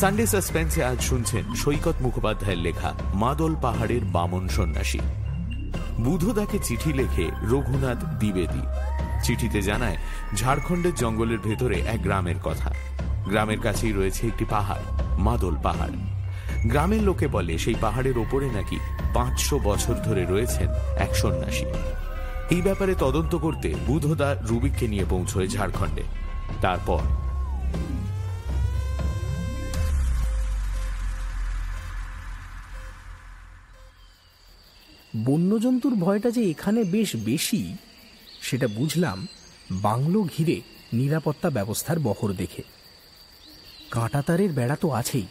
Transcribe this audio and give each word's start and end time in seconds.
Sunday 0.00 0.26
সাসপেন্সে 0.26 0.84
আজ 0.84 1.00
শুনছেন 1.00 1.54
সৈকত 1.54 1.94
মুখোপাধ্যায়ের 2.00 2.58
লেখা 2.58 2.94
মাদল 3.14 3.56
পাহাড়ের 3.62 4.04
বামন 4.04 4.48
সন্ন্যাসী। 4.48 4.98
বুধদাকে 6.00 6.58
চিঠি 6.64 6.92
লেখে 6.92 7.30
রঘুনাথ 7.42 8.04
দ্বিবেদী। 8.04 8.60
চিঠিতে 9.24 9.62
জানায়, 9.62 9.96
ঝাড়খণ্ডের 10.36 10.94
জঙ্গলের 10.94 11.38
ভেতরে 11.38 11.80
এক 11.80 12.02
গ্রামের 12.02 12.34
কথা। 12.44 12.74
গ্রামের 13.24 13.60
কাছেই 13.60 13.92
রয়েছে 13.92 14.26
একটি 14.26 14.44
পাহাড়, 14.44 14.80
মাদল 15.18 15.56
পাহাড়। 15.62 15.92
গ্রামের 16.66 17.02
লোকে 17.02 17.26
বলে, 17.26 17.58
সেই 17.58 17.74
পাহাড়ের 17.80 18.18
ওপরে 18.18 18.46
নাকি 18.46 18.78
পাঁচশো 19.14 19.58
বছর 19.58 19.94
ধরে 19.94 20.24
রয়েছেন 20.24 20.68
এক 20.98 21.16
সন্ন্যাসী। 21.16 21.64
এই 22.50 22.62
ব্যাপারে 22.62 22.94
তদন্ত 22.98 23.34
করতে 23.34 23.74
বুধদা 23.86 24.36
রুবিককে 24.48 24.88
নিয়ে 24.88 25.04
পৌঁছয় 25.10 25.48
ঝাড়খণ্ডে। 25.48 26.02
তারপর 26.60 27.00
বন্যজন্তুর 35.16 35.94
ভয়টা 35.94 36.30
যে 36.30 36.50
এখানে 36.50 36.84
বেশ 36.84 37.16
বেশি, 37.16 37.76
সেটা 38.42 38.68
বুঝলাম 38.68 39.26
বাংলো 39.70 40.22
ঘিরে 40.22 40.60
নিরাপত্তা 40.92 41.50
ব্যবস্থার 41.50 41.98
বহর 41.98 42.32
দেখে। 42.32 42.62
কাঁটাতারের 43.90 44.52
বেড়া 44.52 44.76
তো 44.76 44.90
আছেই। 44.90 45.26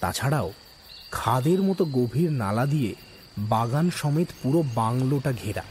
তাছাড়াও 0.00 0.52
খাদের 1.10 1.62
মতো 1.62 1.84
গভীর 1.84 2.32
নালা 2.32 2.66
দিয়ে 2.66 2.94
বাগান 3.38 3.90
সমেত 3.90 4.28
পুরো 4.42 4.64
বাংলোটা 4.74 5.32
ঘেরা। 5.32 5.62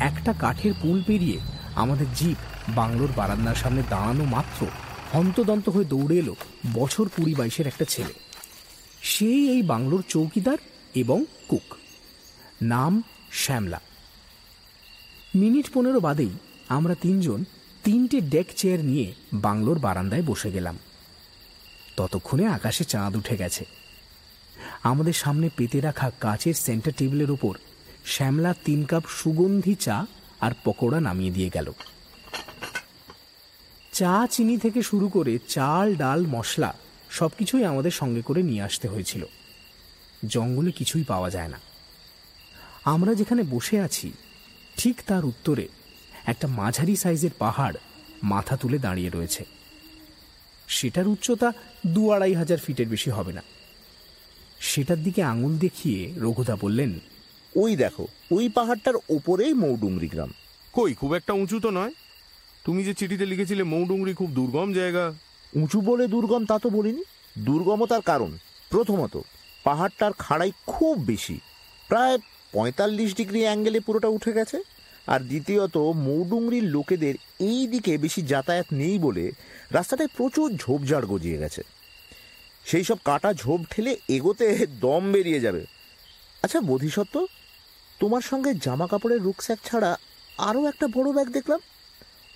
একটা 0.00 0.32
কাঠের 0.32 0.72
পুল 0.82 1.02
পেরিয়ে 1.06 1.40
আমাদের 1.74 2.06
জিপ 2.14 2.36
বাংলোর 2.68 3.08
বারান্দার 3.16 3.54
সামনে 3.54 3.82
দাঁড়ানো 3.88 4.24
মাত্র 4.24 4.66
হন্তদন্ত 5.12 5.68
হয়ে 5.68 5.84
দৌড়ে 5.84 6.18
এলো 6.18 6.36
বছর 6.74 7.08
কুড়ি 7.08 7.34
বাইশের 7.34 7.66
একটা 7.66 7.84
ছেলে। 7.84 8.12
সেই 9.02 9.50
এই 9.50 9.62
বাংলোর 9.62 10.04
চৌকিদার 10.08 10.58
এবং 10.94 11.24
কুক। 11.48 11.74
নাম 12.62 13.02
শ্যামলা। 13.32 13.80
মিনিট 15.34 15.70
পনেরো 15.74 16.00
বাদেই 16.00 16.30
আমরা 16.68 16.94
তিনজন 16.94 17.44
তিনটে 17.84 18.20
ডেক 18.20 18.46
চেয়ার 18.56 18.80
নিয়ে 18.80 19.14
বাংলোর 19.32 19.78
বারান্দায় 19.78 20.22
বসে 20.22 20.50
গেলাম। 20.50 20.78
ততক্ষণে 21.96 22.46
আকাশে 22.46 22.84
চাঁদ 22.84 23.16
উঠে 23.16 23.36
গেছে। 23.36 23.64
আমাদের 24.82 25.12
সামনে 25.12 25.48
পেতে 25.56 25.80
রাখা 25.80 26.10
কাচের 26.20 26.54
সেন্টার 26.54 26.92
টেবিলের 26.96 27.30
ওপর 27.30 27.58
শ্যামলা 28.04 28.54
তিন 28.64 28.84
কাপ 28.84 29.02
সুগন্ধি 29.08 29.74
চা 29.74 30.06
আর 30.40 30.52
পকোড়া 30.64 31.00
নামিয়ে 31.00 31.30
দিয়ে 31.30 31.50
গেল। 31.54 31.72
চা 33.92 34.26
চিনি 34.30 34.58
থেকে 34.58 34.82
শুরু 34.82 35.08
করে 35.08 35.38
চাল, 35.48 35.96
ডাল, 35.96 36.26
মশলা 36.26 36.74
সবকিছুই 37.10 37.64
আমাদের 37.64 37.90
সঙ্গে 37.90 38.22
করে 38.22 38.42
নিয়ে 38.42 38.62
আসতে 38.62 38.88
হয়েছিল। 38.88 39.26
জঙ্গলে 40.28 40.72
কিছুই 40.72 41.04
পাওয়া 41.04 41.30
যায় 41.30 41.48
না। 41.48 41.58
আমরা 42.84 43.14
যেখানে 43.14 43.42
বসে 43.42 43.80
আছি 43.80 44.12
ঠিক 44.76 45.02
তার 45.06 45.24
উত্তরে 45.24 45.68
একটা 46.26 46.46
মাঝারি 46.48 46.96
সাইজের 46.96 47.30
পাহাড় 47.38 47.76
মাথা 48.22 48.56
তুলে 48.56 48.78
দাঁড়িয়ে 48.78 49.10
রয়েছে। 49.10 49.44
সেটার 50.68 51.08
উচ্চতা 51.08 51.52
দু 51.86 52.10
আড়াই 52.10 52.34
হাজার 52.34 52.58
ফিটের 52.58 52.88
বেশি 52.88 53.10
হবে 53.10 53.32
না। 53.32 53.42
সেটার 54.60 55.02
দিকে 55.02 55.22
আঙুল 55.22 55.58
দেখিয়ে 55.58 56.12
রঘুদা 56.16 56.56
বললেন 56.60 57.00
ওই 57.56 57.76
দেখো 57.76 58.06
ওই 58.30 58.48
পাহাড়টার 58.48 58.94
ওপরেই 59.08 59.52
মৌডুংরি 59.52 60.08
গ্রাম। 60.08 60.32
কই 60.72 60.94
খুব 60.94 61.14
একটা 61.14 61.32
উঁচু 61.32 61.60
তো 61.60 61.70
নয়? 61.70 61.92
তুমি 62.64 62.84
যে 62.84 62.94
চিঠিতে 62.94 63.26
লিখেছিলে 63.26 63.62
মৌডুংরি 63.62 64.14
খুব 64.14 64.30
দুর্গম 64.30 64.72
জায়গা। 64.72 65.12
উঁচু 65.54 65.80
বলে 65.80 66.06
দুর্গম 66.06 66.44
তা 66.46 66.58
তো 66.58 66.70
বলিনি। 66.70 67.04
দুর্গমতার 67.38 68.00
কারণ 68.00 68.38
প্রথমত। 68.70 69.20
পাহাড়টার 69.64 70.12
খাড়াই 70.18 70.52
খুব 70.66 70.98
বেশি। 70.98 71.40
প্রায় 71.88 72.18
পঁয়তাল্লিশ 72.52 73.16
ডিগ্রি 73.16 73.40
অ্যাঙ্গেলে 73.40 73.80
পুরোটা 73.80 74.08
উঠে 74.08 74.32
গেছে। 74.32 74.62
আর 75.06 75.20
দ্বিতীয়ত, 75.20 75.76
মৌডুংরির 75.76 76.64
লোকেদের 76.64 77.14
এই 77.40 77.66
দিকে 77.66 77.98
বেশি 77.98 78.22
যাতায়াত 78.22 78.66
নেই 78.72 78.98
বলে 78.98 79.32
রাস্তাটায় 79.70 80.08
প্রচুর 80.16 80.56
ঝোপঝাড় 80.56 81.06
গজিয়ে 81.06 81.38
গেছে। 81.38 81.62
সেই 82.64 82.84
সব 82.84 82.96
কাটা 83.04 83.34
ঝোপ 83.34 83.60
ঠেলে 83.70 83.96
এগোতে 84.08 84.66
দম 84.80 85.12
বেরিয়ে 85.12 85.40
যাবে। 85.40 85.66
আচ্ছা 86.42 86.60
বোধিসত্ত্ব, 86.60 87.26
তোমার 88.00 88.20
সঙ্গে 88.20 88.54
জামা 88.54 88.86
কাপড়ের 88.86 89.22
রুকস্যাক 89.22 89.58
ছাড়া 89.64 89.96
আরও 90.38 90.66
একটা 90.68 90.86
বড় 90.86 91.12
ব্যাগ 91.12 91.28
দেখলাম। 91.28 91.60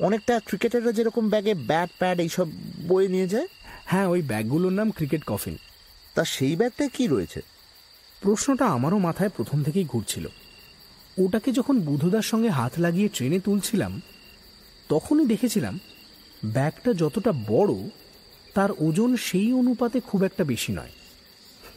অনেকটা 0.01 0.41
ক্রিকেটাররা 0.47 0.93
যেরকম 0.93 1.29
ব্যাগে 1.29 1.55
ব্যাট, 1.55 1.91
প্যাড 1.99 2.21
এইসব 2.21 2.47
বয়ে 2.89 3.09
নিয়ে 3.09 3.29
যায়। 3.29 3.47
হ্যাঁ 3.85 4.07
ওই 4.07 4.23
ব্যাগগুলোর 4.23 4.73
নাম 4.73 4.91
ক্রিকেট 4.91 5.23
কফিন। 5.27 5.57
তা 6.17 6.25
সেই 6.25 6.57
ব্যাগটায় 6.57 6.89
কি 6.89 7.07
রয়েছে? 7.07 7.41
প্রশ্নটা 8.23 8.67
আমারও 8.67 8.99
মাথায় 8.99 9.31
প্রথম 9.37 9.59
থেকেই 9.63 9.85
ঘুরছিল। 9.85 10.27
ওটাকে 11.19 11.53
যখন 11.53 11.81
বুধদার 11.81 12.23
সঙ্গে 12.23 12.49
হাত 12.49 12.73
লাগিয়ে 12.79 13.09
ট্রেনে 13.09 13.39
তুলছিলাম 13.41 14.01
তখনই 14.89 15.27
দেখেছিলাম 15.27 15.75
ব্যাগটা 16.45 16.91
যতটা 16.93 17.33
বড় 17.33 17.75
তার 18.55 18.71
ওজন 18.79 19.17
সেই 19.17 19.53
অনুপাতে 19.53 20.01
খুব 20.01 20.21
একটা 20.25 20.45
বেশি 20.45 20.73
নয়। 20.73 20.95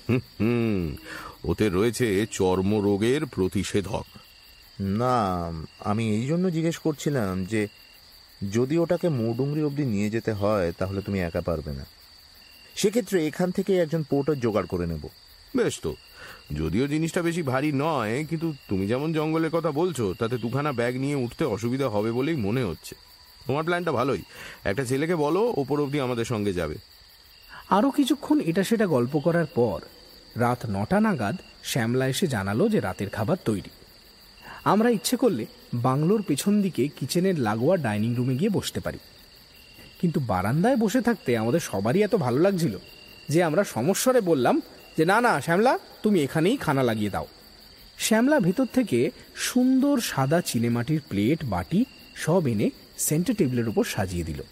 হুম 0.10 0.96
ওতে 1.44 1.70
রয়েছে 1.70 2.08
চর্মরোগের 2.32 3.22
প্রতিষেধক। 3.26 4.06
না 5.02 5.18
আমি 5.80 6.04
এই 6.16 6.26
জন্য 6.28 6.46
জিজ্ঞেস 6.52 6.78
করছিলাম 6.78 7.46
যে 7.46 7.62
যদি 8.52 8.76
ওটাকে 8.78 9.08
মৌডুংরি 9.10 9.62
অবধি 9.64 9.86
নিয়ে 9.86 10.10
যেতে 10.10 10.32
হয় 10.32 10.68
তাহলে 10.72 11.02
তুমি 11.02 11.20
একা 11.20 11.42
পারবে 11.42 11.72
না। 11.72 11.86
সেক্ষেত্রে 12.80 13.28
এখান 13.28 13.52
থেকে 13.52 13.72
একজন 13.78 14.04
পোর্টার 14.04 14.40
জোগাড় 14.40 14.68
করে 14.68 14.86
নেব। 14.88 15.04
বেশ 15.56 15.80
তো। 15.82 15.96
যদিও 16.60 16.88
জিনিসটা 16.88 17.22
বেশি 17.22 17.42
ভারী 17.42 17.72
নয় 17.76 18.26
কিন্তু 18.30 18.54
তুমি 18.70 18.88
যেমন 18.88 19.14
জঙ্গলের 19.14 19.50
কথা 19.50 19.72
বলছো 19.72 20.14
তাতে 20.20 20.38
দুখানা 20.38 20.72
ব্যাগ 20.72 20.94
নিয়ে 20.96 21.16
উঠতে 21.16 21.44
অসুবিধা 21.46 21.88
হবে 21.90 22.12
বলেই 22.12 22.36
মনে 22.36 22.64
হচ্ছে। 22.64 22.96
তোমার 23.48 23.64
প্ল্যানটা 23.64 23.92
ভালোই। 23.92 24.22
একটা 24.64 24.84
ছেলেকে 24.86 25.16
বলো 25.16 25.54
ওপর 25.58 25.78
অবধি 25.82 26.00
আমাদের 26.00 26.26
সঙ্গে 26.26 26.54
যাবে। 26.54 26.76
আরও 27.70 27.90
কিছুক্ষণ 27.92 28.40
এটা 28.40 28.64
সেটা 28.64 28.88
গল্প 28.88 29.20
করার 29.20 29.46
পর 29.46 29.80
রাত 30.36 30.58
নটা 30.70 31.00
নাগাদ 31.00 31.36
শ্যামলা 31.64 32.08
এসে 32.08 32.28
জানালো 32.28 32.70
যে 32.70 32.80
রাতের 32.80 33.10
খাবার 33.10 33.38
তৈরি। 33.46 33.70
আমরা 34.64 34.90
ইচ্ছে 34.90 35.16
করলে 35.18 35.46
বাংলোর 35.74 36.22
পেছন 36.22 36.62
দিকে 36.62 36.88
কিচেনের 36.88 37.40
লাগোয়া 37.40 37.78
ডাইনিং 37.78 38.16
রুমে 38.16 38.36
গিয়ে 38.36 38.50
বসতে 38.50 38.80
পারি। 38.80 39.00
কিন্তু 40.00 40.20
বারান্দায় 40.20 40.76
বসে 40.76 41.02
থাকতে 41.02 41.38
আমাদের 41.38 41.60
সবারই 41.60 42.04
এত 42.04 42.16
ভালো 42.16 42.40
লাগছিল 42.40 42.78
যে 43.30 43.44
আমরা 43.44 43.64
সমস্বরে 43.64 44.22
বললাম 44.22 44.62
যে, 44.98 45.06
না 45.06 45.22
না, 45.22 45.42
শ্যামলা, 45.42 45.80
তুমি 46.04 46.20
এখানেই 46.20 46.58
খানা 46.58 46.84
লাগিয়ে 46.84 47.10
দাও। 47.10 47.28
শ্যামলা 47.98 48.40
ভেতর 48.40 48.66
থেকে 48.74 49.12
সুন্দর 49.36 50.00
সাদা 50.00 50.42
চিনেমাটির 50.42 51.02
প্লেট, 51.10 51.46
বাটি 51.46 51.86
সব 52.16 52.48
এনে 52.48 52.70
সেন্টার 52.98 53.36
টেবিলের 53.36 53.70
উপর 53.70 53.84
সাজিয়ে 53.84 54.24
দিল। 54.24 54.44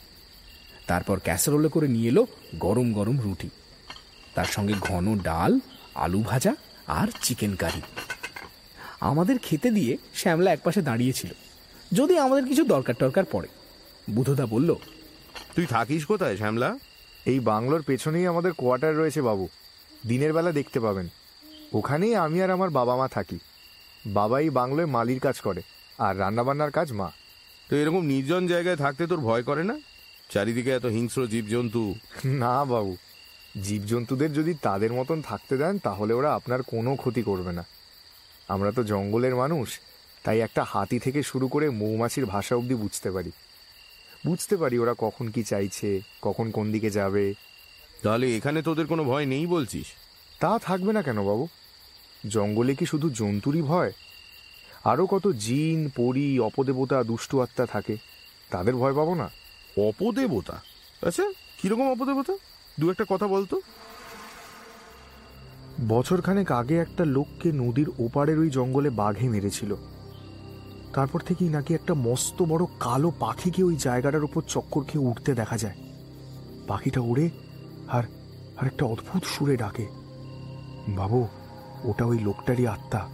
তারপর 0.87 1.19
ক্যাসারোলে 1.19 1.69
করে 1.69 1.87
নিয়ে 1.87 2.07
এলো 2.07 2.27
গরম 2.59 2.93
গরম 2.93 3.17
রুটি। 3.21 3.49
তার 4.35 4.45
সঙ্গে 4.45 4.73
ঘন 4.73 5.19
ডাল, 5.19 5.59
আলু 5.95 6.23
ভাজা 6.23 6.55
আর 6.87 7.07
চিকেন 7.21 7.55
কারি। 7.55 7.81
আমাদের 8.99 9.37
খেতে 9.37 9.71
দিয়ে 9.71 9.97
শ্যামলা 10.15 10.51
একপাশে 10.51 10.81
দাঁড়িয়েছিল 10.81 11.31
যদি 11.93 12.17
আমাদের 12.17 12.45
কিছু 12.45 12.63
দরকার 12.63 12.95
টরকার 12.99 13.25
পড়ে 13.31 13.47
বুধদা 14.09 14.45
বলল 14.45 14.75
তুই 15.57 15.65
থাকিস 15.65 16.05
কোথায় 16.05 16.37
শ্যামলা? 16.37 16.79
এই 17.25 17.39
বাংলোর 17.39 17.81
পেছনেই 17.81 18.27
আমাদের 18.27 18.53
কোয়ার্টার 18.53 18.97
রয়েছে 18.97 19.21
বাবু। 19.21 19.47
দিনের 20.07 20.33
বেলা 20.33 20.51
দেখতে 20.51 20.79
পাবেন। 20.79 21.07
ওখানেই 21.73 22.15
আমি 22.15 22.41
আর 22.41 22.49
আমার 22.49 22.69
বাবা 22.69 22.95
মা 22.95 23.07
থাকি। 23.07 23.39
বাবাই 24.05 24.49
বাংলোয় 24.49 24.85
মালির 24.85 25.19
কাজ 25.19 25.41
করে 25.41 25.61
আর 25.97 26.19
রান্নাবান্নার 26.19 26.71
কাজ 26.71 26.93
মা। 26.93 27.11
তো 27.69 27.75
এরকম 27.75 28.01
নির্জন 28.01 28.47
জায়গায় 28.47 28.75
থাকতে 28.75 29.07
তোর 29.07 29.19
ভয় 29.19 29.43
করে 29.43 29.63
না? 29.63 29.79
চারিদিকে 30.29 30.71
এত 30.71 30.85
হিংস্র 30.85 31.27
জীবজন্তু। 31.27 31.95
না 32.25 32.65
বাবু। 32.65 32.97
জীবজন্তুদের 33.63 34.33
যদি 34.33 34.53
তাদের 34.53 34.93
মতন 34.93 35.21
থাকতে 35.21 35.57
দেন 35.57 35.79
তাহলে 35.79 36.13
ওরা 36.13 36.35
আপনার 36.35 36.63
কোনো 36.63 36.95
ক্ষতি 36.95 37.21
করবে 37.21 37.51
না। 37.51 37.65
আমরা 38.47 38.71
তো 38.71 38.83
জঙ্গলের 38.83 39.35
মানুষ 39.35 39.79
তাই 40.23 40.39
একটা 40.39 40.63
হাতি 40.63 40.99
থেকে 40.99 41.23
শুরু 41.23 41.47
করে 41.47 41.69
মৌমাছির 41.69 42.25
ভাষা 42.25 42.55
অবধি 42.55 42.75
বুঝতে 42.75 43.11
পারি। 43.11 43.31
বুঝতে 44.25 44.57
পারি 44.57 44.79
ওরা 44.79 44.95
কখন 44.97 45.31
কি 45.31 45.43
চাইছে 45.43 46.01
কখন 46.21 46.51
কোন 46.51 46.71
দিকে 46.71 46.89
যাবে। 46.89 47.33
তাহলে 48.03 48.37
এখানে 48.37 48.61
তোদের 48.61 48.87
কোনো 48.87 49.03
ভয় 49.03 49.25
নেই 49.25 49.47
বলছিস? 49.47 49.85
তা 50.39 50.59
থাকবে 50.59 50.93
না 50.93 51.01
কেন 51.01 51.23
বাবু? 51.25 51.47
জঙ্গলে 52.29 52.75
কি 52.75 52.85
শুধু 52.85 53.09
জন্তুরই 53.09 53.61
ভয়? 53.61 53.91
আরও 54.83 55.05
কত 55.05 55.27
জিন 55.27 55.89
পরি 55.95 56.39
অপদেবতা 56.39 57.03
দুষ্টু 57.03 57.41
আত্মা 57.41 57.65
থাকে 57.65 57.97
তাদের 58.49 58.75
ভয় 58.75 58.93
পাবো 58.93 59.15
না। 59.15 59.29
অপদেবতা? 59.77 60.61
আচ্ছা 61.01 61.31
কীরকম 61.61 61.91
অপদেবতা? 61.91 62.37
দু 62.79 62.91
একটা 62.91 63.05
কথা 63.09 63.27
বলতো 63.27 63.61
বছরখানেক 65.87 66.51
আগে 66.51 66.77
একটা 66.77 67.05
লোককে 67.05 67.51
নদীর 67.51 67.89
ওপারের 67.99 68.39
ওই 68.39 68.49
জঙ্গলে 68.49 68.89
বাঘে 68.89 69.29
মেরেছিল। 69.29 69.75
তারপর 70.93 71.19
থেকেই 71.19 71.49
নাকি 71.49 71.73
একটা 71.73 71.93
মস্ত 71.93 72.43
বড় 72.43 72.65
কালো 72.79 73.11
পাখিকে 73.19 73.63
ওই 73.63 73.75
জায়গাটার 73.75 74.23
উপর 74.23 74.41
চক্কর 74.47 74.83
খেয়ে 74.83 75.05
উঠতে 75.05 75.33
দেখা 75.33 75.57
যায়। 75.57 75.75
পাখিটা 76.67 77.01
উড়ে 77.01 77.29
আর 77.87 78.03
আর 78.57 78.65
একটা 78.65 78.85
অদ্ভুত 78.85 79.23
সুরে 79.23 79.57
ডাকে। 79.57 79.87
বাবু 80.87 81.27
ওটা 81.83 82.05
ওই 82.05 82.19
লোকটারই 82.19 82.67
আত্মা। 82.67 83.09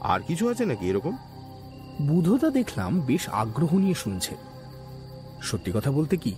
আর 0.00 0.20
কিছু 0.20 0.48
আছে 0.48 0.64
নাকি 0.64 0.86
এরকম? 0.86 1.16
বুধদা 2.02 2.50
দেখলাম 2.50 3.00
বেশ 3.00 3.28
আগ্রহ 3.28 3.78
নিয়ে 3.78 3.94
শুনছে। 3.94 4.34
সত্যি 5.42 5.72
কথা 5.74 5.90
বলতে 5.90 6.16
কি 6.16 6.34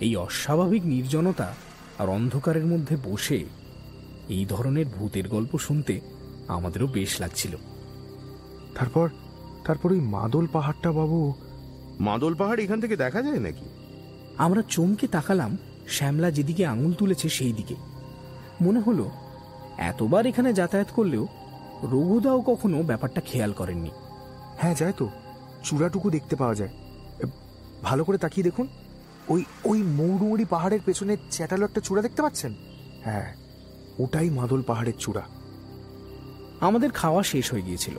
এই 0.00 0.16
অস্বাভাবিক 0.16 0.86
নির্জনতা 0.86 1.54
আর 1.98 2.08
অন্ধকারের 2.08 2.66
মধ্যে 2.66 2.96
বসে 3.04 3.44
এই 4.28 4.46
ধরনের 4.48 4.86
ভূতের 4.86 5.28
গল্প 5.28 5.58
শুনতে 5.58 6.00
আমাদেরও 6.48 6.86
বেশ 6.86 7.20
লাগছিল। 7.20 7.56
তারপর 8.74 9.10
তারপর 9.64 9.92
ওই 9.92 10.00
মাদল 10.00 10.46
পাহাড়টা 10.52 10.92
বাবু। 10.92 11.34
মাদল 12.00 12.34
পাহাড় 12.34 12.62
এখান 12.62 12.80
থেকে 12.80 12.96
দেখা 12.96 13.22
যায় 13.22 13.38
নাকি? 13.38 13.64
আমরা 14.38 14.62
চমকে 14.68 15.06
তাকালাম 15.06 15.56
শ্যামলা 15.88 16.30
যেদিকে 16.30 16.66
আঙুল 16.66 16.92
তুলেছে 16.92 17.28
সেই 17.28 17.52
দিকে। 17.52 17.74
মনে 18.60 18.80
হলো 18.80 19.10
এতবার 19.78 20.26
এখানে 20.26 20.52
যাতায়াত 20.52 20.90
করলেও 20.92 21.26
রঘুদাও 21.82 22.40
কখনো 22.40 22.82
ব্যাপারটা 22.82 23.20
খেয়াল 23.20 23.52
করেননি। 23.52 23.90
হ্যাঁ 24.58 24.74
যায় 24.74 24.92
তো। 24.96 25.08
চূড়াটুকু 25.64 26.10
দেখতে 26.10 26.36
পাওয়া 26.36 26.54
যায়। 26.54 26.70
ভালো 27.82 28.04
করে 28.04 28.18
তাকিয়ে 28.18 28.44
দেখুন। 28.44 28.68
ওই 29.28 29.44
ওই 29.64 29.82
মৌরুমুড়ি 29.82 30.44
পাহাড়ের 30.44 30.80
পেছনে 30.84 31.16
চ্যাটালো 31.30 31.64
একটা 31.64 31.80
চূড়া 31.80 32.02
দেখতে 32.02 32.22
পাচ্ছেন? 32.22 32.54
হ্যাঁ 33.04 33.34
ওটাই 33.98 34.30
মাদল 34.30 34.62
পাহাড়ের 34.62 34.92
চূড়া। 34.98 35.22
আমাদের 36.60 36.90
খাওয়া 36.90 37.22
শেষ 37.22 37.52
হয়ে 37.52 37.62
গিয়েছিল। 37.62 37.96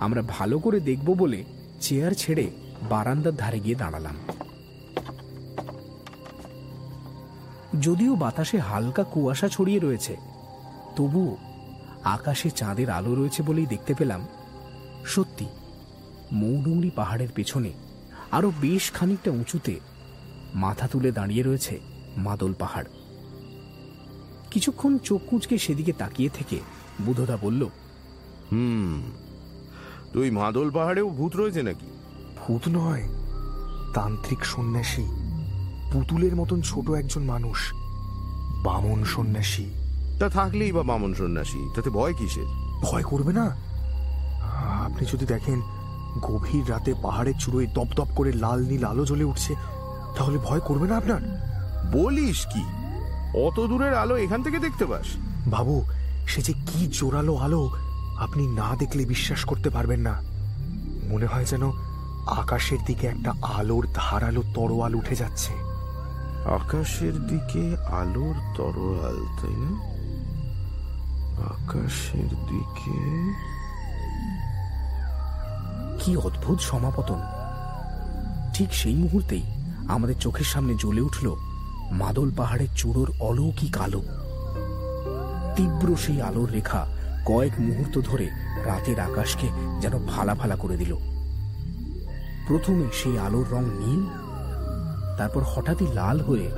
আমরা 0.00 0.22
ভালো 0.22 0.58
করে 0.58 0.80
দেখব 0.80 1.14
বলে 1.14 1.44
চেয়ার 1.80 2.12
ছেড়ে 2.14 2.50
বারান্দার 2.88 3.32
ধারে 3.36 3.60
গিয়ে 3.60 3.74
দাঁড়ালাম। 3.74 4.14
যদিও 7.80 8.16
বাতাসে 8.16 8.58
হালকা 8.58 9.04
কুয়াশা 9.04 9.48
ছড়িয়ে 9.48 9.78
রয়েছে, 9.78 10.16
তবুও 10.96 11.36
আকাশে 12.04 12.50
চাঁদের 12.50 12.90
আলো 12.90 13.14
রয়েছে 13.14 13.42
বলেই 13.42 13.66
দেখতে 13.66 13.94
পেলাম। 13.94 14.26
সত্যি 15.06 15.46
মৌডুংরি 16.32 16.90
পাহাড়ের 16.90 17.28
পেছনে 17.28 17.72
আরও 18.32 18.52
বেশ 18.60 18.92
খানিকটা 18.92 19.30
উঁচুতে 19.30 19.80
মাথা 20.54 20.86
তুলে 20.88 21.12
দাঁড়িয়ে 21.12 21.42
রয়েছে 21.42 21.78
মাদল 22.16 22.54
পাহাড়। 22.58 22.86
কিছুক্ষণ 24.50 24.98
চোখ 24.98 25.20
কুঁচকে 25.30 25.58
সেদিকে 25.58 25.92
তাকিয়ে 25.92 26.28
থেকে 26.28 26.58
বুধদা 27.02 27.36
বলল, 27.36 27.68
হুম 28.52 29.02
তো 30.14 30.20
ওই 30.20 30.30
মাদল 30.30 30.70
পাহাড়েও 30.70 31.08
ভূত 31.08 31.36
রয়েছে 31.36 31.62
নাকি? 31.62 31.86
ভূত 32.40 32.68
নয় 32.68 33.08
তান্ত্রিক 33.94 34.44
সন্ন্যাসী 34.44 35.06
পুতুলের 35.92 36.36
মতন 36.36 36.60
ছোট 36.60 36.90
একজন 36.90 37.22
মানুষ 37.22 37.72
বামন 38.62 39.04
সন্ন্যাসী। 39.04 39.70
তা 40.18 40.28
থাকলেই 40.28 40.72
বা 40.72 40.82
বামন 40.82 41.14
সন্ন্যাসী 41.14 41.58
তাতে 41.76 41.90
ভয় 41.90 42.14
কিসের? 42.14 42.48
ভয় 42.82 43.02
করবে 43.02 43.32
না? 43.32 43.46
আপনি 44.84 45.06
যদি 45.12 45.26
দেখেন 45.26 45.62
গভীর 46.20 46.70
রাতে 46.70 46.94
পাহাড়ের 47.02 47.34
চূড়োয় 47.38 47.66
দপদপ 47.66 48.08
করে 48.16 48.32
লাল 48.32 48.60
নীল 48.60 48.84
আলো 48.84 49.04
জ্বলে 49.04 49.24
উঠছে 49.24 49.54
তাহলে 50.16 50.38
ভয় 50.38 50.60
করবে 50.60 50.88
না 50.88 50.96
আপনার? 50.96 51.22
বলিস 51.92 52.46
কি? 52.46 52.62
অত 53.40 53.60
দূরের 53.60 53.94
আলো 53.94 54.16
এখান 54.16 54.42
থেকে 54.42 54.58
দেখতে 54.58 54.86
পাস। 54.86 55.06
বাবু 55.46 55.84
সে 56.26 56.42
যে 56.42 56.52
কি 56.52 56.86
জোরালো 56.92 57.36
আলো 57.36 57.70
আপনি 58.20 58.46
না 58.46 58.76
দেখলে 58.78 59.04
বিশ্বাস 59.04 59.44
করতে 59.44 59.70
পারবেন 59.70 60.00
না। 60.00 60.22
মনে 61.08 61.26
হয় 61.26 61.44
যেন 61.44 61.70
আকাশের 62.26 62.78
দিকে 62.86 63.06
একটা 63.06 63.32
আলোর 63.42 63.88
ধারালো 63.94 64.42
তরোয়াল 64.54 64.94
উঠে 64.94 65.14
যাচ্ছে। 65.14 65.52
আকাশের 66.44 67.26
দিকে 67.26 67.76
আলোর 67.76 68.34
তরোয়াল 68.56 69.26
তাই 69.42 69.50
না? 69.50 69.94
আকাশের 71.44 72.28
দিকে 72.28 72.98
কি 76.04 76.16
অদ্ভুত 76.16 76.60
সমাপতন। 76.60 77.22
ঠিক 78.54 78.74
সেই 78.74 78.94
মুহূর্তেই 78.94 79.42
আমাদের 79.88 80.14
চোখের 80.18 80.44
সামনে 80.44 80.74
জ্বলে 80.74 81.00
উঠল 81.00 81.34
মাদল 81.90 82.30
পাহাড়ের 82.36 82.68
চূড়োর 82.76 83.12
অলৌকিক 83.20 83.78
আলো। 83.78 84.02
তীব্র 85.56 85.96
সেই 85.96 86.22
আলোর 86.22 86.50
রেখা 86.50 86.86
কয়েক 87.24 87.52
মুহূর্ত 87.60 88.00
ধরে 88.00 88.26
রাতের 88.64 89.00
আকাশকে 89.00 89.48
যেন 89.80 90.06
ফালা 90.06 90.34
ফালা 90.34 90.56
করে 90.56 90.76
দিল। 90.76 90.96
প্রথমে 92.48 92.84
সেই 92.92 93.18
আলোর 93.18 93.46
রং 93.52 93.64
নীল, 93.64 94.02
তারপর 95.18 95.42
হঠাৎই 95.46 95.86
লাল 95.94 96.20
হয়ে 96.20 96.50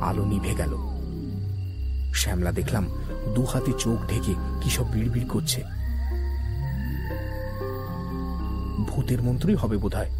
আলো 0.00 0.24
নিভে 0.24 0.54
গেল। 0.54 0.76
শ্যামলা 2.14 2.52
দেখলাম 2.52 2.88
দু 3.34 3.42
হাতে 3.42 3.72
চোখ 3.78 3.98
ঢেকে 4.08 4.34
কি 4.60 4.70
সব 4.70 4.86
বিড়বিড় 4.92 5.28
করছে। 5.28 5.62
ভূতের 8.88 9.22
মন্ত্রই 9.22 9.54
হবে 9.54 9.76
বোধ 9.76 9.94
হয় 9.94 10.10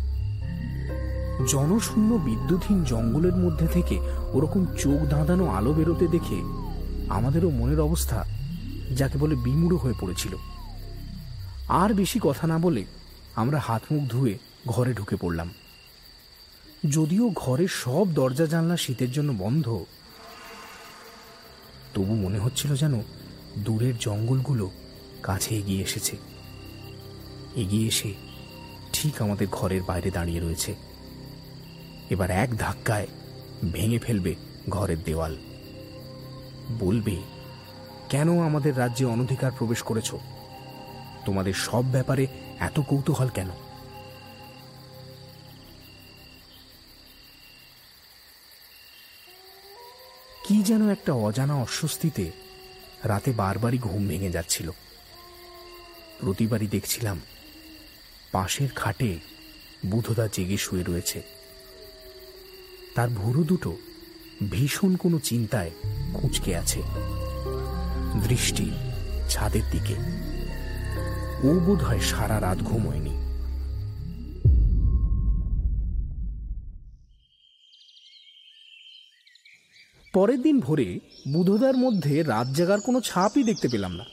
জনশূন্য 1.49 2.15
বিদ্যুৎহীন 2.15 2.85
জঙ্গলের 2.85 3.37
মধ্যে 3.37 3.67
থেকে 3.67 3.99
ওরকম 4.33 4.67
চোখ 4.79 4.99
দাঁধানো 5.09 5.47
আলো 5.47 5.73
বেরোতে 5.73 6.07
দেখে 6.07 6.39
আমাদেরও 7.09 7.51
মনের 7.51 7.81
অবস্থা 7.81 8.25
যাকে 8.97 9.19
বলে 9.19 9.35
বিমূঢ় 9.35 9.77
হয়ে 9.77 9.95
পড়েছিল। 10.01 10.37
আর 11.69 11.95
বেশি 11.95 12.21
কথা 12.23 12.47
না 12.47 12.59
বলে 12.59 12.85
আমরা 13.35 13.59
হাত 13.59 13.83
মুখ 13.93 14.11
ধুয়ে 14.11 14.39
ঘরে 14.67 14.95
ঢুকে 14.95 15.17
পড়লাম। 15.17 15.51
যদিও 16.89 17.33
ঘরের 17.35 17.69
সব 17.69 18.13
দরজা 18.15 18.47
জানলা 18.47 18.77
শীতের 18.77 19.13
জন্য 19.13 19.35
বন্ধ, 19.39 19.85
তবু 21.95 22.15
মনে 22.15 22.39
হচ্ছিল 22.39 22.77
যেন 22.77 23.03
দূরের 23.59 23.95
জঙ্গলগুলো 24.01 24.71
কাছে 25.23 25.57
এগিয়ে 25.57 25.83
এসেছে। 25.83 26.17
এগিয়ে 27.57 27.89
এসে 27.89 28.15
ঠিক 28.93 29.23
আমাদের 29.23 29.47
ঘরের 29.53 29.83
বাইরে 29.83 30.11
দাঁড়িয়ে 30.11 30.41
রয়েছে। 30.41 30.75
এবার 32.11 32.31
এক 32.31 32.57
ধাক্কায় 32.57 33.07
ভেঙে 33.73 33.99
ফেলবে 33.99 34.35
ঘরের 34.69 35.03
দেওয়াল। 35.05 35.37
বলবে 36.79 37.17
কেন 38.09 38.41
আমাদের 38.41 38.79
রাজ্যে 38.79 39.05
অনধিকার 39.05 39.53
প্রবেশ 39.59 39.83
করেছ? 39.83 40.15
তোমাদের 41.25 41.55
সব 41.55 41.85
ব্যাপারে 41.85 42.27
এত 42.59 42.81
কৌতূহল 42.81 43.29
কেন? 43.29 43.51
কি 50.45 50.63
যেন 50.63 50.89
একটা 50.89 51.13
অজানা 51.13 51.55
অস্বস্তিতে 51.55 52.31
রাতে 53.05 53.33
বারবারই 53.33 53.79
ঘুম 53.79 54.09
ভেঙে 54.09 54.31
যাচ্ছিল। 54.31 54.71
প্রতিবারই 56.21 56.67
দেখছিলাম 56.67 57.21
পাশের 58.33 58.69
খাটে 58.71 59.19
বুধদা 59.87 60.29
জেগে 60.29 60.57
শুয়ে 60.57 60.83
রয়েছে। 60.83 61.23
তার 62.95 63.09
ভুরু 63.09 63.45
দুটো 63.45 63.77
ভীষণ 64.51 64.97
কোনো 64.97 65.19
চিন্তায় 65.19 65.71
কুঁচকে 66.15 66.57
আছে। 66.57 66.83
দৃষ্টি 68.21 68.71
ছাদের 69.29 69.63
দিকে। 69.71 69.95
ও 71.49 71.61
বোধ 71.61 71.83
হয় 71.83 72.01
সারা 72.01 72.41
রাত 72.41 72.59
ঘুমোয়নি। 72.59 73.19
পরের 80.13 80.43
দিন 80.43 80.61
ভোরে 80.61 81.01
বুধদার 81.33 81.77
মধ্যে 81.77 82.23
রাত 82.23 82.49
জাগার 82.49 82.81
কোনো 82.81 83.01
ছাপই 83.01 83.43
দেখতে 83.43 83.69
পেলাম 83.69 83.93
না। 83.93 84.05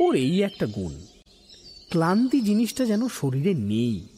ওর 0.00 0.14
এই 0.14 0.42
একটা 0.42 0.66
গুণ, 0.66 0.94
ক্লান্তি 1.90 2.40
জিনিসটা 2.40 2.84
যেন 2.84 3.08
শরীরে 3.08 3.54
নেই। 3.54 4.08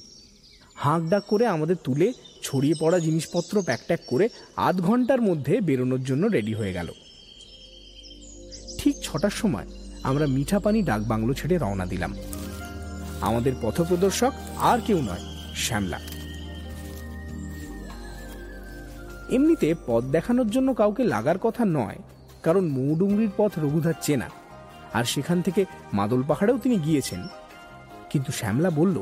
হাঁক 0.75 1.09
ডাক 1.09 1.23
করে 1.27 1.47
আমাদের 1.47 1.77
তুলে 1.85 2.13
ছড়িয়ে 2.43 2.75
পড়া 2.81 2.99
জিনিসপত্র 2.99 3.63
প্যাক 3.63 4.01
করে 4.07 4.29
আধ 4.57 4.81
ঘণ্টার 4.81 5.23
মধ্যে 5.23 5.61
বেরোনোর 5.61 6.05
জন্য 6.05 6.27
রেডি 6.27 6.55
হয়ে 6.55 6.73
গেল। 6.73 6.89
ঠিক 8.83 8.97
ছটার 9.03 9.31
সময় 9.31 9.67
আমরা 10.03 10.27
মিঠা 10.27 10.59
পানি 10.59 10.83
ডাক 10.83 11.01
বাংলো 11.03 11.33
ছেড়ে 11.35 11.59
রওনা 11.59 11.87
দিলাম। 11.87 12.13
আমাদের 13.21 13.53
পথপ্রদর্শক 13.63 14.33
আর 14.59 14.79
কেউ 14.87 14.99
নয়, 15.03 15.25
শ্যামলা। 15.55 15.99
এমনিতে 19.31 19.75
পথ 19.87 20.03
দেখানোর 20.05 20.49
জন্য 20.51 20.75
কাউকে 20.75 21.05
লাগার 21.05 21.39
কথা 21.39 21.65
নয়, 21.65 21.99
কারণ 22.43 22.65
মৌডুংরির 22.69 23.33
পথ 23.37 23.53
রঘুধার 23.59 23.95
চেনা, 24.03 24.29
আর 24.93 25.05
সেখান 25.05 25.43
থেকে 25.43 25.65
মাদল 25.93 26.23
পাহাড়েও 26.23 26.59
তিনি 26.59 26.77
গিয়েছেন। 26.79 27.21
কিন্তু 28.11 28.33
শ্যামলা 28.33 28.71
বলল 28.71 28.97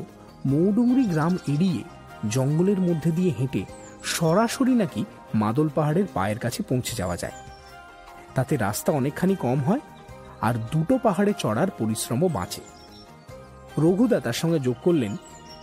মৌডুংরি 0.47 1.05
গ্রাম 1.05 1.39
এড়িয়ে 1.49 1.83
জঙ্গলের 2.31 2.81
মধ্যে 2.81 3.11
দিয়ে 3.13 3.33
হেঁটে 3.39 3.65
সরাসরি 4.05 4.75
নাকি 4.75 5.05
মাদল 5.35 5.69
পাহাড়ের 5.69 6.07
পায়ের 6.15 6.39
কাছে 6.39 6.63
পৌঁছে 6.63 6.95
যাওয়া 6.97 7.17
যায়। 7.17 7.50
তাতে 8.35 8.57
রাস্তা 8.57 8.93
অনেকখানি 8.93 9.37
কম 9.37 9.61
হয় 9.61 9.81
আর 10.41 10.55
দুটো 10.55 10.99
পাহাড়ে 10.99 11.33
চড়ার 11.39 11.71
পরিশ্রমও 11.71 12.29
বাঁচে। 12.29 12.61
রঘুদা 13.79 14.21
তার 14.21 14.33
সঙ্গে 14.33 14.59
যোগ 14.59 14.77
করলেন 14.83 15.17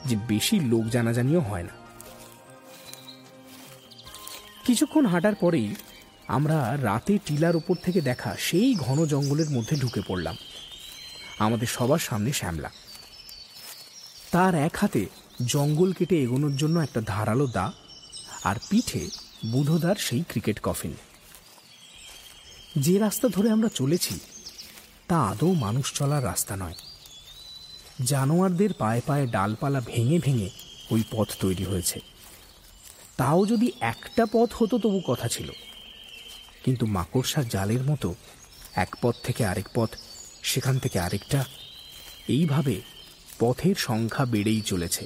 যে 0.06 0.16
বেশি 0.28 0.60
লোক 0.60 0.84
জানাজানিও 0.84 1.40
হয় 1.40 1.64
না। 1.64 1.70
কিছুক্ষণ 4.66 5.06
হাঁটার 5.06 5.36
পরেই 5.36 5.76
আমরা 6.28 6.78
রাতে 6.82 7.18
টিলার 7.26 7.56
উপর 7.56 7.76
থেকে 7.76 8.02
দেখা 8.02 8.36
সেই 8.40 8.76
ঘন 8.76 9.06
জঙ্গলের 9.06 9.50
মধ্যে 9.50 9.76
ঢুকে 9.76 10.02
পড়লাম। 10.08 10.36
আমাদের 11.40 11.68
সবার 11.68 12.00
সামনে 12.00 12.34
শ্যামলা। 12.34 12.72
তার 14.32 14.56
এক 14.56 14.76
হাতে 14.76 15.06
জঙ্গল 15.46 15.94
কেটে 15.94 16.18
এগোনোর 16.22 16.56
জন্য 16.56 16.80
একটা 16.80 17.02
ধারালো 17.06 17.48
দা 17.48 17.72
আর 18.44 18.56
পিঠে 18.70 19.10
বুধদার 19.46 19.96
সেই 19.96 20.24
ক্রিকেট 20.30 20.60
কফিন। 20.64 20.96
যে 22.78 22.98
রাস্তা 22.98 23.28
ধরে 23.28 23.50
আমরা 23.50 23.70
চলেছি, 23.74 24.20
তা 25.08 25.22
আদৌ 25.22 25.54
মানুষ 25.54 25.94
চলার 25.94 26.24
রাস্তা 26.24 26.56
নয়। 26.56 26.74
জানোয়ারদের 28.06 28.74
পায়ে 28.74 29.02
পায়ে 29.06 29.28
ডালপালা 29.28 29.82
ভেঙে 29.86 30.20
ভেঙে 30.20 30.50
ওই 30.92 31.04
পথ 31.12 31.28
তৈরি 31.40 31.64
হয়েছে। 31.64 32.00
তাও 33.18 33.46
যদি 33.46 33.72
একটা 33.80 34.26
পথ 34.26 34.54
হতো 34.54 34.78
তবু 34.78 35.02
কথা 35.08 35.28
ছিল। 35.28 35.52
কিন্তু 36.64 36.86
মাকড়সার 36.86 37.48
জালের 37.48 37.82
মতো 37.82 38.16
এক 38.74 38.96
পথ 39.02 39.16
থেকে 39.24 39.46
আরেক 39.46 39.66
পথ, 39.76 39.90
সেখান 40.44 40.80
থেকে 40.80 41.00
আরেকটা, 41.00 41.46
এইভাবে 42.28 42.82
পথের 43.40 43.76
সংখ্যা 43.76 44.26
বেড়েই 44.26 44.62
চলেছে। 44.62 45.06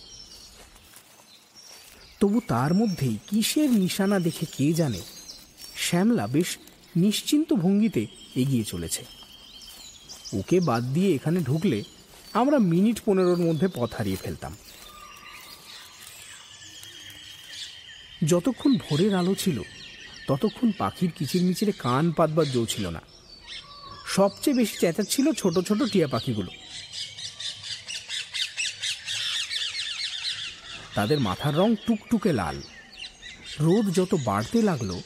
তবু 2.20 2.42
তার 2.48 2.74
মধ্যেই 2.74 3.18
কিসের 3.30 3.70
নিশানা 3.70 4.20
দেখে 4.20 4.46
কে 4.46 4.74
জানে? 4.74 5.02
শ্যামলা 5.76 6.28
বেশ 6.28 6.58
নিশ্চিন্ত 6.96 7.54
ভঙ্গিতে 7.54 8.08
এগিয়ে 8.36 8.64
চলেছে। 8.64 9.06
ওকে 10.34 10.60
বাদ 10.60 10.84
দিয়ে 10.84 11.16
এখানে 11.16 11.40
ঢুকলে 11.40 11.84
আমরা 12.34 12.60
মিনিট 12.60 13.02
পনেরোর 13.06 13.38
মধ্যে 13.38 13.68
পথ 13.76 13.94
হারিয়ে 13.94 14.16
ফেলতাম। 14.16 14.56
যতক্ষণ 18.28 18.78
ভোরের 18.78 19.16
আলো 19.16 19.36
ছিল, 19.36 19.62
ততক্ষণ 20.28 20.72
পাখির 20.78 21.12
কিচিরমিচিরে 21.12 21.72
কান 21.72 22.12
পাতবার 22.12 22.52
জো 22.52 22.66
ছিল 22.66 22.90
না। 22.90 23.02
সবচেয়ে 24.08 24.58
বেশি 24.58 24.78
চেঁচাচ্ছিল 24.78 25.34
ছোট 25.34 25.60
ছোট 25.60 25.84
টিয়া 25.84 26.08
পাখিগুলো। 26.08 26.52
তাদের 30.96 31.20
মাথার 31.20 31.56
রং 31.56 31.76
টুকটুকে 31.76 32.34
লাল। 32.34 32.62
রোদ 33.60 33.94
যত 33.94 34.16
বাড়তে 34.24 34.62
লাগল 34.62 35.00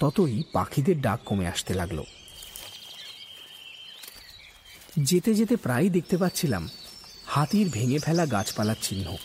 ততই 0.00 0.42
পাখিদের 0.52 1.00
ডাক 1.00 1.20
কমে 1.24 1.46
আসতে 1.46 1.74
লাগল। 1.74 2.02
যেতে 4.98 5.34
যেতে 5.34 5.56
প্রায় 5.56 5.88
দেখতে 5.88 6.16
পাচ্ছিলাম 6.16 6.68
হাতির 7.26 7.68
ভেঙে 7.68 7.98
ফেলা 7.98 8.26
গাছপালার 8.26 8.76
চিহ্ন। 8.82 9.16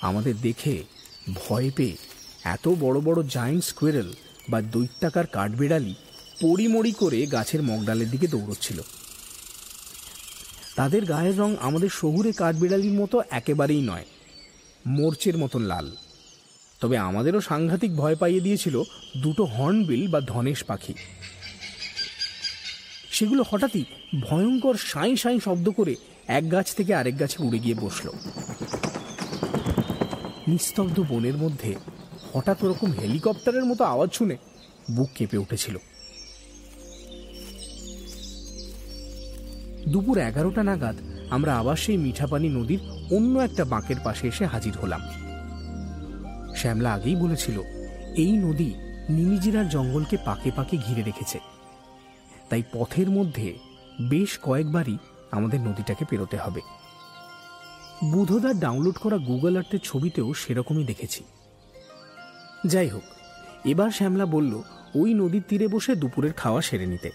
আমাদের 0.00 0.34
দেখে 0.40 0.84
ভয় 1.34 1.70
পেয়ে 1.76 1.96
এত 2.44 2.68
বড় 2.68 3.00
বড় 3.00 3.22
জায়েন্ট 3.22 3.64
স্কোয়ারেল 3.64 4.14
বা 4.48 4.62
দৈত্যাকার 4.62 5.26
কাঠবেড়ালি 5.26 5.94
পড়িমড়ি 6.40 6.92
করে 6.92 7.26
গাছের 7.26 7.62
মগডালের 7.62 8.10
দিকে 8.10 8.26
দৌড়চ্ছিল। 8.26 8.82
তাদের 10.76 11.04
গায়ের 11.04 11.38
রং 11.38 11.56
আমাদের 11.60 11.88
শহুরে 11.88 12.32
কাঠবিড়ালির 12.32 12.92
মতো 12.92 13.22
একেবারেই 13.30 13.80
নয়, 13.80 14.04
মোর্চের 14.86 15.38
মতন 15.38 15.62
লাল। 15.62 15.96
তবে 16.84 16.98
আমাদেরও 16.98 17.40
সাংঘাতিক 17.40 17.96
ভয় 17.96 18.16
পাইয়ে 18.16 18.40
দিয়েছিল 18.40 18.82
দুটো 19.16 19.44
হর্নবিল 19.44 20.08
বা 20.08 20.20
ধনেশ 20.20 20.64
পাখি। 20.64 20.94
সেগুলো 23.10 23.44
হঠাৎই 23.50 23.84
ভয়ঙ্কর 24.20 24.74
সাঁই 24.74 25.16
সাঁই 25.16 25.40
শব্দ 25.40 25.70
করে 25.70 25.96
এক 26.28 26.52
গাছ 26.52 26.74
থেকে 26.74 26.94
আরেক 26.94 27.20
গাছে 27.20 27.42
উড়ে 27.42 27.58
গিয়ে 27.58 27.74
বসল। 27.74 28.08
নিস্তব্ধ 30.48 31.02
বনের 31.08 31.36
মধ্যে 31.36 31.74
হঠাৎ 32.32 32.64
ওরকম 32.64 32.92
হেলিকপ্টারের 32.92 33.64
মতো 33.64 33.84
আওয়াজ 33.84 34.12
শুনে 34.12 34.36
বুক 34.90 35.08
কেঁপে 35.14 35.36
উঠেছিল। 35.36 35.78
দুপুর 39.88 40.18
এগারোটা 40.18 40.62
নাগাদ 40.62 40.96
আমরা 41.30 41.58
আবার 41.58 41.76
সেই 41.76 41.96
মিঠাপানি 41.96 42.48
নদীর 42.48 42.80
অন্য 43.10 43.38
একটা 43.38 43.64
বাঁকের 43.64 43.96
পাশে 44.04 44.28
এসে 44.28 44.46
হাজির 44.46 44.76
হলাম। 44.82 45.23
শ্যামলা 46.64 46.92
আগেই 46.92 47.16
বলেছিল, 47.16 47.60
এই 48.16 48.32
নদী 48.32 48.74
নিমিজিরার 49.10 49.68
জঙ্গলকে 49.68 50.16
পাকে 50.24 50.50
পাকে 50.56 50.76
ঘিরে 50.76 51.02
রেখেছে। 51.02 51.38
তাই 52.50 52.62
পথের 52.72 53.10
মধ্যে 53.10 53.58
বেশ 54.00 54.38
কয়েকবারই 54.42 54.98
আমাদের 55.30 55.60
নদীটাকে 55.60 56.04
পেরোতে 56.04 56.36
হবে। 56.36 56.60
বুধদার 58.04 58.58
ডাউনলোড 58.58 58.98
করা 58.98 59.16
গুগল 59.16 59.56
আর্থের 59.56 59.80
ছবিতেও 59.84 60.34
সেরকমই 60.34 60.84
দেখেছি। 60.84 61.24
যাই 62.66 62.88
হোক, 62.88 63.02
এবার 63.64 63.90
শ্যামলা 63.90 64.26
বলল, 64.26 64.62
ওই 64.94 65.14
নদীর 65.14 65.42
তীরে 65.48 65.68
বসে 65.68 65.94
দুপুরের 65.94 66.32
খাওয়া 66.32 66.62
সেরে 66.62 66.86
নিতে। 66.86 67.10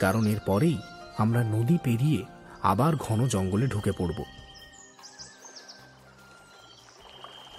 কারণ 0.00 0.26
এর 0.26 0.38
পরেই 0.46 0.78
আমরা 1.18 1.44
নদী 1.44 1.78
পেরিয়ে 1.84 2.24
আবার 2.62 2.96
ঘন 2.96 3.26
জঙ্গলে 3.26 3.66
ঢুকে 3.66 3.92
পড়ব। 3.98 4.24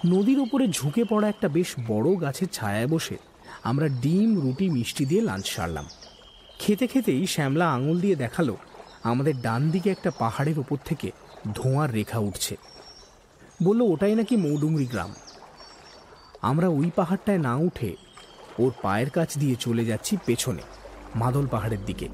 নদীর 0.04 0.38
ওপরে 0.38 0.68
ঝুঁকে 0.68 1.04
পড়া 1.04 1.28
একটা 1.28 1.48
বেশ 1.48 1.74
বড় 1.86 2.20
গাছের 2.20 2.46
ছায়ায় 2.52 2.86
বসে 2.86 3.16
আমরা 3.64 3.88
ডিম, 3.88 4.40
রুটি, 4.40 4.70
মিষ্টি 4.70 5.06
দিয়ে 5.06 5.22
লাঞ্চ 5.22 5.46
সারলাম। 5.46 5.86
খেতে 6.58 6.86
খেতেই 6.86 7.26
শ্যামলা 7.26 7.72
আঙুল 7.72 8.00
দিয়ে 8.00 8.16
দেখাল, 8.16 8.56
আমাদের 9.02 9.40
ডান 9.40 9.70
দিকে 9.70 9.90
একটা 9.90 10.10
পাহাড়ের 10.18 10.58
ওপর 10.58 10.76
থেকে 10.84 11.10
ধোঁয়ার 11.54 11.92
রেখা 11.92 12.18
উঠছে। 12.18 12.56
বলল, 13.62 13.80
ওটাই 13.82 14.14
নাকি 14.14 14.36
মৌডুংরি 14.36 14.86
গ্রাম। 14.86 15.12
আমরা 16.42 16.68
ওই 16.68 16.90
পাহাড়টায় 16.96 17.38
না 17.38 17.56
উঠে 17.56 17.96
ওর 18.58 18.72
পায়ের 18.82 19.10
কাছ 19.10 19.38
দিয়ে 19.38 19.54
চলে 19.54 19.84
যাচ্ছি 19.84 20.16
পেছনে, 20.26 20.62
মাদল 21.14 21.46
পাহাড়ের 21.46 21.84
দিকে। 21.86 22.08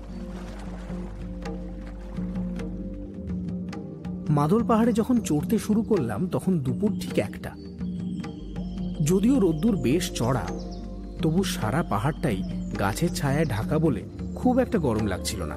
মাদল 4.29 4.65
পাহাড়ে 4.65 4.93
যখন 4.93 5.21
চড়তে 5.21 5.59
শুরু 5.59 5.83
করলাম, 5.83 6.29
তখন 6.29 6.59
দুপুর 6.59 6.91
ঠিক 7.01 7.19
একটা। 7.19 7.64
যদিও 9.03 9.41
রোদ্দুর 9.41 9.77
বেশ 9.77 10.11
চড়া, 10.15 10.47
তবু 11.23 11.45
সারা 11.45 11.83
পাহাড়টাই 11.83 12.43
গাছের 12.79 13.09
ছায়ায় 13.15 13.45
ঢাকা 13.45 13.79
বলে 13.79 14.03
খুব 14.35 14.59
একটা 14.59 14.79
গরম 14.79 15.07
লাগছিল 15.07 15.43
না। 15.43 15.57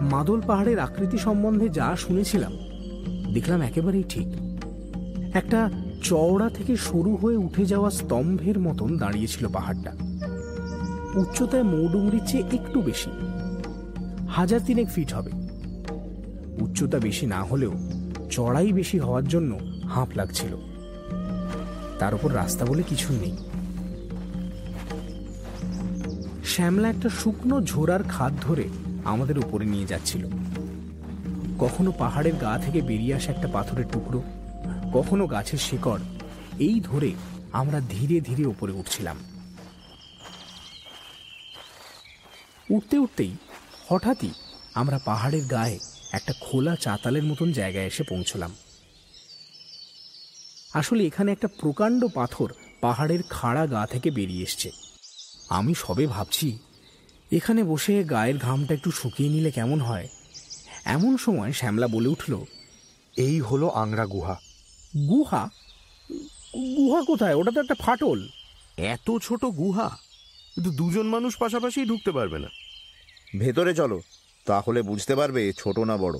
মাদল 0.00 0.40
পাহাড়ের 0.40 0.78
আকৃতি 0.78 1.18
সম্বন্ধে 1.18 1.68
যা 1.68 1.96
শুনেছিলাম, 1.96 2.52
দেখলাম 3.34 3.62
একেবারেই 3.62 4.04
ঠিক। 4.08 4.26
একটা 5.34 5.70
চওড়া 6.02 6.48
থেকে 6.48 6.76
শুরু 6.76 7.16
হয়ে 7.16 7.36
উঠে 7.36 7.66
যাওয়া 7.66 7.90
স্তম্ভের 7.90 8.58
মতন 8.58 8.98
দাঁড়িয়েছিল 8.98 9.48
পাহাড়টা। 9.48 9.92
উচ্চতায় 11.14 11.62
মৌডুংরির 11.62 12.20
চেয়ে 12.26 12.44
একটু 12.52 12.82
বেশি। 12.82 13.10
হাজার 14.28 14.60
তিনেক 14.66 14.88
ফিট 14.88 15.12
হবে। 15.12 15.30
উচ্চতা 16.60 16.98
বেশি 16.98 17.26
না 17.26 17.44
হলেও 17.44 17.72
চড়াই 18.30 18.72
বেশি 18.72 18.98
হওয়ার 18.98 19.24
জন্য 19.24 19.58
হাঁপ 19.88 20.08
লাগছিল। 20.14 20.56
তার 21.98 22.14
উপর 22.14 22.34
রাস্তা 22.34 22.64
বলে 22.64 22.82
কিছু 22.82 23.12
নেই। 23.12 23.36
শ্যামলা 26.44 26.88
একটা 26.88 27.08
শুকনো 27.08 27.60
ঝোড়ার 27.60 28.02
খাদ 28.02 28.32
ধরে 28.40 28.68
আমাদের 29.04 29.38
উপরে 29.38 29.64
নিয়ে 29.66 29.86
যাচ্ছিল। 29.86 30.26
কখনো 31.58 31.92
পাহাড়ের 31.92 32.34
গা 32.34 32.58
থেকে 32.58 32.80
বেরিয়ে 32.80 33.14
আসা 33.14 33.32
একটা 33.32 33.48
পাথরের 33.48 33.84
টুকরো, 33.92 34.22
কখনো 34.92 35.26
গাছের 35.26 35.58
শিকড়, 35.58 36.02
এই 36.58 36.80
ধরে 36.80 37.12
আমরা 37.52 37.80
ধীরে 37.80 38.20
ধীরে 38.20 38.44
উপরে 38.46 38.72
উঠছিলাম। 38.72 39.16
উঠতে 42.70 42.98
উঠতেই 42.98 43.36
হঠাৎই 43.88 44.30
আমরা 44.74 44.98
পাহাড়ের 45.04 45.44
গায়ে 45.44 45.78
একটা 46.12 46.32
খোলা 46.40 46.76
চাতালের 46.76 47.22
মতন 47.22 47.52
জায়গায় 47.52 47.86
এসে 47.86 48.02
পৌঁছলাম। 48.02 48.54
আসলে 50.78 51.06
এখানে 51.06 51.32
একটা 51.32 51.48
প্রকাণ্ড 51.60 52.00
পাথর 52.14 52.52
পাহাড়ের 52.80 53.22
খাড়া 53.30 53.66
গা 53.66 53.86
থেকে 53.86 54.10
বেরিয়ে 54.10 54.42
এসছে। 54.42 54.70
আমি 55.48 55.74
সবে 55.74 56.06
ভাবছি 56.06 56.58
এখানে 57.32 57.64
বসে 57.64 58.04
গায়ের 58.04 58.38
ঘামটা 58.38 58.74
একটু 58.74 58.90
শুকিয়ে 58.90 59.30
নিলে 59.30 59.50
কেমন 59.50 59.80
হয়? 59.80 60.08
এমন 60.84 61.16
সময় 61.16 61.52
শ্যামলা 61.52 61.88
বলে 61.88 62.08
উঠল 62.08 62.32
এই 63.16 63.40
হলো 63.40 63.68
আংরা 63.68 64.06
গুহা। 64.06 64.36
গুহা? 65.08 65.42
গুহা 66.76 67.00
কোথায়? 67.02 67.34
ওটা 67.34 67.50
তো 67.50 67.60
একটা 67.60 67.74
ফাটল। 67.74 68.28
এত 68.76 69.08
ছোট 69.22 69.44
গুহা? 69.44 69.88
কিন্তু 70.54 70.70
দুজন 70.70 71.06
মানুষ 71.06 71.32
পাশাপাশি 71.38 71.84
ঢুকতে 71.84 72.10
পারবে 72.12 72.38
না। 72.38 72.48
ভেতরে 73.38 73.74
চলো 73.74 74.00
তাহলে 74.44 74.82
বুঝতে 74.82 75.14
পারবে 75.14 75.52
ছোট 75.52 75.78
না 75.78 75.96
বড়। 75.96 76.18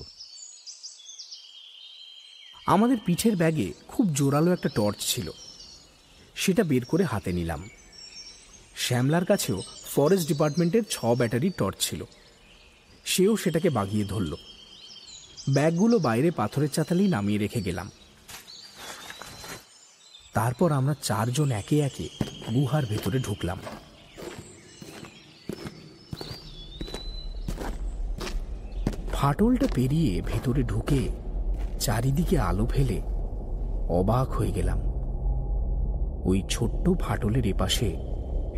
আমাদের 2.69 2.97
পিঠের 3.05 3.35
ব্যাগে 3.35 3.73
খুব 3.87 4.13
জোরালো 4.13 4.51
একটা 4.53 4.69
টর্চ 4.69 4.97
ছিল। 4.99 5.31
সেটা 6.35 6.63
বের 6.63 6.85
করে 6.85 7.03
হাতে 7.03 7.31
নিলাম। 7.31 7.69
শ্যামলার 8.75 9.25
কাছেও 9.25 9.61
ফরেস্ট 9.85 10.27
ডিপার্টমেন্টের 10.27 10.81
ছ 10.89 11.05
ব্যাটারির 11.05 11.51
টর্চ 11.57 11.77
ছিল। 11.79 12.03
সেও 13.05 13.37
সেটাকে 13.37 13.69
বাগিয়ে 13.69 14.05
ধরল। 14.05 14.35
ব্যাগগুলো 15.49 15.99
বাইরে 15.99 16.31
পাথরের 16.31 16.69
চাতালি 16.69 17.07
নামিয়ে 17.07 17.39
রেখে 17.39 17.61
গেলাম। 17.61 17.91
তারপর 20.33 20.71
আমরা 20.71 20.95
চারজন 21.01 21.51
একে 21.51 21.79
একে 21.79 22.09
গুহার 22.53 22.85
ভেতরে 22.85 23.19
ঢুকলাম। 23.19 23.59
ফাটলটা 29.13 29.67
পেরিয়ে 29.75 30.21
ভেতরে 30.21 30.63
ঢুকে 30.63 31.28
চারিদিকে 31.79 32.39
আলো 32.39 32.65
ফেলে 32.65 33.01
অবাক 33.89 34.29
হয়ে 34.29 34.51
গেলাম। 34.51 34.79
ওই 36.25 36.43
ছোট্ট 36.49 36.89
ফাটলের 36.99 37.47
এপাশে 37.47 37.85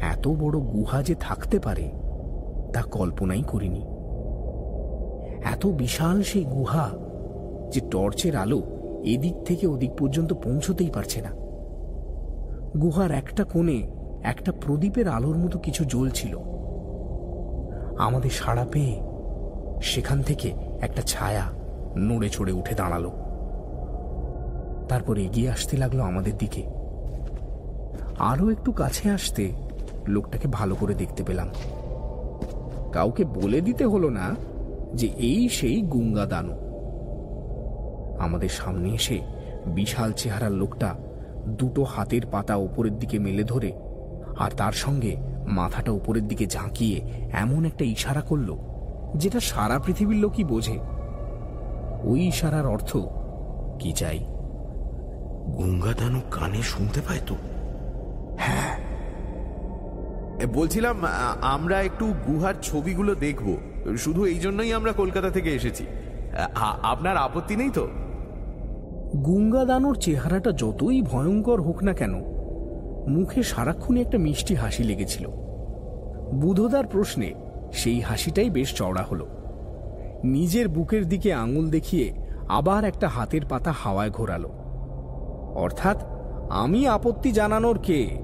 এত 0.01 0.27
বড় 0.27 0.59
গুহা 0.59 1.03
যে 1.03 1.15
থাকতে 1.19 1.59
পারে, 1.59 1.91
তা 2.73 2.81
কল্পনাই 2.81 3.43
করিনি। 3.43 3.83
এত 5.43 5.65
বিশাল 5.65 6.21
সেই 6.21 6.45
গুহা 6.45 6.89
যে 7.69 7.81
টর্চের 7.91 8.35
আলো 8.35 8.61
এদিক 9.03 9.35
থেকে 9.45 9.67
ওদিক 9.67 9.91
পর্যন্ত 9.97 10.33
পৌঁছতেই 10.33 10.89
পারছে 10.89 11.21
না। 11.21 11.31
গুহার 12.81 13.11
একটা 13.11 13.43
কোণে 13.43 13.91
একটা 14.23 14.51
প্রদীপের 14.51 15.07
আলোর 15.07 15.37
মতো 15.37 15.59
কিছু 15.59 15.85
জ্বলছিল। 15.85 16.37
আমাদের 17.97 18.29
সাড়া 18.29 18.65
পেয়ে 18.71 19.01
সেখান 19.81 20.21
থেকে 20.21 20.53
একটা 20.81 21.01
ছায়া 21.01 21.60
নড়ে 21.97 22.29
চড়ে 22.29 22.51
উঠে 22.51 22.75
দাঁড়াল। 22.75 23.11
তারপর 24.89 25.17
এগিয়ে 25.17 25.49
আসতে 25.49 25.77
লাগল 25.77 25.99
আমাদের 25.99 26.37
দিকে। 26.37 26.63
আরও 28.19 28.49
একটু 28.49 28.71
কাছে 28.71 29.09
আসতে 29.09 29.51
লোকটাকে 30.07 30.47
ভালো 30.47 30.75
করে 30.75 30.93
দেখতে 30.93 31.23
পেলাম। 31.23 31.49
কাউকে 32.91 33.25
বলে 33.25 33.61
দিতে 33.61 33.85
হলো 33.85 34.09
না 34.09 34.35
যে 34.93 35.07
এই 35.07 35.49
সেই 35.49 35.81
গুঙ্গা 35.81 36.25
দানু 36.25 36.53
আমাদের 38.19 38.49
সামনে 38.49 38.89
এসে 38.89 39.19
বিশাল 39.65 40.11
চেহারার 40.11 40.51
লোকটা 40.51 40.95
দুটো 41.47 41.83
হাতের 41.83 42.21
পাতা 42.31 42.55
উপরের 42.55 42.99
দিকে 42.99 43.19
মেলে 43.19 43.43
ধরে 43.43 43.73
আর 44.39 44.51
তার 44.57 44.71
সঙ্গে 44.71 45.17
মাথাটা 45.47 45.91
উপরের 45.91 46.27
দিকে 46.27 46.47
ঝাঁকিয়ে 46.47 47.01
এমন 47.31 47.65
একটা 47.65 47.85
ইশারা 47.85 48.21
করল 48.21 48.57
যেটা 49.15 49.39
সারা 49.39 49.79
পৃথিবীর 49.79 50.17
লোকই 50.17 50.43
বোঝে। 50.43 50.79
ওই 52.03 52.27
ইশারার 52.27 52.65
অর্থ 52.65 52.97
কি 53.79 53.93
চাই? 53.93 54.19
গঙ্গা 55.47 55.93
দানু 55.93 56.21
কানে 56.31 56.61
শুনতে 56.61 57.01
পায় 57.01 57.19
তো। 57.27 57.35
হ্যাঁ। 58.37 58.77
বলছিলাম 60.53 60.95
আমরা 61.41 61.81
একটু 61.81 62.13
গুহার 62.27 62.53
ছবিগুলো 62.61 63.15
দেখব। 63.15 63.57
শুধু 63.97 64.25
এই 64.25 64.35
জন্যই 64.35 64.73
আমরা 64.73 64.91
কলকাতা 64.91 65.29
থেকে 65.29 65.49
এসেছি। 65.49 65.85
আপনার 66.83 67.17
আপত্তি 67.17 67.55
নেই 67.55 67.69
তো? 67.69 67.87
গুঙ্গা 69.17 69.65
দানোর 69.65 69.95
চেহারাটা 69.95 70.51
যতই 70.51 71.01
ভয়ঙ্কর 71.01 71.61
হোক 71.61 71.83
না 71.83 71.93
কেন 71.93 72.13
মুখে 73.07 73.43
সারাক্ষণই 73.43 74.01
একটা 74.01 74.17
মিষ্টি 74.17 74.55
হাসি 74.55 74.83
লেগেছিল। 74.83 75.27
বুধদার 76.33 76.87
প্রশ্নে 76.87 77.33
সেই 77.73 77.99
হাসিটাই 77.99 78.49
বেশ 78.49 78.73
চওড়া 78.73 79.03
হলো। 79.03 79.27
নিজের 80.23 80.67
বুকের 80.67 81.09
দিকে 81.09 81.33
আঙুল 81.33 81.69
দেখিয়ে 81.69 82.13
আবার 82.49 82.83
একটা 82.83 83.07
হাতের 83.07 83.41
পাতা 83.49 83.71
হাওয়ায় 83.71 84.09
ঘোরালো। 84.09 84.49
অর্থাৎ, 85.55 86.03
আমি 86.49 86.87
আপত্তি 86.87 87.31
জানানোর 87.31 87.79
কে? 87.83 88.17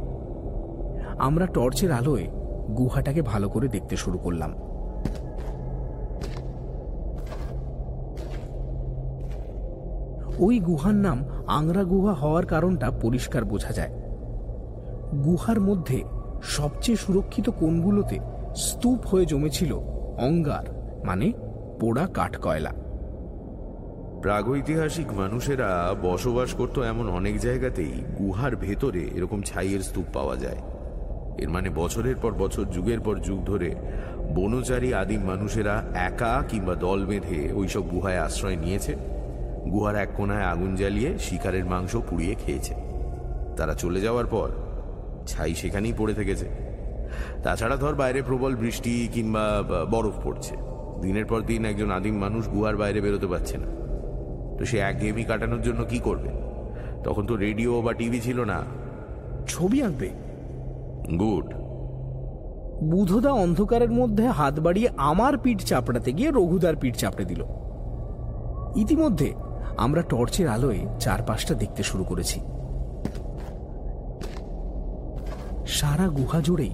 আমরা 1.19 1.45
টর্চের 1.45 1.91
আলোয় 1.91 2.27
গুহাটাকে 2.77 3.21
ভালো 3.21 3.49
করে 3.49 3.67
দেখতে 3.67 3.97
শুরু 3.97 4.17
করলাম। 4.17 4.53
ওই 10.39 10.60
গুহার 10.60 10.95
নাম 10.95 11.25
আংরা 11.47 11.83
গুহা 11.83 12.13
হওয়ার 12.13 12.45
কারণটা 12.45 12.91
পরিষ্কার 12.91 13.45
বোঝা 13.45 13.71
যায়। 13.71 13.89
গুহার 15.25 15.62
মধ্যে 15.62 16.03
সবচেয়ে 16.43 16.97
সুরক্ষিত 16.97 17.49
কোণগুলোতে 17.49 18.19
স্তূপ 18.55 19.05
হয়ে 19.05 19.25
জমেছিল 19.25 19.73
অঙ্গার 20.17 20.63
মানে 21.05 21.33
পোড়া 21.79 22.07
কাঠকয়লা। 22.13 22.73
প্রাগৈতিহাসিক 24.21 25.13
মানুষেরা 25.13 25.95
বসবাস 26.01 26.53
করত 26.53 26.79
এমন 26.79 27.09
অনেক 27.09 27.39
জায়গাতেই 27.39 28.03
গুহার 28.19 28.55
ভেতরে 28.55 29.09
এরকম 29.15 29.41
ছাইয়ের 29.41 29.79
স্তূপ 29.79 30.05
পাওয়া 30.13 30.35
যায়। 30.35 30.57
এর 31.37 31.49
মানে 31.49 31.69
বছরের 31.69 32.15
পর 32.15 32.31
বছর, 32.31 32.65
যুগের 32.65 32.99
পর 32.99 33.15
যুগ 33.19 33.45
ধরে 33.45 33.75
বনচারী 34.35 34.93
আদিম 34.93 35.21
মানুষেরা 35.21 35.83
একা 35.93 36.43
কিংবা 36.49 36.75
দল 36.75 37.05
বেঁধে 37.05 37.53
ওইসব 37.53 37.89
গুহায় 37.89 38.19
আশ্রয় 38.19 38.55
নিয়েছে। 38.55 38.95
গুহার 39.71 39.95
এক 39.95 40.09
কোনায় 40.17 40.43
আগুন 40.43 40.75
জ্বালিয়ে 40.75 41.17
শিকারের 41.17 41.65
মাংস 41.65 41.95
পুড়িয়ে 41.95 42.35
খেয়েছে। 42.35 42.73
তারা 43.57 43.73
চলে 43.73 44.01
যাওয়ার 44.01 44.25
পর 44.25 44.49
ছাই 45.27 45.53
সেখানেই 45.53 45.93
পড়ে 45.97 46.13
থেকেছে। 46.13 46.47
তাছাড়া 47.43 47.75
ধর 47.75 47.95
বাইরে 47.95 48.21
প্রবল 48.21 48.55
বৃষ্টি 48.55 49.07
কিংবা 49.13 49.63
বরফ 49.91 50.13
পড়ছে। 50.23 50.76
দিনের 51.01 51.25
পর 51.25 51.41
দিন 51.41 51.65
একজন 51.65 51.91
আদিম 51.91 52.15
মানুষ 52.15 52.49
গুহার 52.49 52.77
বাইরে 52.77 53.01
বেরোতে 53.01 53.27
পারছে 53.27 53.57
না। 53.57 53.67
তো 54.57 54.65
সে 54.65 54.79
একঘেয়েমি 54.79 55.23
কাটানোর 55.23 55.62
জন্য 55.62 55.83
কি 55.86 55.99
করবে? 55.99 56.29
তখন 57.03 57.25
তো 57.25 57.36
রেডিও 57.36 57.81
বা 57.81 57.93
টিভি 57.93 58.19
ছিল 58.19 58.43
না। 58.43 58.63
ছবি 59.47 59.83
আঁকবে। 59.83 60.10
গুড। 61.19 61.53
বুধদা 62.83 63.31
অন্ধকারের 63.31 63.91
মধ্যে 63.91 64.27
হাত 64.27 64.60
বাড়িয়ে 64.60 64.89
আমার 64.97 65.38
পিঠ 65.38 65.63
চাপড়াতে 65.63 66.13
গিয়ে 66.13 66.31
রঘুদার 66.31 66.75
পিঠ 66.75 66.95
চাপড়ে 66.95 67.25
দিল। 67.25 67.43
ইতিমধ্যে 68.75 69.33
আমরা 69.77 70.01
টর্চের 70.01 70.47
আলোয় 70.47 70.79
চারপাশটা 70.99 71.53
দেখতে 71.53 71.83
শুরু 71.83 72.03
করেছি। 72.03 72.39
সারা 75.67 76.07
গুহা 76.07 76.41
জুড়েই 76.41 76.71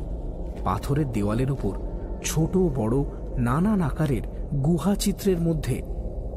পাথরের 0.63 1.11
দেওয়ালের 1.11 1.51
উপর 1.51 1.71
ছোট 2.23 2.57
বড় 2.57 3.03
নানান 3.37 3.81
আকারের 3.81 4.21
গুহা 4.55 4.95
চিত্রের 4.95 5.41
মধ্যে 5.41 5.81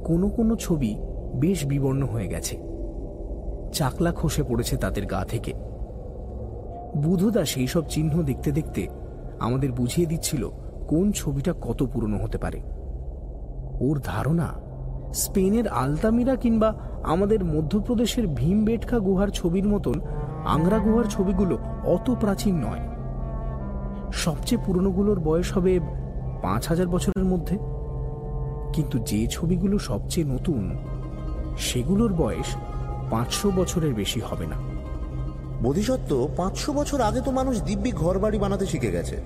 কোনো 0.05 0.29
কোনো 0.29 0.57
ছবি 0.57 0.97
বেশ 1.35 1.67
বিবর্ণ 1.67 2.03
হয়ে 2.03 2.29
গেছে। 2.29 2.57
চাকলা 3.73 4.13
খসে 4.13 4.43
পড়েছে 4.43 4.77
তাদের 4.77 5.07
গা 5.07 5.25
থেকে। 5.25 5.53
বুধদা 6.97 7.45
সেই 7.45 7.67
সব 7.67 7.85
চিহ্ন 7.89 8.23
দেখতে 8.23 8.53
দেখতে 8.53 8.89
আমাদের 9.41 9.73
বুঝিয়ে 9.73 10.07
দিচ্ছিল 10.07 10.49
কোন 10.89 11.13
ছবিটা 11.13 11.53
কত 11.53 11.89
পুরনো 11.93 12.19
হতে 12.19 12.39
পারে। 12.39 12.61
ওর 13.81 14.01
ধারণা, 14.05 14.53
স্পেনের 15.13 15.69
আলতামিরা 15.69 16.37
কিংবা 16.37 16.75
আমাদের 17.03 17.45
মধ্যপ্রদেশের 17.45 18.27
ভীমবেটকা 18.27 18.99
গুহার 18.99 19.29
ছবির 19.29 19.69
মতন 19.69 20.01
আংরা 20.47 20.79
গুহার 20.79 21.05
ছবিগুলো 21.05 21.59
অত 21.85 22.11
প্রাচীন 22.11 22.55
নয়। 22.55 22.81
সবচেয়ে 24.13 24.63
পুরনোগুলোর 24.67 25.21
বয়স 25.21 25.57
হবে 25.57 25.81
পাঁচ 26.43 26.69
হাজার 26.69 26.89
বছরের 26.89 27.25
মধ্যে? 27.25 27.59
কিন্তু 28.73 28.99
যে 28.99 29.27
ছবিগুলো 29.27 29.79
সবচেয়ে 29.79 30.27
নতুন 30.27 30.77
সেগুলোর 31.59 32.13
বয়স 32.13 32.57
পাঁচশো 33.11 33.51
বছরের 33.57 33.95
বেশি 33.95 34.21
হবে 34.21 34.47
না। 34.47 34.57
বোধিসত্ত্ব 35.63 36.29
পাঁচশো 36.37 36.73
বছর 36.73 37.01
আগে 37.01 37.21
তো 37.21 37.31
মানুষ 37.31 37.63
দিব্যি 37.63 37.93
ঘর 37.93 38.19
বাড়ি 38.19 38.39
বানাতে 38.39 38.67
শিখে 38.67 38.91
গেছে। 38.91 39.21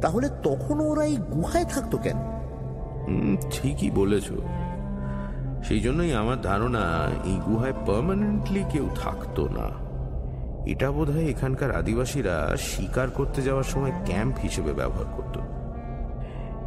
তাহলে 0.00 0.28
তখন 0.42 0.80
ওরা 0.80 1.04
এই 1.04 1.16
গুহায় 1.16 1.64
থাকতো 1.64 1.98
কেন? 1.98 2.16
ঠিকই 3.50 3.90
বলেছ। 3.90 4.32
সেই 5.64 5.80
জন্যই 5.80 6.12
আমার 6.12 6.40
ধারণা 6.40 7.10
এই 7.24 7.40
গুহায় 7.46 7.72
পার্মানেন্টলি 7.72 8.64
কেউ 8.70 8.88
থাকতো 8.94 9.48
না। 9.48 9.70
এটা 10.66 10.90
বোধহয় 10.90 11.24
এখানকার 11.24 11.70
আদিবাসীরা 11.70 12.56
শিকার 12.58 13.10
করতে 13.10 13.42
যাওয়ার 13.42 13.64
সময় 13.64 13.92
ক্যাম্প 14.04 14.38
হিসেবে 14.42 14.72
ব্যবহার 14.72 15.04
করত। 15.16 15.38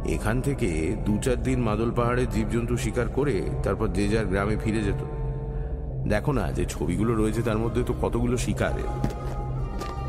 এখান 0.08 0.40
থেকে 0.40 0.96
দু 1.04 1.18
চার 1.18 1.42
দিন 1.42 1.60
মাদল 1.60 1.90
পাহাড়ে 1.90 2.26
জীবজন্তু 2.26 2.76
শিকার 2.76 3.08
করে 3.08 3.42
তারপর 3.62 3.88
যে 3.88 4.08
যার 4.08 4.26
গ্রামে 4.26 4.56
ফিরে 4.56 4.82
যেত। 4.82 5.04
দেখো 6.08 6.32
না, 6.32 6.52
যে 6.52 6.64
ছবিগুলো 6.64 7.14
রয়েছে 7.14 7.42
তার 7.42 7.58
মধ্যে 7.58 7.82
তো 7.82 7.94
কতগুলো 8.02 8.36
শিকারের। 8.36 8.84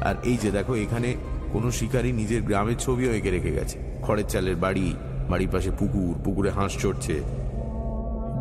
আর 0.03 0.15
এই 0.23 0.37
যে 0.37 0.51
দেখো, 0.51 0.75
এখানে 0.75 1.15
কোনো 1.53 1.71
শিকারী 1.71 2.11
নিজের 2.11 2.41
গ্রামের 2.41 2.75
ছবিও 2.75 3.13
এঁকে 3.13 3.29
রেখে 3.29 3.51
গেছে। 3.51 3.79
খড়ের 4.01 4.25
চালের 4.25 4.55
বাড়ি, 4.55 4.95
বাড়ির 5.29 5.49
পাশে 5.49 5.71
পুকুর, 5.71 6.15
পুকুরে 6.23 6.49
হাঁস 6.49 6.77
চড়ছে। 6.77 7.23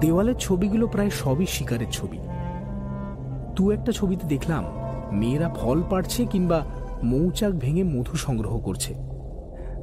দেওয়ালের 0.00 0.34
ছবিগুলো 0.34 0.86
প্রায় 0.86 1.10
সবই 1.10 1.46
শিকারের 1.46 1.90
ছবি। 1.90 2.18
দু 3.54 3.70
একটা 3.70 3.92
ছবিতে 3.92 4.26
দেখলাম, 4.26 4.64
মেয়েরা 5.12 5.48
ফল 5.48 5.82
পাড়ছে 5.90 6.26
কিংবা 6.26 6.64
মৌচাক 7.02 7.52
ভেঙে 7.52 7.84
মধু 7.84 8.16
সংগ্রহ 8.16 8.58
করছে। 8.58 9.13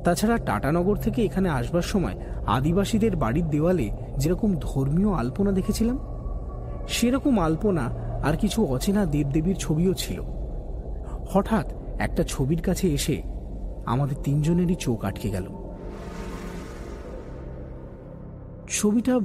তাছাড়া 0.03 0.37
টাটানগর 0.37 0.95
থেকে 0.95 1.25
এখানে 1.25 1.49
আসবার 1.49 1.81
সময় 1.81 2.19
আদিবাসীদের 2.47 3.15
বাড়ির 3.15 3.49
দেওয়ালে 3.49 3.91
যেরকম 4.17 4.55
ধর্মীয় 4.61 5.13
আলপনা 5.13 5.51
দেখেছিলাম, 5.51 5.99
সেরকম 6.87 7.39
আলপনা 7.39 7.89
আর 8.23 8.37
কিছু 8.37 8.65
অচেনা 8.65 9.05
দেবদেবীর 9.05 9.55
ছবিও 9.55 9.93
ছিল। 9.93 10.21
হঠাৎ 11.29 11.73
একটা 11.99 12.23
ছবির 12.23 12.61
কাছে 12.61 12.87
এসে 12.87 13.21
আমাদের 13.85 14.17
তিনজনেরই 14.23 14.75
চোখ 14.75 15.05
আটকে 15.05 15.29
গেল। 15.29 15.47
ছবিটা 18.69 19.19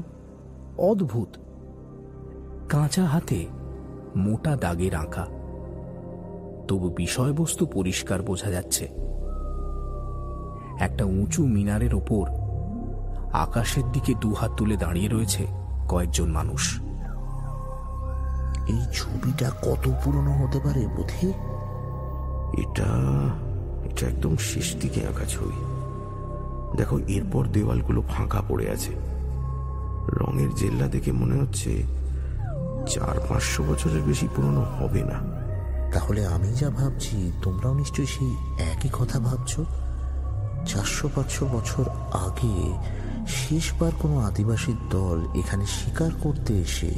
অদ্ভুত। 0.78 1.28
কাঁচা 2.68 3.04
হাতে 3.04 3.46
মোটা 4.16 4.56
দাগের 4.56 4.94
আঁকা। 4.94 5.26
তবু 6.68 6.88
বিষয়বস্তু 6.96 7.66
পরিষ্কার 7.66 8.22
বোঝা 8.22 8.50
যাচ্ছে। 8.50 8.88
একটা 10.80 11.04
উঁচু 11.04 11.46
মিনারের 11.46 11.94
ওপর। 11.94 12.26
আকাশের 13.32 13.84
দিকে 13.92 14.14
দুহাত 14.20 14.50
তুলে 14.56 14.76
দাঁড়িয়ে 14.76 15.08
রয়েছে 15.08 15.46
কয়েকজন 15.88 16.30
মানুষ। 16.30 16.80
এই 18.66 18.86
ছবিটা 18.92 19.50
কত 19.50 19.88
পুরনো 20.04 20.32
হতে 20.32 20.58
পারে 20.58 20.86
বুধি? 20.86 21.28
এটা 22.62 22.84
এটা 23.84 24.06
একদম 24.06 24.36
শেষ 24.36 24.76
দিকে 24.76 25.06
আঁকা 25.06 25.24
ছবি। 25.24 25.58
দেখো 26.76 26.98
এরপর 26.98 27.46
দেওয়ালগুলো 27.46 28.02
ফাঁকা 28.08 28.42
পড়ে 28.48 28.70
আছে। 28.70 28.90
রঙের 30.08 30.54
জেল্লা 30.54 30.86
দেখে 30.86 31.12
মনে 31.12 31.34
হচ্ছে 31.34 31.82
চার 32.86 33.20
পাঁচশো 33.28 33.62
বছরের 33.62 34.02
বেশি 34.02 34.28
পুরনো 34.36 34.60
হবে 34.60 35.04
না। 35.04 35.36
তাহলে 35.92 36.26
আমি 36.26 36.54
যা 36.54 36.70
ভাবছি 36.70 37.32
তোমরাও 37.42 37.74
নিশ্চয়ই 37.74 38.06
সেই 38.06 38.36
একই 38.72 38.88
কথা 38.92 39.18
ভাবছ? 39.18 39.60
চারশো 40.66 41.10
পাঁচশো 41.14 41.46
বছর 41.46 41.84
আগে 42.12 42.72
শেষবার 43.26 43.92
কোনো 43.98 44.18
আদিবাসীর 44.18 44.76
দল 44.90 45.26
এখানে 45.34 45.66
শিকার 45.66 46.10
করতে 46.20 46.54
এসে 46.54 46.90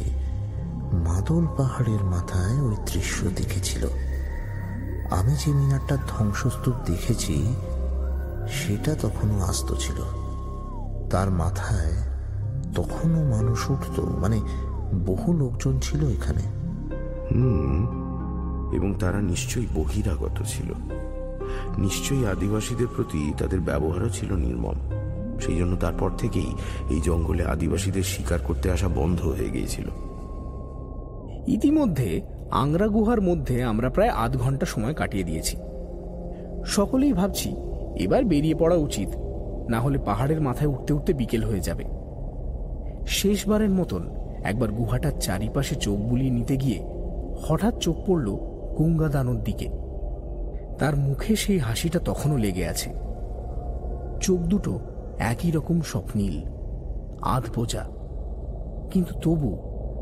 মাদল 0.92 1.46
পাহাড়ের 1.56 2.04
মাথায় 2.04 2.60
ওই 2.60 2.76
দৃশ্য 2.92 3.26
দেখেছিল। 3.36 3.86
আমি 5.10 5.32
যে 5.32 5.52
মিনারটার 5.52 5.98
ধ্বংসস্তূপ 6.08 6.74
দেখেছি, 6.86 7.54
সেটা 8.48 8.94
তখনও 8.94 9.40
আস্ত 9.40 9.74
ছিল। 9.74 10.02
তার 11.10 11.30
মাথায় 11.30 11.92
তখনও 12.74 13.30
মানুষ 13.30 13.70
উঠত 13.70 14.00
মানে 14.00 14.40
বহু 15.06 15.32
লোকজন 15.32 15.78
ছিল 15.78 16.08
এখানে। 16.08 16.42
হুম, 17.30 17.86
এবং 18.74 18.94
তারা 18.94 19.20
নিশ্চয়ই 19.22 19.66
বহিরাগত 19.74 20.42
ছিল। 20.46 20.72
নিশ্চয়ই 21.78 22.26
আদিবাসীদের 22.26 22.86
প্রতি 22.96 23.32
তাদের 23.38 23.60
ব্যবহারও 23.60 24.08
ছিল 24.08 24.32
নির্মম। 24.32 24.74
সেই 25.40 25.56
জন্য 25.56 25.76
তারপর 25.76 26.10
থেকেই 26.18 26.54
এই 26.90 27.00
জঙ্গলে 27.00 27.44
আদিবাসীদের 27.44 28.02
শিকার 28.02 28.38
করতে 28.38 28.70
আসা 28.70 28.88
বন্ধ 28.88 29.20
হয়ে 29.20 29.50
গিয়েছিল। 29.50 29.84
ইতিমধ্যে 31.46 32.20
আংরা 32.50 32.88
গুহার 32.88 33.20
মধ্যে 33.20 33.62
আমরা 33.62 33.90
প্রায় 33.90 34.08
আধ 34.08 34.36
ঘণ্টা 34.36 34.66
সময় 34.66 34.94
কাটিয়ে 34.94 35.24
দিয়েছি। 35.24 35.56
সকলেই 36.66 37.12
ভাবছি, 37.12 37.56
এবার 37.96 38.24
বেরিয়ে 38.24 38.54
পড়া 38.54 38.76
উচিত, 38.76 39.08
না 39.68 39.80
হলে 39.80 39.98
পাহাড়ের 39.98 40.40
মাথায় 40.40 40.70
উঠতে 40.70 40.92
উঠতে 40.94 41.12
বিকেল 41.12 41.44
হয়ে 41.44 41.60
যাবে। 41.60 41.84
শেষবারের 43.06 43.70
মতন 43.70 44.10
একবার 44.44 44.72
গুহাটার 44.72 45.12
চারিপাশে 45.20 45.74
চোখ 45.74 45.98
বুলিয়ে 45.98 46.30
নিতে 46.30 46.56
গিয়ে 46.56 46.84
হঠাৎ 47.44 47.78
চোখ 47.78 47.96
পড়ল 48.06 48.36
গঙ্গাদানোর 48.76 49.40
দিকে। 49.40 49.68
তার 50.78 50.96
মুখে 50.96 51.36
সেই 51.36 51.58
হাসিটা 51.58 51.98
তখনও 51.98 52.36
লেগে 52.36 52.68
আছে। 52.68 52.90
চোখ 54.20 54.38
দুটো 54.38 54.80
একই 55.18 55.50
রকম 55.50 55.80
স্বপ্নীল, 55.80 56.42
আধ 57.22 57.42
কিন্তু 58.90 59.14
তবু 59.22 59.58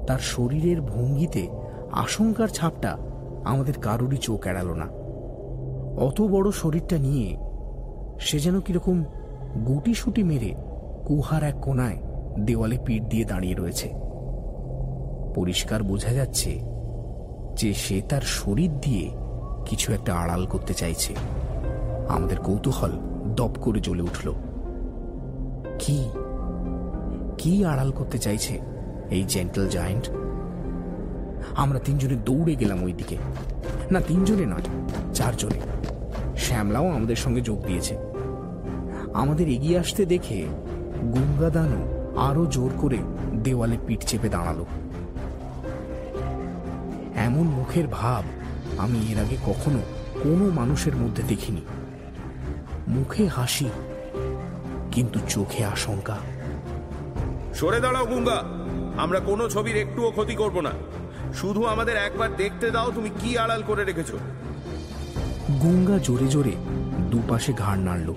তার 0.07 0.19
শরীরের 0.19 0.81
ভঙ্গিতে 0.81 1.49
আশঙ্কার 1.93 2.49
ছাপটা 2.49 2.97
আমাদের 3.45 3.75
কারোরই 3.75 4.17
চোখ 4.17 4.47
এড়াল 4.47 4.69
না। 4.73 4.89
অত 6.05 6.21
বড় 6.21 6.51
শরীরটা 6.51 6.99
নিয়ে 6.99 7.37
সে 8.21 8.39
যেন 8.39 8.61
কীরকম 8.61 9.05
গুটি 9.67 9.95
সুটি 9.95 10.23
মেরে 10.23 10.55
গুহার 11.09 11.43
এক 11.43 11.55
কোনায় 11.63 11.97
দেওয়ালে 12.41 12.79
পিঠ 12.85 13.03
দিয়ে 13.03 13.25
দাঁড়িয়ে 13.25 13.55
রয়েছে। 13.55 13.89
পরিষ্কার 15.35 15.83
বোঝা 15.83 16.13
যাচ্ছে 16.13 16.61
যে 17.55 17.75
সে 17.75 18.03
তার 18.09 18.21
শরীর 18.21 18.71
দিয়ে 18.81 19.11
কিছু 19.67 19.93
একটা 19.93 20.15
আড়াল 20.15 20.47
করতে 20.47 20.75
চাইছে। 20.75 21.15
আমাদের 22.09 22.39
কৌতূহল 22.39 22.91
দপ 23.37 23.51
করে 23.61 23.81
জ্বলে 23.81 24.03
উঠল। 24.03 24.33
কি? 25.79 26.11
কি 27.39 27.65
আড়াল 27.65 27.91
করতে 27.91 28.19
চাইছে 28.19 28.61
এই 29.11 29.25
জেন্টল 29.29 29.69
জায়েন্ট 29.69 30.11
আমরা 31.57 31.79
তিনজনে 31.79 32.17
দৌড়ে 32.25 32.55
গেলাম 32.55 32.85
ওই 32.85 32.93
দিকে 32.93 33.17
না, 33.91 34.01
তিনজনে 34.01 34.47
নয়, 34.47 34.63
চারজনে। 35.15 35.61
শ্যামলাও 36.37 36.89
আমাদের 36.89 37.17
সঙ্গে 37.17 37.41
যোগ 37.41 37.67
দিয়েছে। 37.67 37.97
আমাদের 39.15 39.49
এগিয়ে 39.49 39.79
আসতে 39.79 40.07
দেখে 40.07 40.47
গঙ্গাদানও 41.03 41.83
আরও 42.19 42.47
জোর 42.47 42.71
করে 42.79 42.99
দেওয়ালে 43.43 43.77
পিঠ 43.87 44.05
চেপে 44.07 44.29
দাঁড়াল। 44.29 44.65
এমন 47.17 47.47
মুখের 47.47 47.87
ভাব 47.87 48.25
আমি 48.79 49.13
এর 49.13 49.19
আগে 49.19 49.37
কখনো 49.47 49.79
কোনো 50.23 50.51
মানুষের 50.51 50.97
মধ্যে 50.97 51.23
দেখিনি। 51.23 51.61
মুখে 52.89 53.27
হাসি 53.27 53.71
কিন্তু 54.93 55.19
চোখে 55.29 55.65
আশঙ্কা। 55.65 56.19
সরে 57.55 57.81
দাঁড়াও 57.81 58.07
গুঙ্গা। 58.07 58.43
আমরা 59.03 59.21
কোনো 59.21 59.49
ছবির 59.49 59.77
একটুও 59.77 60.11
ক্ষতি 60.11 60.35
করব 60.35 60.61
না। 60.61 60.71
শুধু 61.35 61.65
আমাদের 61.65 61.97
একবার 61.97 62.37
দেখতে 62.37 62.71
দাও 62.71 62.91
তুমি 62.91 63.11
কি 63.21 63.39
আড়াল 63.39 63.63
করে 63.67 63.85
রেখেছ। 63.85 64.11
গুঙ্গা 65.63 65.99
জোরে 65.99 66.29
জোরে 66.29 66.53
দুপাশে 67.11 67.53
ঘাড় 67.53 67.81
নাড়ল। 67.81 68.15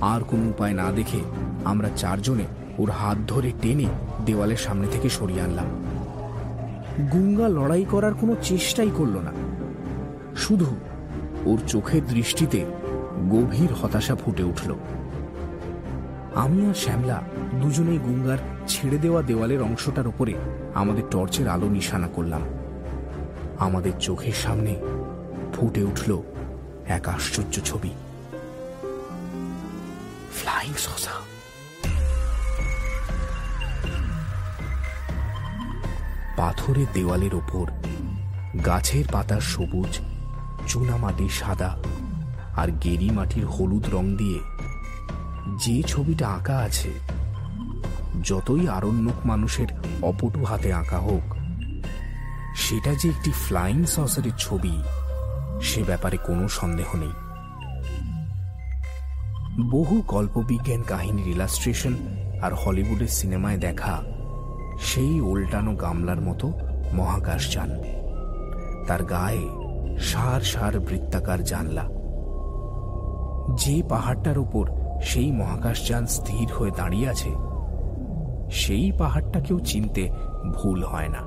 আর 0.00 0.20
কোনো 0.20 0.48
উপায় 0.48 0.72
না 0.72 0.92
দেখে 0.92 1.20
আমরা 1.64 1.88
চারজনে 1.96 2.44
ওর 2.78 2.90
হাত 2.90 3.18
ধরে 3.26 3.52
টেনে 3.62 3.86
দেওয়ালের 4.26 4.56
সামনে 4.56 4.86
থেকে 4.88 5.08
সরিয়ে 5.08 5.40
আনলাম। 5.40 5.66
গুঙ্গা 7.12 7.48
লড়াই 7.48 7.84
করার 7.90 8.14
কোনো 8.14 8.36
চেষ্টাই 8.42 8.90
করল 8.96 9.16
না। 9.18 9.32
শুধু 10.36 10.76
ওর 11.44 11.58
চোখের 11.68 12.06
দৃষ্টিতে 12.06 12.64
গভীর 13.30 13.72
হতাশা 13.72 14.14
ফুটে 14.14 14.42
উঠল। 14.42 14.74
আমি 16.34 16.66
আর 16.66 16.74
শ্যামলা 16.74 17.22
দুজনেই 17.60 17.98
গুঙ্গার 17.98 18.38
ছেড়ে 18.68 18.98
দেওয়া 18.98 19.22
দেওয়ালের 19.22 19.62
অংশটার 19.62 20.06
উপরে 20.06 20.34
আমাদের 20.74 21.02
টর্চের 21.10 21.48
আলো 21.48 21.68
নিশানা 21.68 22.08
করলাম। 22.08 22.40
আমাদের 23.58 23.92
চোখের 24.00 24.32
সামনে 24.32 24.76
ফুটে 25.52 25.82
উঠল 25.82 26.22
এক 26.86 27.08
আশ্চর্য 27.08 27.60
ছবি। 27.64 27.90
Flying 30.34 30.72
saucer. 30.76 31.10
পাথরের 36.36 36.86
দেওয়ালের 36.94 37.34
ওপর 37.34 37.66
গাছের 38.64 39.04
পাতার 39.12 39.40
সবুজ 39.40 40.00
চুনামাটির 40.66 41.28
সাদা 41.28 41.76
আর 42.56 42.68
গেরি 42.70 43.10
মাটির 43.10 43.46
হলুদ 43.46 43.94
রং 43.94 44.16
দিয়ে 44.16 44.40
যে 45.58 45.82
ছবিটা 45.82 46.28
আঁকা 46.28 46.58
আছে, 46.58 46.92
যতই 48.22 48.68
আরণ্যক 48.68 49.26
মানুষের 49.26 49.66
অপটু 50.02 50.44
হাতে 50.44 50.72
আঁকা 50.72 50.98
হোক, 50.98 51.34
সেটা 52.56 52.94
যে 52.94 53.08
একটি 53.08 53.30
ফ্লাইং 53.30 53.84
সসারের 53.84 54.32
ছবি, 54.38 54.82
সে 55.62 55.82
ব্যাপারে 55.82 56.16
কোনো 56.16 56.48
সন্দেহ 56.48 56.96
নেই। 56.96 57.14
বহু 59.70 60.02
কল্পবিজ্ঞান 60.02 60.82
কাহিনীর 60.82 61.26
ইলাস্ট্রেশন 61.26 61.94
আর 62.42 62.54
হলিউডের 62.54 63.08
সিনেমায় 63.08 63.56
দেখা 63.56 64.02
সেই 64.78 65.20
উল্টানো 65.20 65.76
গামলার 65.76 66.20
মতো 66.20 66.52
মহাকাশযান 66.92 67.70
তার 68.86 69.04
গায়ে 69.04 69.48
সার 69.98 70.40
সার 70.40 70.80
বৃত্তাকার 70.80 71.44
জানলা। 71.44 71.84
যে 73.54 73.82
পাহাড়টার 73.88 74.38
উপর 74.38 74.66
সেই 75.02 75.32
মহাকাশযান 75.32 76.06
স্থির 76.06 76.52
হয়ে 76.52 76.70
দাঁড়িয়ে 76.70 77.08
আছে, 77.08 77.32
সেই 78.50 78.92
পাহাড়টাকেও 78.92 79.58
চিনতে 79.60 80.10
ভুল 80.52 80.82
হয় 80.82 81.08
না। 81.08 81.22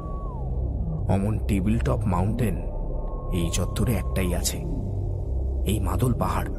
অমন 1.15 1.39
টেবিল 1.47 1.79
টপ 1.79 2.01
মাউন্টেন 2.05 2.55
এই 3.33 3.49
চত্বরে 3.49 3.93
একটাই 3.93 4.33
আছে, 4.35 4.57
এই 5.65 5.79
মাদল 5.79 6.13
পাহাড়, 6.13 6.49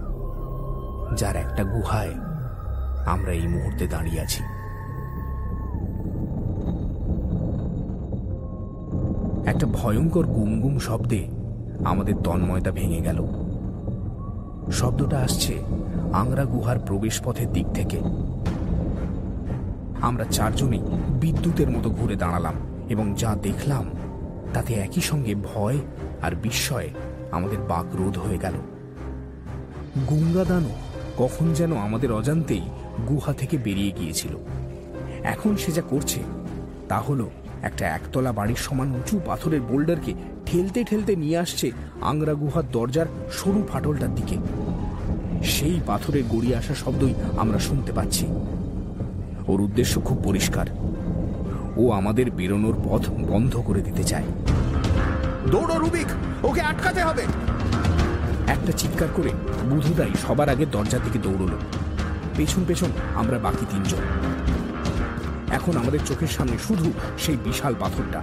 যার 1.17 1.37
একটা 1.37 1.63
গুহায় 1.65 2.15
আমরা 3.07 3.33
এই 3.33 3.47
মুহূর্তে 3.49 3.87
দাঁড়িয়ে 3.87 4.21
আছি। 4.21 4.43
একটা 9.49 9.67
ভয়ঙ্কর 9.67 10.27
গুমগুম 10.27 10.79
শব্দে 10.79 11.29
আমাদের 11.85 12.15
তন্ময়তা 12.25 12.71
ভেঙে 12.71 13.01
গেল। 13.01 13.27
শব্দটা 14.71 15.19
আসছে 15.19 15.55
আংরা 16.13 16.45
গুহার 16.45 16.79
প্রবেশ 16.79 17.21
পথের 17.25 17.53
দিক 17.53 17.67
থেকে। 17.75 17.99
আমরা 20.01 20.25
চারজনেই 20.31 20.83
বিদ্যুতের 21.21 21.71
মতো 21.71 21.91
ঘুরে 21.91 22.17
দাঁড়ালাম 22.17 22.55
এবং 22.89 23.15
যা 23.19 23.37
দেখলাম 23.43 23.85
তাতে 24.55 24.75
একই 24.75 25.01
সঙ্গে 25.01 25.35
ভয় 25.35 25.79
আর 26.23 26.33
বিস্ময়ে 26.35 26.91
আমাদের 27.31 27.59
বাক 27.69 27.97
রোধ 27.97 28.19
হয়ে 28.19 28.39
গেল। 28.39 28.55
গুঙ্গাদানও 30.11 30.75
কখন 31.19 31.53
যেন 31.53 31.77
আমাদের 31.77 32.13
অজান্তেই 32.13 32.65
গুহা 33.09 33.33
থেকে 33.33 33.59
বেরিয়ে 33.59 33.93
গিয়েছিল। 33.93 34.37
এখন 35.23 35.57
সে 35.57 35.73
যা 35.73 35.83
করছে 35.83 36.21
তা 36.89 36.99
হলো 36.99 37.31
একটা 37.63 37.87
একতলা 37.87 38.33
বাড়ির 38.33 38.57
সমান 38.57 38.93
উঁচু 38.93 39.21
পাথরের 39.27 39.61
বোল্ডারকে 39.61 40.15
ঠেলতে 40.47 40.85
ঠেলতে 40.85 41.17
নিয়ে 41.17 41.39
আসছে 41.39 41.71
আংরা 42.03 42.35
গুহার 42.35 42.63
দরজার 42.73 43.07
সরু 43.33 43.63
ফাটলটার 43.69 44.15
দিকে। 44.15 44.37
সেই 45.45 45.81
পাথরের 45.87 46.23
গড়িয়ে 46.29 46.57
আসা 46.57 46.75
শব্দই 46.75 47.15
আমরা 47.39 47.59
শুনতে 47.59 47.93
পাচ্ছি। 47.93 48.27
ওর 49.49 49.61
উদ্দেশ্য 49.61 50.01
খুব 50.01 50.23
পরিষ্কার। 50.25 50.67
ও 51.77 51.91
আমাদের 51.91 52.31
বেরোনোর 52.31 52.75
পথ 52.85 53.11
বন্ধ 53.11 53.57
করে 53.57 53.81
দিতে 53.81 54.05
চায়। 54.05 54.25
দৌড়ো 55.51 55.79
রুবিক! 55.79 56.07
ওকে 56.45 56.61
আটকাতে 56.61 57.03
হবে! 57.03 57.23
একটা 58.49 58.73
চিৎকার 58.73 59.09
করে 59.17 59.31
বুধুদাই 59.71 60.11
সবার 60.27 60.49
আগে 60.49 60.67
দরজার 60.67 61.01
দিকে 61.05 61.19
দৌড়লো। 61.19 61.57
পেছন 62.37 62.65
পেছন 62.69 62.91
আমরা 63.15 63.39
বাকি 63.39 63.67
তিনজন। 63.71 63.99
এখন 65.51 65.77
আমাদের 65.77 66.01
চোখের 66.07 66.29
সামনে 66.29 66.59
শুধু 66.59 66.93
সেই 67.19 67.37
বিশাল 67.37 67.75
পাথরটা। 67.81 68.23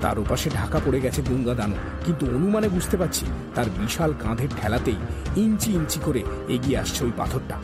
তার 0.00 0.18
ওপাশে 0.18 0.50
ঢাকা 0.50 0.80
পড়ে 0.84 1.00
গেছে 1.00 1.22
গঙ্গা 1.22 1.54
দানো 1.54 1.76
কিন্তু 2.04 2.26
অনুমানে 2.26 2.68
বুঝতে 2.68 2.96
পারছি 2.96 3.24
তার 3.54 3.66
বিশাল 3.78 4.14
কাঁধের 4.22 4.48
ঠেলাতেই 4.62 4.96
ইঞ্চি 5.36 5.70
ইঞ্চি 5.72 5.98
করে 6.04 6.22
এগিয়ে 6.48 6.78
আসছে 6.78 7.04
ওই 7.04 7.12
পাথরটা। 7.16 7.56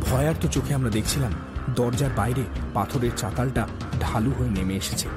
ভয়ার্ত 0.00 0.46
চোখে 0.46 0.74
আমরা 0.74 0.90
দেখছিলাম 0.90 1.32
দরজার 1.74 2.10
বাইরে 2.16 2.44
পাথরের 2.74 3.10
চাতালটা 3.16 3.66
ঢালু 4.00 4.30
হয়ে 4.38 4.50
নেমে 4.50 4.74
এসেছে। 4.74 5.08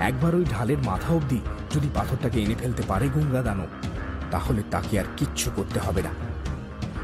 একবার 0.00 0.34
ওই 0.34 0.44
ঢালের 0.44 0.78
মাথা 0.84 1.12
অবধি 1.12 1.40
যদি 1.74 1.88
পাথরটাকে 1.94 2.42
এনে 2.42 2.54
ফেলতে 2.54 2.82
পারে 2.82 3.08
গঙ্গা 3.08 3.42
দানব, 3.42 3.70
তাহলে 4.30 4.62
তাকে 4.70 4.98
আর 5.00 5.04
কিচ্ছু 5.16 5.50
করতে 5.56 5.80
হবে 5.80 6.02
না। 6.02 6.10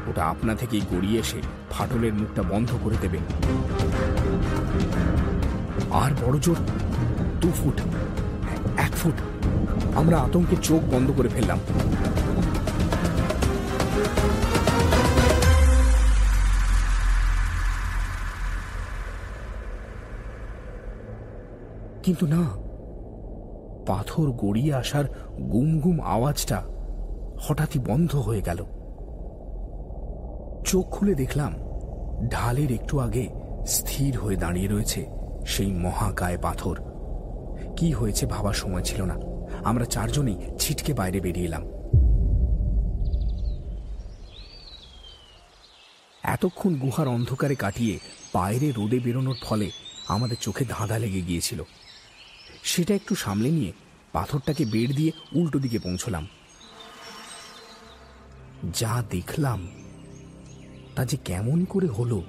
ওটা 0.07 0.25
আপনা 0.25 0.55
থেকেই 0.55 0.81
গড়িয়ে 0.93 1.19
এসে 1.19 1.41
ফাটলের 1.71 2.13
মুখটা 2.13 2.43
বন্ধ 2.43 2.69
করে 2.83 2.97
দেবে। 3.01 3.19
আর 5.91 6.11
বড় 6.25 6.37
জোর 6.39 6.55
দু 7.41 7.49
ফুট, 7.49 7.77
এক 8.77 8.91
ফুট। 8.91 9.17
আমরা 9.95 10.17
আতঙ্কে 10.17 10.55
চোখ 10.61 10.81
বন্ধ 10.93 11.11
করে 11.17 11.29
ফেললাম। 11.29 11.59
কিন্তু 22.03 22.25
না, 22.27 22.43
পাথর 23.87 24.27
গড়িয়ে 24.31 24.73
আসার 24.73 25.05
গুম 25.51 25.69
গুম 25.79 25.97
আওয়াজটা 26.01 26.57
হঠাৎই 27.43 27.79
বন্ধ 27.79 28.15
হয়ে 28.15 28.41
গেল। 28.41 28.59
চোখ 30.65 30.85
খুলে 30.89 31.13
দেখলাম, 31.15 31.53
ঢালের 32.31 32.71
একটু 32.71 32.99
আগে 32.99 33.25
স্থির 33.67 34.19
হয়ে 34.19 34.35
দাঁড়িয়ে 34.35 34.67
রয়েছে 34.67 35.05
সেই 35.47 35.71
মহাকায় 35.71 36.37
পাথর। 36.37 36.81
কি 37.77 37.91
হয়েছে 37.91 38.25
ভাবার 38.25 38.53
সময় 38.53 38.83
ছিল 38.83 39.01
না। 39.01 39.15
আমরা 39.63 39.85
চারজনেই 39.85 40.35
ছিটকে 40.59 40.93
বাইরে 40.93 41.19
বেরিয়ে 41.19 41.45
এলাম। 41.45 41.63
এতক্ষণ 46.23 46.75
গুহার 46.75 47.07
অন্ধকারে 47.07 47.55
কাটিয়ে 47.55 47.99
বাইরে 48.33 48.71
রোদে 48.71 48.99
বেরোনোর 48.99 49.35
ফলে 49.41 49.71
আমাদের 50.07 50.37
চোখে 50.41 50.65
ধাঁধা 50.69 50.99
লেগে 50.99 51.21
গিয়েছিল। 51.21 51.63
সেটা 52.63 52.95
একটু 52.95 53.15
সামলে 53.15 53.49
নিয়ে 53.49 53.71
পাথরটাকে 54.11 54.65
বের 54.65 54.95
দিয়ে 54.95 55.11
উল্টো 55.35 55.59
দিকে 55.59 55.79
পৌঁছলাম। 55.79 56.27
যা 58.73 59.03
দেখলাম, 59.09 59.67
তা 60.95 61.05
যে 61.05 61.17
কেমন 61.25 61.65
করে 61.65 61.87
হলো 61.87 62.23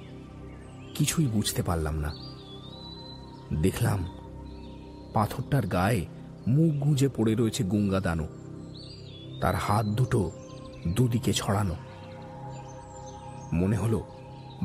কিছুই 0.95 1.27
বুঝতে 1.27 1.63
পারলাম 1.63 1.95
না। 1.95 2.11
দেখলাম 3.61 4.07
পাথরটার 5.13 5.67
গায়ে 5.67 6.05
মুখ 6.47 6.73
গুঁজে 6.73 7.09
পড়ে 7.09 7.35
রয়েছে 7.35 7.63
গুঙ্গা 7.63 7.99
দানো 7.99 8.27
তার 9.41 9.55
হাত 9.55 9.85
দুটো 9.85 10.31
দুদিকে 10.87 11.33
ছড়ানো। 11.33 11.75
মনে 13.53 13.77
হলো 13.77 14.03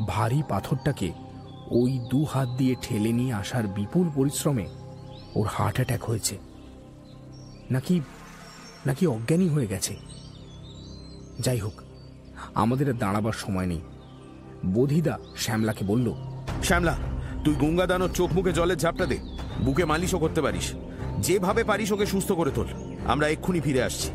ভারী 0.09 0.43
পাথরটাকে 0.49 1.13
ওই 1.71 1.99
দু 2.11 2.25
হাত 2.25 2.49
দিয়ে 2.49 2.75
ঠেলে 2.83 3.13
নিয়ে 3.13 3.33
আসার 3.33 3.67
বিপুল 3.67 4.11
পরিশ্রমে 4.15 4.67
ওর 5.35 5.47
হার্ট 5.47 5.77
অ্যাটাক 5.77 6.05
হয়েছে। 6.05 6.39
নাকি 7.71 8.01
নাকি 8.87 9.07
অজ্ঞানী 9.07 9.49
হয়ে 9.49 9.67
গেছে? 9.67 9.97
যাই 11.41 11.59
হোক, 11.59 11.73
আমাদের 12.55 12.99
দাঁড়াবার 12.99 13.33
সময় 13.33 13.67
নেই। 13.67 13.81
বোধিদা 14.67 15.19
শ্যামলাকে 15.37 15.85
বলল 15.85 16.13
শ্যামলা 16.63 16.97
তুই 17.45 17.55
গঙ্গা 17.55 17.87
দানোর 17.87 18.11
চোখ 18.15 18.33
মুখে 18.33 18.53
জলের 18.53 18.77
ঝাপটা 18.77 19.07
দে। 19.07 19.19
বুকে 19.65 19.85
মালিশও 19.85 20.19
করতে 20.19 20.43
পারিস। 20.43 20.73
যেভাবে 21.19 21.65
পারিস 21.65 21.93
ওকে 21.93 22.07
সুস্থ 22.07 22.33
করে 22.33 22.51
তোল। 22.55 22.67
আমরা 23.07 23.29
এক্ষুনি 23.29 23.61
ফিরে 23.61 23.83
আসছি। 23.83 24.11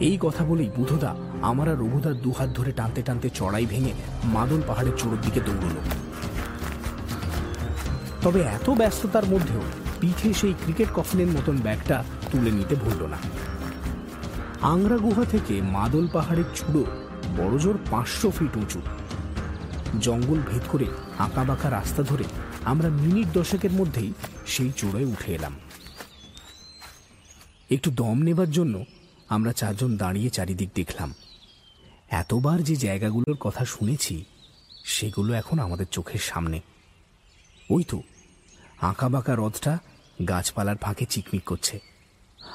এই 0.00 0.18
কথা 0.20 0.44
বলেই 0.44 0.70
বুধদা 0.76 1.14
আমার 1.42 1.68
আর 1.68 1.76
রঘুদার 1.76 2.14
দুহাত 2.14 2.48
ধরে 2.48 2.72
টানতে 2.72 3.02
টানতে 3.02 3.30
চড়াই 3.34 3.66
ভেঙে 3.66 3.92
মাদল 4.24 4.62
পাহাড়ের 4.66 4.92
চোরের 4.96 5.20
দিকে 5.20 5.40
দৌড়ল। 5.40 5.76
তবে 8.22 8.40
এত 8.40 8.70
ব্যস্ততার 8.70 9.26
মধ্যেও 9.26 9.60
পিঠে 10.00 10.34
সেই 10.34 10.52
ক্রিকেট 10.52 10.88
কফিনের 10.94 11.26
মতন 11.26 11.56
ব্যাগটা 11.56 12.04
তুলে 12.32 12.50
নিতে 12.50 12.74
ভুলল 12.74 13.06
না। 13.06 13.16
আংরা 14.62 14.96
গুহা 14.96 15.24
থেকে 15.24 15.62
মাদল 15.62 16.08
পাহাড়ের 16.12 16.44
চূড়ো 16.54 16.84
বড়জোর 17.36 17.78
পাঁচশো 17.90 18.30
ফিট 18.30 18.56
উঁচু। 18.56 18.80
জঙ্গল 20.00 20.40
ভেদ 20.52 20.62
করে 20.68 20.84
আঁকাবাঁকা 21.18 21.70
রাস্তা 21.70 22.02
ধরে 22.02 22.24
আমরা 22.64 22.88
মিনিট 22.88 23.26
দশেকের 23.32 23.72
মধ্যেই 23.72 24.12
সেই 24.46 24.72
চূড়ায় 24.76 25.04
উঠে 25.04 25.34
এলাম। 25.34 25.54
একটু 27.70 27.90
দম 27.90 28.22
নেবার 28.22 28.50
জন্য 28.50 28.84
আমরা 29.28 29.52
চারজন 29.52 29.96
দাঁড়িয়ে 29.96 30.30
চারিদিক 30.30 30.70
দেখলাম। 30.74 31.14
এতবার 32.08 32.62
যে 32.62 32.76
জায়গাগুলোর 32.76 33.36
কথা 33.40 33.64
শুনেছি, 33.64 34.24
সেগুলো 34.84 35.32
এখন 35.32 35.58
আমাদের 35.58 35.86
চোখের 35.90 36.18
সামনে। 36.18 36.60
ওই 37.70 37.84
তো 37.84 38.02
আঁকাবাঁকা 38.80 39.32
হ্রদটা 39.32 39.78
গাছপালার 40.28 40.76
ফাঁকে 40.76 41.06
চিকমিক 41.06 41.44
করছে। 41.44 41.80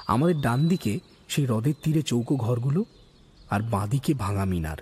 আমাদের 0.08 0.42
ডান 0.42 0.68
দিকে 0.68 1.00
সেই 1.28 1.46
হ্রদের 1.46 1.74
তীরে 1.84 2.02
চৌকো 2.02 2.36
ঘরগুলো 2.36 2.86
আর 3.50 3.62
বাঁদিকে 3.62 4.14
ভাঙা 4.14 4.46
মিনার। 4.46 4.78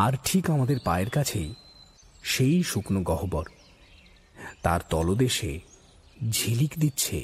আর 0.00 0.12
ঠিক 0.24 0.44
আমাদের 0.50 0.78
পায়ের 0.84 1.10
কাছেই 1.10 1.50
সেই 2.22 2.62
শুকনো 2.62 3.00
গহ্বর। 3.02 3.46
তার 4.62 4.80
তলদেশে 4.90 5.52
ঝিলিক 6.30 6.72
দিচ্ছে 6.78 7.18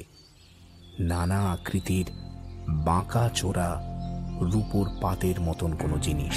নানা 1.01 1.41
আকৃতির 1.53 2.07
বাঁকা 2.85 3.25
চোরা 3.35 3.71
রূপোর 4.53 4.87
পাতের 5.03 5.41
মতন 5.41 5.71
কোনো 5.77 5.97
জিনিস। 5.99 6.37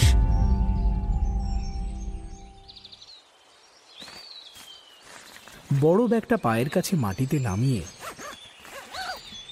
বড় 5.82 6.02
ব্যাগটা 6.08 6.38
পায়ের 6.38 6.70
কাছে 6.70 6.94
মাটিতে 6.96 7.38
নামিয়ে 7.40 7.82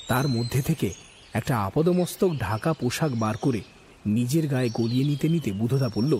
তার 0.08 0.26
মধ্যে 0.28 0.62
থেকে 0.62 0.90
একটা 1.34 1.54
আপদমস্তক 1.60 2.32
ঢাকা 2.40 2.72
পোশাক 2.74 3.12
বার 3.12 3.38
করে 3.38 3.62
নিজের 4.06 4.46
গায়ে 4.48 4.70
গলিয়ে 4.74 5.06
নিতে 5.06 5.28
নিতে 5.30 5.50
বুধদা 5.52 5.90
বলল 5.96 6.14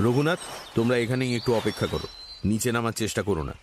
রঘুনাথ, 0.00 0.38
তোমরা 0.74 0.96
এখানেই 0.96 1.36
একটু 1.36 1.54
অপেক্ষা 1.54 1.86
করো। 1.86 2.08
নিচে 2.44 2.72
নামার 2.72 2.92
চেষ্টা 2.92 3.22
করো 3.22 3.42
না। 3.42 3.54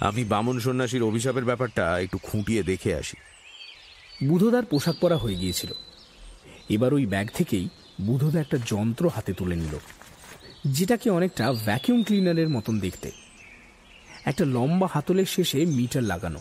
আমি 0.00 0.24
বামন 0.24 0.60
সন্ন্যাসীর 0.60 1.02
অভিশাপের 1.02 1.44
ব্যাপারটা 1.44 1.98
একটু 1.98 2.18
খুঁটিয়ে 2.18 2.62
দেখে 2.62 2.94
আসি। 2.94 3.16
বুধদার 4.26 4.64
পোশাক 4.64 4.96
পরা 5.00 5.16
হয়ে 5.16 5.34
গিয়েছিল। 5.34 5.72
এবার 6.68 6.94
ওই 6.94 7.06
ব্যাগ 7.06 7.28
থেকেই 7.34 7.68
বুধদা 8.00 8.40
একটা 8.40 8.58
যন্ত্র 8.66 9.08
হাতে 9.08 9.32
তুলে 9.32 9.56
নিল, 9.56 9.78
যেটাকে 10.66 11.10
অনেকটা 11.10 11.52
ভ্যাকিউম 11.52 12.02
ক্লিনারের 12.02 12.48
মতন 12.48 12.78
দেখতে। 12.78 13.10
একটা 14.24 14.44
লম্বা 14.44 14.88
হাতলের 14.92 15.26
শেষে 15.26 15.66
মিটার 15.66 16.02
লাগানো। 16.02 16.40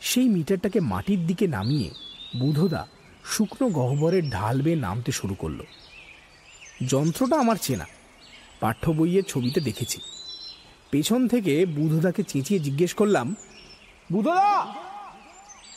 সেই 0.00 0.28
মিটারটাকে 0.28 0.80
মাটির 0.80 1.26
দিকে 1.26 1.46
নামিয়ে 1.46 1.90
বুধদা 2.38 2.86
শুকনো 3.24 3.68
গহ্বরের 3.68 4.30
ঢাল 4.30 4.62
বেয়ে 4.62 4.76
নামতে 4.76 5.12
শুরু 5.12 5.34
করল। 5.34 5.60
যন্ত্রটা 6.86 7.36
আমার 7.38 7.56
চেনা। 7.56 7.86
পাঠ্য 8.62 8.84
বইয়ের 8.90 9.24
ছবিতে 9.28 9.60
দেখেছি। 9.60 9.98
পেছন 10.90 11.20
থেকে 11.28 11.52
বুধদাকে 11.66 12.22
চেঁচিয়ে 12.22 12.60
জিজ্ঞেস 12.60 12.92
করলাম 12.94 13.26
বুধদা 14.12 14.52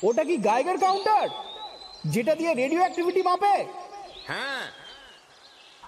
ওটা 0.04 0.24
কি 0.24 0.36
গাইগার 0.38 0.78
কাউন্টার 0.78 1.28
যেটা 2.06 2.34
দিয়ে 2.36 2.52
রেডিও 2.54 2.80
অ্যাক্টিভিটি 2.80 3.22
মাপে? 3.24 3.56
হ্যাঁ। 4.28 4.66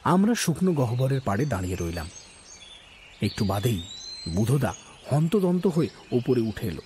আমরা 0.03 0.33
শুকনো 0.36 0.71
গহ্বরের 0.71 1.21
পাড়ে 1.21 1.45
দাঁড়িয়ে 1.45 1.77
রইলাম। 1.79 2.10
একটু 3.21 3.45
বাদেই 3.45 3.81
বুধদা 4.36 4.71
হন্তদন্ত 5.12 5.67
হয়ে 5.67 5.89
ওপরে 6.12 6.41
উঠে 6.41 6.65
এলো। 6.67 6.83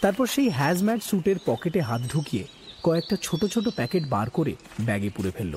তারপর 0.00 0.26
সেই 0.26 0.48
হ্যাজম্যাট 0.48 1.00
স্যুটের 1.02 1.38
পকেটে 1.46 1.80
হাত 1.80 2.02
ঢুকিয়ে 2.12 2.44
কয়েকটা 2.82 3.16
ছোট 3.22 3.44
ছোট 3.44 3.68
প্যাকেট 3.68 4.04
বার 4.08 4.30
করে 4.30 4.52
ব্যাগে 4.80 5.10
পুরে 5.10 5.30
ফেলল। 5.30 5.54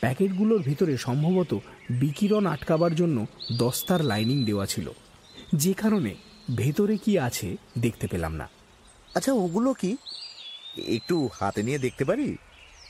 প্যাকেটগুলোর 0.00 0.62
ভিতরে 0.62 0.96
সম্ভবত 0.96 1.58
বিকিরণ 1.90 2.46
আটকাবার 2.46 2.94
জন্য 2.94 3.26
দস্তার 3.58 4.04
লাইনিং 4.04 4.44
দেওয়া 4.44 4.66
ছিল। 4.66 4.90
যে 5.54 5.72
কারণে 5.74 6.14
ভেতরে 6.56 6.96
কি 6.96 7.18
আছে 7.18 7.56
দেখতে 7.78 8.06
পেলাম 8.06 8.34
না। 8.34 8.48
আচ্ছা 9.14 9.32
ওগুলো 9.32 9.74
কি? 9.74 9.96
একটু 10.86 11.28
হাতে 11.40 11.62
নিয়ে 11.62 11.78
দেখতে 11.78 12.04
পারি? 12.04 12.36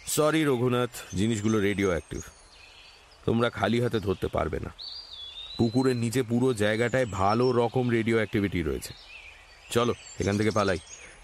সরি 0.07 0.45
রঘুনাথ 0.45 0.91
জিনিসগুলো 1.15 1.61
রেডিও 1.61 1.89
অ্যাক্টিভ 1.89 2.21
তোমরা 3.25 3.51
খালি 3.51 3.81
হাতে 3.81 4.01
ধরতে 4.01 4.29
পারবে 4.29 4.61
না। 4.61 4.71
পুকুরের 5.59 5.97
নিচে 5.97 6.23
পুরো 6.23 6.55
জায়গাটায় 6.55 7.07
ভালো 7.07 7.53
রকম 7.53 7.91
রেডিও 7.91 8.17
অ্যাক্টিভিটি 8.17 8.63
রয়েছে। 8.63 8.93
চলো 9.71 9.95
এখান 10.21 10.37
থেকে 10.37 10.51
পালাই। 10.51 10.79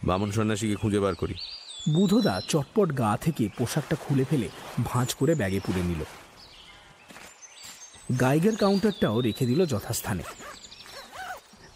বামন 0.04 0.30
সন্ন্যাসীকে 0.30 0.74
খুঁজে 0.74 1.00
বার 1.00 1.14
করি। 1.14 1.34
বুধদা 1.88 2.40
চটপট 2.48 2.98
গা 2.98 3.16
থেকে 3.16 3.48
পোশাকটা 3.58 3.96
খুলে 3.96 4.24
ফেলে 4.24 4.48
ভাঁজ 4.84 5.14
করে 5.14 5.34
ব্যাগে 5.34 5.60
পুরে 5.60 5.82
নিল। 5.82 6.04
গাইগের 8.20 8.56
কাউন্টারটাও 8.56 9.20
রেখে 9.20 9.46
দিল 9.46 9.66
যথাস্থানে। 9.66 10.22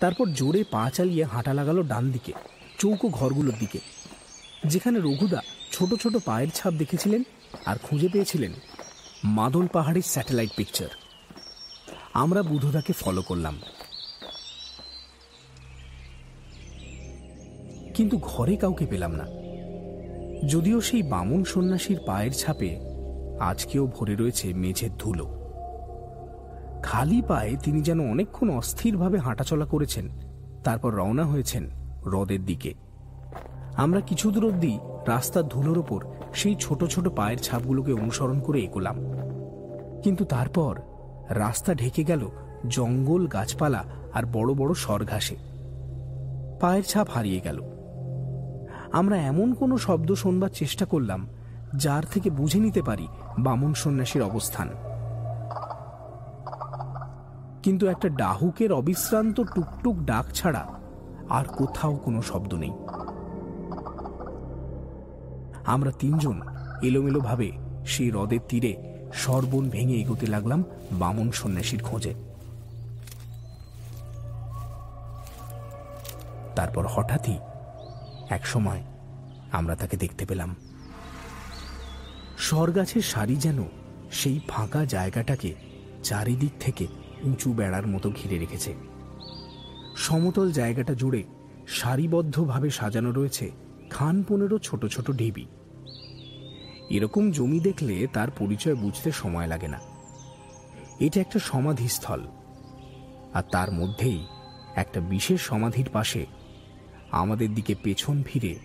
তারপর 0.01 0.27
জোরে 0.27 0.65
পা 0.65 0.91
চালিয়ে 0.91 1.25
হাঁটা 1.25 1.55
লাগালো 1.55 1.83
ডান 1.83 2.11
দিকে, 2.11 2.33
চৌকো 2.79 3.09
ঘরগুলোর 3.09 3.55
দিকে। 3.59 3.79
যেখানে 4.67 4.99
রঘুদা 4.99 5.43
ছোট 5.73 5.95
ছোট 5.95 6.17
পায়ের 6.25 6.49
ছাপ 6.55 6.73
দেখেছিলেন 6.73 7.23
আর 7.67 7.77
খুঁজে 7.83 8.09
পেয়েছিলেন 8.09 8.53
মাদল 9.25 9.67
পাহাড়ের 9.67 10.03
স্যাটেলাইট 10.03 10.51
পিকচার। 10.57 10.89
আমরা 12.15 12.43
বুধদাকে 12.43 12.93
ফলো 12.93 13.23
করলাম। 13.23 13.61
কিন্তু 17.95 18.19
ঘরে 18.19 18.57
কাউকে 18.57 18.87
পেলাম 18.87 19.13
না। 19.13 19.48
যদিও 20.47 20.81
সেই 20.81 21.03
বামুন 21.03 21.45
সন্ন্যাসীর 21.45 21.99
পায়ের 22.07 22.33
ছাপে 22.33 22.81
আজকেও 23.41 23.87
ভরে 23.87 24.17
রয়েছে 24.17 24.55
মেঝের 24.55 24.91
ধুলো। 24.99 25.27
খালি 26.83 27.23
পায়ে 27.23 27.57
তিনি 27.63 27.83
যেন 27.83 28.11
অনেকক্ষণ 28.11 28.51
অস্থিরভাবে 28.51 29.19
হাঁটাচলা 29.19 29.65
করেছেন, 29.65 30.09
তারপর 30.65 30.95
রওনা 30.95 31.25
হয়েছেন 31.25 31.67
হ্রদের 32.05 32.45
দিকে। 32.45 32.75
আমরা 33.77 34.01
কিছু 34.01 34.31
দূর 34.31 34.47
অব্দি 34.47 34.79
রাস্তার 35.09 35.49
ধুলোর 35.49 35.79
ওপর 35.79 36.05
সেই 36.35 36.57
ছোট 36.61 36.85
ছোট 36.85 37.09
পায়ের 37.09 37.39
ছাপগুলোকে 37.39 37.93
অনুসরণ 37.93 38.41
করে 38.41 38.61
এগোলাম। 38.61 38.97
কিন্তু 40.03 40.25
তারপর 40.25 40.81
রাস্তা 41.29 41.75
ঢেকে 41.75 42.05
গেল 42.05 42.29
জঙ্গল 42.69 43.27
গাছপালা 43.27 43.85
আর 44.13 44.23
বড় 44.33 44.55
বড় 44.55 44.75
সরঘাসে। 44.75 45.37
পায়ের 46.61 46.85
ছাপ 46.85 47.09
হারিয়ে 47.11 47.41
গেল। 47.41 47.78
আমরা 48.93 49.17
এমন 49.17 49.55
কোনো 49.55 49.79
শব্দ 49.79 50.13
শোনবার 50.13 50.49
চেষ্টা 50.49 50.85
করলাম, 50.85 51.27
যার 51.75 52.03
থেকে 52.03 52.31
বুঝে 52.31 52.59
নিতে 52.59 52.83
পারি 52.83 53.09
বামন 53.39 53.75
সন্ন্যাসীর 53.75 54.23
অবস্থান। 54.23 54.69
কিন্তু 57.63 57.87
একটা 57.87 58.09
ডাহুকের 58.09 58.73
অবিশ্রান্ত 58.73 59.41
টুকটুক 59.41 59.97
ডাক 59.97 60.27
ছাড়া 60.35 60.67
আর 61.29 61.45
কোথাও 61.45 61.97
কোনো 61.97 62.23
শব্দ 62.23 62.55
নেই। 62.55 62.71
আমরা 65.67 65.91
তিনজন 65.99 66.41
এলোমেলো 66.83 67.21
ভাবে 67.21 67.53
সেই 67.87 68.11
হ্রদের 68.11 68.39
তীরে 68.49 68.77
সর্বণ 69.15 69.69
ভেঙে 69.69 69.95
এগোতে 69.95 70.27
লাগলাম 70.27 70.65
বামন 70.93 71.31
সন্ন্যাসীর 71.31 71.83
খোঁজে। 71.83 72.15
তারপর 76.57 76.87
হঠাৎই 76.91 77.39
এক 78.29 78.47
সময় 78.47 78.83
আমরা 79.53 79.77
তাকে 79.77 79.97
দেখতে 79.97 80.27
পেলাম। 80.27 80.57
সরগাছের 82.39 83.03
সারি 83.03 83.37
যেন 83.37 83.65
সেই 84.13 84.41
ফাঁকা 84.49 84.85
জায়গাটাকে 84.85 85.55
চারিদিক 86.03 86.51
থেকে 86.61 86.87
উঁচু 87.23 87.53
বেড়ার 87.53 87.87
মতো 87.87 88.11
ঘিরে 88.11 88.39
রেখেছে। 88.39 88.75
সমতল 89.97 90.53
জায়গাটা 90.53 90.95
জুড়ে 90.95 91.25
সারিবদ্ধভাবে 91.69 92.71
সাজানো 92.71 93.13
রয়েছে 93.13 93.51
খান 93.91 94.23
পনেরো 94.23 94.59
ছোট 94.59 94.87
ছোট 94.87 95.11
ঢিবি। 95.11 95.47
এরকম 96.91 97.31
জমি 97.31 97.61
দেখলে 97.61 98.07
তার 98.13 98.31
পরিচয় 98.31 98.75
বুঝতে 98.75 99.13
সময় 99.13 99.47
লাগে 99.47 99.69
না। 99.69 99.79
এটা 101.01 101.21
একটা 101.21 101.39
সমাধিস্থল। 101.39 102.21
আর 103.35 103.43
তার 103.43 103.73
মধ্যেই 103.73 104.27
একটা 104.75 105.01
বিশেষ 105.01 105.41
সমাধির 105.41 105.89
পাশে 105.93 106.27
আমাদের 107.11 107.55
দিকে 107.55 107.75
পেছন 107.83 108.23
ফিরে। 108.23 108.59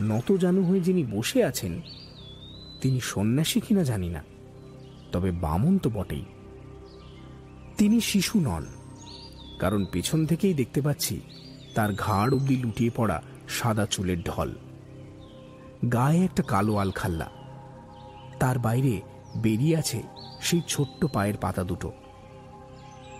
নত 0.00 0.30
নতজানু 0.30 0.64
হয়ে 0.64 0.80
যিনি 0.80 1.04
বসে 1.04 1.44
আছেন, 1.44 1.80
তিনি 2.80 3.00
সন্ন্যাসী 3.00 3.60
কিনা 3.60 3.82
জানি 3.82 4.08
না, 4.08 4.24
তবে 5.12 5.30
বামন 5.30 5.78
তো 5.78 5.90
বটেই। 5.90 6.24
তিনি 7.78 8.00
শিশু 8.00 8.40
নন, 8.40 8.66
কারণ 9.58 9.86
পেছন 9.92 10.26
থেকেই 10.26 10.54
দেখতে 10.54 10.80
পাচ্ছি 10.80 11.20
তার 11.74 11.94
ঘাড় 11.94 12.36
অব্দি 12.36 12.56
লুটিয়ে 12.56 12.90
পড়া 12.96 13.22
সাদা 13.48 13.86
চুলের 13.86 14.22
ঢল। 14.22 14.50
গায়ে 15.92 16.24
একটা 16.24 16.42
কালো 16.42 16.76
আলখাল্লা। 16.76 17.30
তার 18.40 18.58
বাইরে 18.58 19.00
বেরিয়ে 19.36 19.76
আছে 19.76 20.02
সেই 20.40 20.62
ছোট্ট 20.68 21.06
পায়ের 21.12 21.36
পাতা 21.36 21.64
দুটো। 21.64 21.92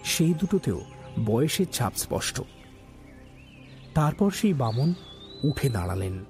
সেই 0.04 0.34
দুটোতেও 0.34 0.80
বয়সের 1.26 1.66
ছাপ 1.66 1.92
স্পষ্ট। 1.96 2.40
তারপর 3.94 4.30
সেই 4.30 4.52
বামন 4.52 4.94
উঠে 5.44 5.68
দাঁড়ালেন। 5.68 6.24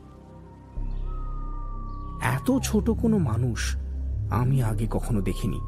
এত 2.22 2.58
ছোট 2.62 2.90
কোনো 2.90 3.18
মানুষ 3.18 3.76
আমি 4.30 4.62
আগে 4.62 4.86
কখনো 4.90 5.20
দেখিনি। 5.20 5.60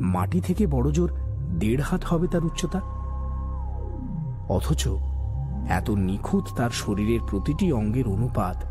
মাটি 0.00 0.40
থেকে 0.40 0.66
বড় 0.66 0.90
জোর 0.90 1.12
দেড় 1.58 1.82
হাত 1.82 2.04
হবে 2.04 2.26
তার 2.26 2.44
উচ্চতা। 2.44 2.80
অথচ 4.48 4.88
এত 5.68 5.90
নিখুঁত 5.90 6.44
তার 6.56 6.70
শরীরের 6.70 7.20
প্রতিটি 7.30 7.72
অঙ্গের 7.72 8.08
অনুপাত 8.08 8.64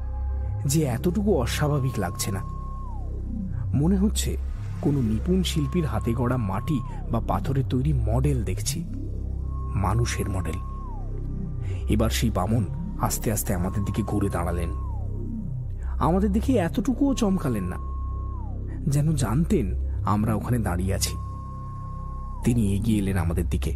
যে 0.65 0.83
এতটুকু 0.83 1.38
অস্বাভাবিক 1.38 1.91
লাগছে 1.97 2.31
না। 2.31 2.39
মনে 3.73 3.97
হচ্ছে 3.97 4.38
কোনো 4.81 5.01
নিপুণ 5.01 5.43
শিল্পীর 5.43 5.85
হাতে 5.85 6.13
গড়া 6.13 6.38
মাটি 6.38 6.79
বা 7.12 7.21
পাথরের 7.27 7.63
তৈরি 7.69 7.93
মডেল 7.93 8.43
দেখছি। 8.43 8.83
মানুষের 9.75 10.29
মডেল। 10.29 10.78
এবার 11.89 12.10
সেই 12.10 12.30
বামন 12.30 12.63
আস্তে 13.02 13.32
আস্তে 13.32 13.54
আমাদের 13.54 13.86
দিকে 13.86 14.02
ঘুরে 14.04 14.30
দাঁড়ালেন। 14.30 14.69
আমাদের 15.99 16.32
দিকে 16.32 16.52
এতটুকুও 16.58 17.13
চমকালেন 17.13 17.63
না, 17.63 17.78
যেন 18.91 19.12
জানতেন 19.15 19.67
আমরা 20.06 20.36
ওখানে 20.36 20.60
দাঁড়িয়ে 20.60 20.93
আছি। 20.93 21.15
তিনি 22.43 22.75
এগিয়ে 22.75 22.99
এলেন 22.99 23.17
আমাদের 23.17 23.49
দিকে। 23.49 23.73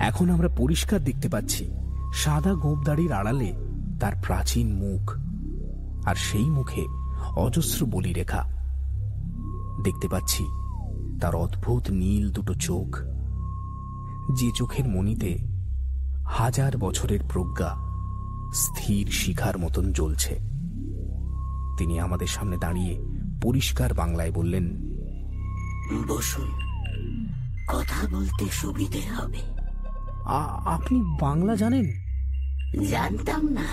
এখন 0.00 0.30
আমরা 0.30 0.48
পরিষ্কার 0.56 1.04
দেখতে 1.04 1.28
পাচ্ছি, 1.28 1.64
সাদা 2.14 2.54
গোপদাড়ির 2.54 3.12
আড়ালে 3.12 3.50
তার 4.00 4.14
প্রাচীন 4.22 4.68
মুখ 4.74 5.04
আর 6.06 6.14
সেই 6.14 6.48
মুখে 6.50 6.84
অজস্র 7.36 7.86
বলি 7.86 8.12
রেখা 8.12 8.42
দেখতে 9.84 10.08
পাচ্ছি 10.08 10.44
তার 11.20 11.34
অদ্ভুত 11.34 11.90
নীল 11.90 12.30
দুটো 12.30 12.54
চোখ। 12.54 13.15
যে 14.34 14.50
চোখের 14.54 14.88
মনিতে 14.88 15.38
হাজার 16.26 16.78
বছরের 16.78 17.20
প্রজ্ঞা 17.28 17.76
স্থির 18.54 19.06
শিখার 19.06 19.58
মতন 19.58 19.92
জ্বলছে। 19.92 20.34
তিনি 21.78 22.00
আমাদের 22.00 22.26
সামনে 22.26 22.56
দাঁড়িয়ে 22.56 23.02
পরিষ্কার 23.42 23.94
বাংলায় 23.94 24.32
বললেন 24.32 24.82
বসুন 26.08 26.50
কথা 27.68 28.16
বলতে 28.16 28.46
সুবিধে 28.50 29.00
হবে। 29.00 29.38
"আ- 30.26 30.60
আপনি 30.64 31.02
বাংলা 31.20 31.56
জানেন? 31.56 31.84
জানতাম 32.90 33.48
না। 33.48 33.66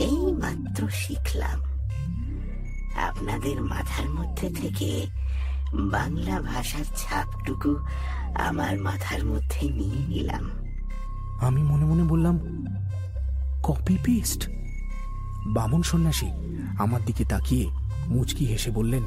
এই 0.00 0.32
মাত্র 0.32 0.88
শিখলাম। 0.88 1.60
আপনাদের 2.96 3.62
মাথার 3.62 4.10
মধ্যে 4.10 4.50
থেকে 4.50 5.06
বাংলা 5.74 6.40
ভাষার 6.40 6.84
ছাপটুকু 6.96 7.76
আমার 8.34 8.80
মাথার 8.80 9.24
মধ্যে 9.24 9.70
নিয়ে 9.70 10.06
নিলাম। 10.08 10.50
আমি 11.40 11.62
মনে 11.62 11.84
মনে 11.84 12.02
বললাম 12.02 12.40
কপি 13.62 13.98
পেস্ট 14.04 14.48
বামন 15.46 15.82
সন্ন্যাসী 15.82 16.26
আমার 16.78 17.00
দিকে 17.06 17.24
তাকিয়ে 17.24 17.70
মুচকি 18.06 18.46
হেসে 18.46 18.70
বললেন 18.70 19.02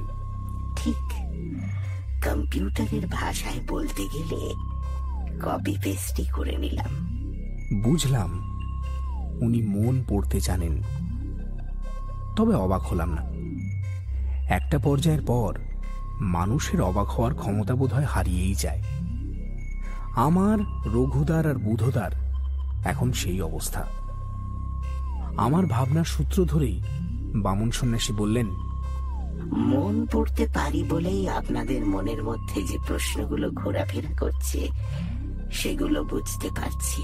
ঠিক 0.75 1.03
কম্পিউটারের 2.25 3.07
ভাষায় 3.07 3.59
বলতে 3.67 4.03
গেলে 4.13 4.53
কপি 5.41 5.77
পেস্টই 5.83 6.25
করে 6.25 6.57
নিলাম। 6.57 6.91
বুঝলাম 7.83 8.29
উনি 9.41 9.61
মন 9.61 10.03
পড়তে 10.09 10.39
জানেন 10.39 10.81
তবে 12.35 12.55
অবাক 12.55 12.81
হলাম 12.81 13.13
না। 13.13 13.23
একটা 14.55 14.79
পর্যায়ের 14.79 15.21
পর 15.21 15.59
মানুষের 16.19 16.81
অবাক 16.81 17.07
হওয়ার 17.07 17.33
ক্ষমতা 17.33 17.75
বোধহয় 17.75 18.05
হারিয়েই 18.05 18.55
যায়। 18.55 18.81
আমার 20.25 20.57
রঘুদার 20.95 21.45
আর 21.51 21.57
বুধদার, 21.57 22.13
এখন 22.91 23.11
সেই 23.11 23.41
অবস্থা। 23.41 23.81
আমার 25.45 25.63
ভাবনার 25.65 26.07
সূত্র 26.15 26.37
ধরেই 26.45 26.77
বামন 27.43 27.69
সন্ন্যাসী 27.71 28.13
বললেন, 28.21 28.47
মন 29.71 29.95
পড়তে 30.11 30.43
পারি 30.57 30.81
বলেই 30.83 31.21
আপনাদের 31.29 31.81
মনের 31.85 32.21
মধ্যে 32.23 32.59
যে 32.69 32.77
প্রশ্নগুলো 32.87 33.47
ঘোরাফেরা 33.51 34.11
করছে, 34.21 34.61
সেগুলো 35.51 35.99
বুঝতে 36.03 36.47
পারছি। 36.57 37.01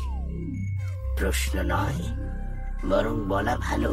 প্রশ্ন 1.20 1.54
নয়, 1.74 2.02
বরং 2.92 3.16
বলা 3.28 3.56
ভালো 3.58 3.92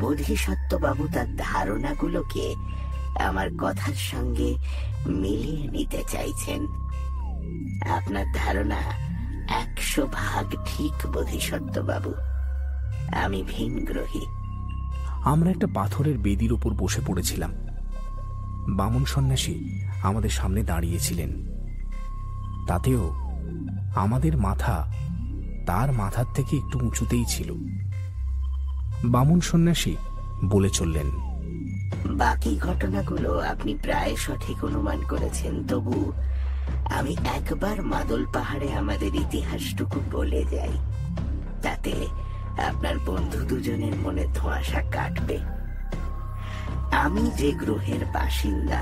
বোধিসত্ত্ব 0.00 0.72
বাবু 0.84 1.04
তার 1.14 1.28
ধারণাগুলোকে 1.36 2.46
আমার 3.28 3.48
কথার 3.62 3.98
সঙ্গে 4.10 4.50
মিলিয়ে 5.22 5.64
নিতে 5.74 6.00
চাইছেন। 6.12 6.60
আপনার 7.90 8.24
ধারণা 8.34 8.80
একশো 9.48 10.06
ভাগ 10.06 10.54
ঠিক 10.66 11.06
বোধিসত্ত্ব 11.06 11.82
বাবু 11.82 12.14
আমি 13.16 13.44
ভিনগ্রহী। 13.48 14.26
আমরা 15.24 15.50
একটা 15.50 15.66
পাথরের 15.74 16.18
বেদির 16.18 16.52
উপর 16.52 16.70
বসে 16.70 17.00
পড়েছিলাম। 17.06 17.52
বামন 18.68 19.04
সন্ন্যাসী 19.04 19.54
আমাদের 20.02 20.30
সামনে 20.30 20.62
দাঁড়িয়েছিলেন। 20.62 21.30
তাতেও 22.68 23.14
আমাদের 23.96 24.36
মাথা 24.36 24.92
তার 25.66 25.92
মাথার 25.92 26.24
থেকে 26.34 26.56
একটু 26.56 26.86
উঁচুতেই 26.86 27.24
ছিল। 27.28 27.52
বামন 29.04 29.40
সন্ন্যাসী 29.40 29.96
বলে 30.44 30.70
চললেন 30.70 31.06
বাকি 32.06 32.58
ঘটনাগুলো 32.62 33.38
আপনি 33.38 33.78
প্রায় 33.82 34.16
সঠিক 34.16 34.64
অনুমান 34.64 34.98
করেছেন 35.08 35.66
তবু 35.68 36.12
আমি 36.90 37.16
একবার 37.36 37.82
মাদল 37.82 38.22
পাহাড়ে 38.32 38.68
আমাদের 38.72 39.14
ইতিহাসটুকু 39.14 40.00
বলে 40.10 40.44
যাই। 40.52 40.74
তাতে 41.62 41.94
আপনার 42.68 42.96
বন্ধু 43.06 43.40
দুজনের 43.44 43.94
মনে 44.04 44.24
ধোঁয়াশা 44.34 44.82
কাটবে। 44.94 45.38
আমি 47.04 47.24
যে 47.36 47.50
গ্রহের 47.52 48.02
বাসিন্দা, 48.14 48.80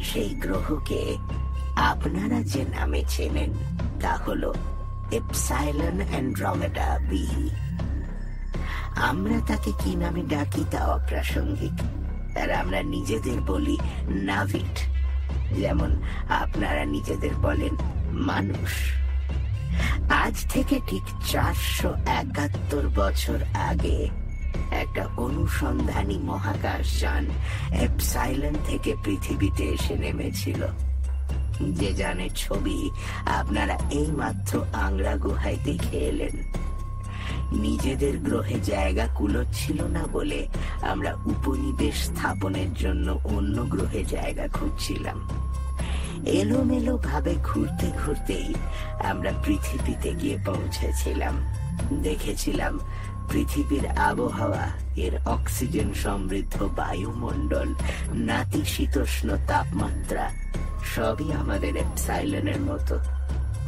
সেই 0.00 0.30
গ্রহকে 0.34 1.02
আপনারা 1.76 2.38
যে 2.42 2.62
নামে 2.76 3.02
চেনেন, 3.08 3.52
তা 4.00 4.12
হল 4.26 4.52
এপসাইলন 5.12 5.96
অ্যান্ড্রোমেডা 6.10 6.88
বি। 7.08 7.24
আমরা 9.10 9.38
তাকে 9.46 9.70
কি 9.78 9.96
নামে 9.96 10.22
ডাকি 10.22 10.64
তা 10.70 10.80
অপ্রাসঙ্গিক, 10.86 11.76
আর 12.40 12.48
আমরা 12.50 12.80
নিজেদের 12.82 13.38
বলি 13.40 13.76
নাভিট 14.08 14.74
যেমন 15.56 15.96
আপনারা 16.28 16.84
নিজেদের 16.84 17.34
বলেন, 17.34 17.76
মানুষ। 18.10 18.72
আজ 20.10 20.46
থেকে 20.48 20.80
ঠিক 20.86 21.02
চারশো 21.32 21.94
একাত্তর 22.06 22.88
বছর 22.88 23.38
আগে 23.54 24.08
একটা 24.70 25.06
অনুসন্ধানী 25.16 26.18
মহাকাশ 26.18 27.00
যান 27.00 27.24
এপসাইলেন 27.72 28.54
থেকে 28.66 28.94
পৃথিবীতে 29.04 29.64
এসে 29.64 29.94
নেমেছিল। 29.94 30.66
যে 31.60 31.92
যানের 31.94 32.30
ছবি 32.34 32.90
আপনারা 33.26 33.78
এইমাত্র 33.90 34.64
আংরা 34.72 35.16
গুহায় 35.16 35.58
দেখে 35.64 35.96
এলেন। 35.96 36.36
নিজেদের 37.52 38.18
গ্রহে 38.18 38.60
জায়গা 38.64 39.06
কুলোচ্ছিল 39.06 39.82
না 39.82 40.06
বলে 40.12 40.48
আমরা 40.82 41.14
উপনিবেশ 41.26 41.94
স্থাপনের 41.94 42.74
জন্য 42.74 43.18
অন্য 43.24 43.62
গ্রহে 43.62 44.04
জায়গা 44.04 44.48
খুঁজছিলাম। 44.52 45.28
এলোমেলো 46.26 46.96
ভাবে 46.96 47.34
ঘুরতে 47.44 47.90
ঘুরতেই 48.04 48.54
আমরা 49.04 49.32
পৃথিবীতে 49.44 50.14
গিয়ে 50.14 50.38
পৌঁছেছিলাম। 50.44 51.34
দেখেছিলাম 52.02 52.78
পৃথিবীর 53.32 53.86
আবহাওয়া, 53.86 54.68
এর 54.96 55.12
অক্সিজেন 55.26 55.94
সমৃদ্ধ 55.94 56.62
বায়ুমণ্ডল, 56.62 57.74
নাতিশীতোষ্ণ 58.12 59.36
তাপমাত্রা, 59.46 60.30
সবই 60.94 61.32
আমাদের 61.32 61.74
মতো। 62.60 63.17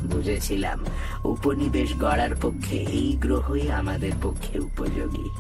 বুঝেছিলাম। 0.03 0.85
উপনিবেশ 1.25 1.95
গড়ার 2.01 2.35
পক্ষে 2.43 2.77
এই 2.77 3.17
গ্রহই 3.21 3.71
আমাদের 3.71 4.13
পক্ষে 4.23 4.59
উপযোগী। 4.59 5.31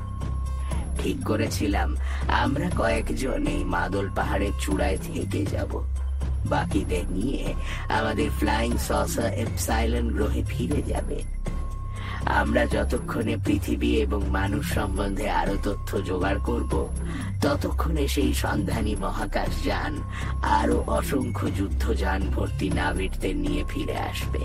ঠিক 0.99 1.25
করেছিলাম। 1.25 1.97
আমরা 2.29 2.71
কয়েকজন 2.79 3.47
এই 3.47 3.65
মাদল 3.65 4.09
পাহাড়ের 4.17 4.53
চূড়ায় 4.61 4.99
থেকে 4.99 5.47
যাব। 5.47 5.83
বাকিদের 6.49 7.05
নিয়ে 7.11 7.55
আমাদের 7.89 8.31
ফ্লাইং 8.39 8.79
সসা 8.79 9.29
এপসাইলন 9.29 10.11
গ্রহে 10.11 10.43
ফিরে 10.49 10.83
যাবে। 10.83 11.23
আমরা 12.27 12.67
যতক্ষণে 12.67 13.37
পৃথিবী 13.45 13.97
এবং 13.97 14.29
মানুষ 14.29 14.75
সম্বন্ধে 14.75 15.31
আরও 15.31 15.57
তথ্য 15.63 16.03
জোগাড় 16.03 16.39
করব, 16.39 16.89
ততক্ষণে 17.43 18.09
সেই 18.09 18.35
সন্ধানী 18.35 18.97
মহাকাশ 18.97 19.65
যান, 19.65 19.97
আরও 20.43 20.85
অসংখ্য 20.87 21.47
যুদ্ধযান 21.57 22.23
ভর্তি 22.23 22.71
নাবিকদের 22.71 23.37
নিয়ে 23.37 23.65
ফিরে 23.69 23.99
আসবে। 23.99 24.39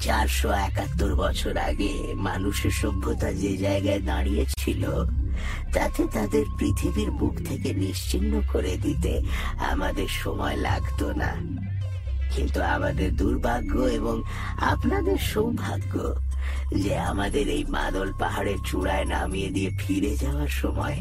চারশো 0.00 0.48
একাত্তর 0.48 1.14
বছর 1.14 1.56
আগে 1.56 2.12
মানুষের 2.14 2.70
সভ্যতা 2.70 3.32
যে 3.32 3.56
জায়গায় 3.56 4.00
দাঁড়িয়েছিল, 4.00 5.04
তাতে 5.72 6.04
তাদের 6.12 6.44
পৃথিবীর 6.58 7.10
বুক 7.10 7.34
থেকে 7.48 7.74
নিশ্চিন্ন 7.74 8.40
করে 8.52 8.76
দিতে 8.82 9.22
আমাদের 9.70 10.08
সময় 10.08 10.56
লাগতো 10.56 11.12
না। 11.12 11.34
কিন্তু 12.36 12.62
আমাদের 12.62 13.16
দুর্ভাগ্য 13.16 13.78
এবং 13.78 14.22
আপনাদের 14.60 15.18
সৌভাগ্য 15.18 16.14
যে 16.84 16.94
আমাদের 17.10 17.46
এই 17.48 17.64
মাদল 17.64 18.08
পাহাড়ের 18.20 18.58
চূড়ায় 18.68 19.04
নামিয়ে 19.04 19.50
দিয়ে 19.50 19.70
ফিরে 19.80 20.16
যাওয়ার 20.16 20.48
সময় 20.48 20.98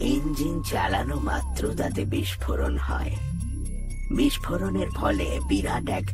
ইঞ্জিন 0.00 0.62
চালানো 0.62 1.16
মাত্র 1.20 1.62
তাতে 1.74 2.04
বিস্ফোরণ 2.04 2.74
হয়। 2.78 3.14
বিস্ফোরণের 4.10 4.90
ফলে 4.90 5.28
বিরাট 5.48 5.88
এক 5.98 6.06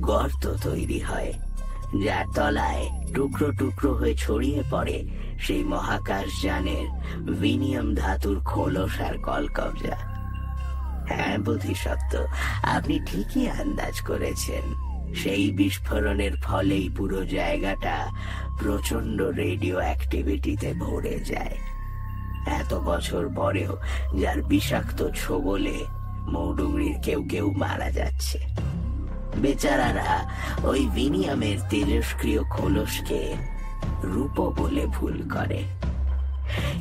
গর্ত 0.00 0.44
তৈরি 0.62 1.00
হয়, 1.00 1.32
যার 2.04 2.26
তলায় 2.34 2.84
টুকরো 3.14 3.48
টুকরো 3.58 3.90
হয়ে 3.94 4.14
ছড়িয়ে 4.14 4.62
পড়ে 4.70 4.98
সেই 5.44 5.62
মহাকাশ 5.64 6.28
যানের 6.42 6.86
ভিনিয়াম 7.40 7.88
ধাতুর 7.94 8.38
খোলস 8.40 8.94
আর 9.00 9.14
কলকবজা। 9.26 9.96
হ্যাঁ 11.08 11.38
বোধিসত্ত্ব, 11.38 12.14
আপনি 12.74 12.96
ঠিকই 13.06 13.44
আন্দাজ 13.60 13.96
করেছেন। 14.00 14.64
সেই 15.14 15.50
বিস্ফোরণের 15.50 16.32
ফলেই 16.42 16.90
পুরো 16.96 17.24
জায়গাটা 17.24 18.08
প্রচণ্ড 18.58 19.22
রেডিও 19.22 19.76
অ্যাক্টিভিটিতে 19.76 20.72
ভরে 20.72 21.20
যায়। 21.24 21.56
এত 22.46 22.74
বছর 22.74 23.28
পরেও 23.36 23.76
যার 24.18 24.42
বিষাক্ত 24.42 25.08
ছোবলে 25.16 25.84
মৌডুংরির 26.28 26.96
কেউ 27.02 27.24
কেউ 27.30 27.50
মারা 27.50 27.90
যাচ্ছে। 27.90 28.38
বেচারারা 29.36 30.30
ওই 30.64 30.86
বিনিয়ামের 30.94 31.58
তেজস্ক্রিয় 31.70 32.42
খোলসকে 32.42 33.34
রূপ 34.02 34.40
বলে 34.40 34.86
ভুল 34.86 35.22
করে। 35.30 35.62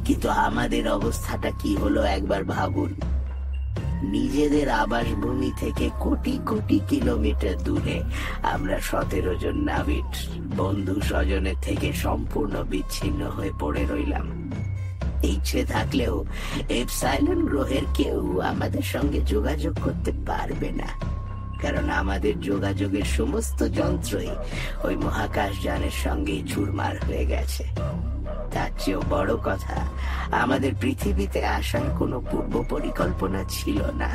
কিন্তু 0.06 0.30
আমাদের 0.30 0.92
অবস্থাটা 0.92 1.52
কি 1.60 1.76
হলো 1.76 2.04
একবার 2.04 2.44
ভাবুন। 2.44 2.96
নিজেদের 4.04 4.70
আবাসভূমি 4.70 5.52
থেকে 5.60 5.90
কোটি 6.00 6.40
কোটি 6.46 6.80
কিলোমিটার 6.90 7.64
দূরে। 7.64 8.04
আমরা 8.44 8.80
সতেরো 8.82 9.36
জন 9.36 9.58
নাবিট 9.58 10.30
বন্ধু 10.58 11.02
স্বজনের 11.02 11.56
থেকে 11.62 11.94
সম্পূর্ণ 11.94 12.64
বিচ্ছিন্ন 12.64 13.26
হয়ে 13.26 13.52
পড়ে 13.60 13.86
রইলাম। 13.86 14.52
ইচ্ছে 15.24 15.66
থাকলেও 15.66 16.26
এপসাইলন 16.70 17.46
গ্রহের 17.46 17.82
কেউ 17.94 18.42
আমাদের 18.42 18.82
সঙ্গে 18.82 19.22
যোগাযোগ 19.22 19.80
করতে 19.84 20.12
পারবে 20.26 20.72
না। 20.72 21.18
কারণ 21.62 21.90
আমাদের 21.90 22.40
যোগাযোগের 22.40 23.04
সমস্ত 23.04 23.64
যন্ত্রই 23.64 24.30
ওই 24.84 24.96
মহাকাশ 24.96 25.64
যানের 25.64 25.92
সঙ্গেই 25.92 26.44
চুরমার 26.48 27.06
হয়ে 27.08 27.26
গেছে। 27.26 27.64
তার 28.54 28.72
চেয়েও 28.80 29.02
বড় 29.10 29.32
কথা, 29.44 29.78
আমাদের 30.44 30.72
পৃথিবীতে 30.82 31.42
আসার 31.46 31.88
কোনো 32.00 32.18
পূর্ব 32.30 32.54
পরিকল্পনা 32.70 33.42
ছিল 33.50 33.80
না। 34.02 34.12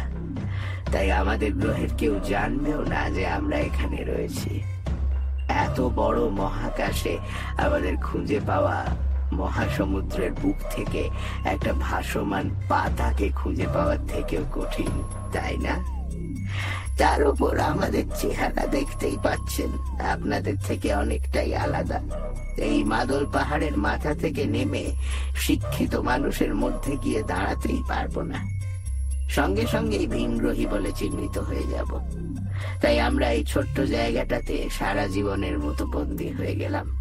তাই 0.92 1.08
আমাদের 1.12 1.50
গ্রহের 1.52 1.92
কেউ 2.00 2.14
জানবেও 2.30 2.80
না 2.84 3.00
যে 3.10 3.24
আমরা 3.26 3.56
এখানে 3.68 3.98
রয়েছি। 4.04 4.52
এত 5.64 5.78
বড় 5.80 6.20
মহাকাশে 6.40 7.14
আমাদের 7.64 7.94
খুঁজে 7.96 8.40
পাওয়া 8.46 8.76
মহাসমুদ্রের 9.32 10.32
বুক 10.32 10.58
থেকে 10.70 11.02
একটা 11.44 11.72
ভাসমান 11.80 12.46
পাতাকে 12.68 13.26
খুঁজে 13.30 13.66
পাওয়ার 13.74 14.00
থেকেও 14.08 14.44
কঠিন, 14.52 14.92
তাই 15.32 15.56
না? 15.56 15.74
তার 16.98 17.26
উপর 17.28 17.58
আমাদের 17.58 18.04
চেহারা 18.20 18.66
দেখতেই 18.66 19.16
পাচ্ছেন। 19.22 19.70
আপনাদের 20.06 20.54
থেকে 20.66 20.94
অনেকটাই 20.94 21.54
আলাদা। 21.54 22.00
এই 22.56 22.84
মাদল 22.84 23.26
পাহাড়ের 23.32 23.78
মাথা 23.78 24.14
থেকে 24.14 24.44
নেমে 24.44 24.84
শিক্ষিত 25.36 25.94
মানুষের 25.94 26.54
মধ্যে 26.54 26.96
গিয়ে 26.96 27.22
দাঁড়াতেই 27.22 27.82
পারব 27.88 28.20
না। 28.22 28.62
সঙ্গে 29.28 29.66
সঙ্গেই 29.66 30.06
ভিনগ্রহী 30.06 30.66
বলে 30.66 30.92
চিহ্নিত 30.92 31.38
হয়ে 31.38 31.62
যাব। 31.62 32.08
তাই 32.80 33.00
আমরা 33.00 33.30
এই 33.30 33.44
ছোট্ট 33.44 33.80
জায়গাটাতে 33.80 34.68
সারা 34.78 35.06
জীবনের 35.06 35.58
মতো 35.58 35.86
বন্দী 35.86 36.28
হয়ে 36.28 36.54
গেলাম। 36.56 36.98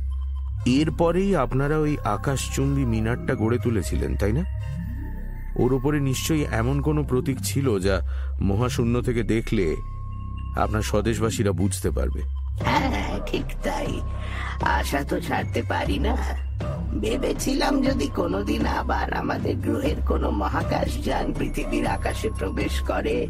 এরপরেই 0.65 1.35
আপনারা 1.35 1.77
ওই 1.77 1.97
আকাশচুম্বী 2.03 2.85
মিনারটা 2.85 3.35
গড়ে 3.35 3.57
তুলেছিলেন, 3.57 4.15
তাই 4.15 4.31
না? 4.31 4.43
ওর 5.56 5.74
উপরে 5.74 5.99
নিশ্চয়ই 5.99 6.45
এমন 6.52 6.82
কোনো 6.82 7.04
প্রতীক 7.04 7.38
ছিল 7.43 7.80
যা 7.80 8.02
মহাশূন্য 8.41 9.02
থেকে 9.02 9.24
দেখলে 9.24 9.76
আপনার 10.58 10.82
স্বদেশবাসীরা 10.82 11.52
বুঝতে 11.52 11.91
পারবে। 11.91 12.22
হ্যাঁ 12.66 13.20
ঠিক 13.26 13.43
তাই। 13.64 14.02
আশা 14.62 15.04
তো 15.04 15.20
ছাড়তে 15.20 15.64
পারি 15.70 15.99
না। 15.99 16.18
ভেবেছিলাম 16.99 17.82
যদি 17.82 18.08
কোনোদিন 18.08 18.66
আবার 18.66 19.14
আমাদের 19.14 19.56
গ্রহের 19.56 19.95
কোনো 20.08 20.32
মহাকাশ 20.32 21.06
যান 21.06 21.34
পৃথিবীর 21.34 21.88
আকাশে 21.88 22.30
প্রবেশ 22.30 22.80
করে। 22.80 23.28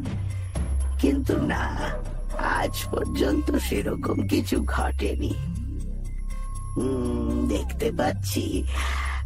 কিন্তু 1.00 1.42
না, 1.42 1.90
আজ 2.38 2.90
পর্যন্ত 2.92 3.56
সেরকম 3.56 4.28
কিছু 4.28 4.64
ঘটেনি। 4.64 5.34
দেখতে 7.48 7.92
পাচ্ছি। 7.98 8.64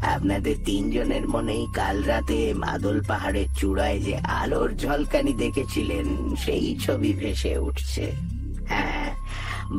আপনাদের 0.06 0.56
তিনজনের 0.66 1.28
মনেই 1.28 1.68
কাল 1.74 2.04
রাতে 2.04 2.54
মাদল 2.54 3.02
পাহাড়ের 3.08 3.48
চূড়ায় 3.60 4.00
যে 4.00 4.16
আলোর 4.42 4.74
ঝলকানি 4.74 5.34
দেখেছিলেন, 5.34 6.36
সেই 6.36 6.78
ছবি 6.80 7.14
ভেসে 7.14 7.58
উঠছে। 7.58 8.12
হ্যাঁ 8.68 9.16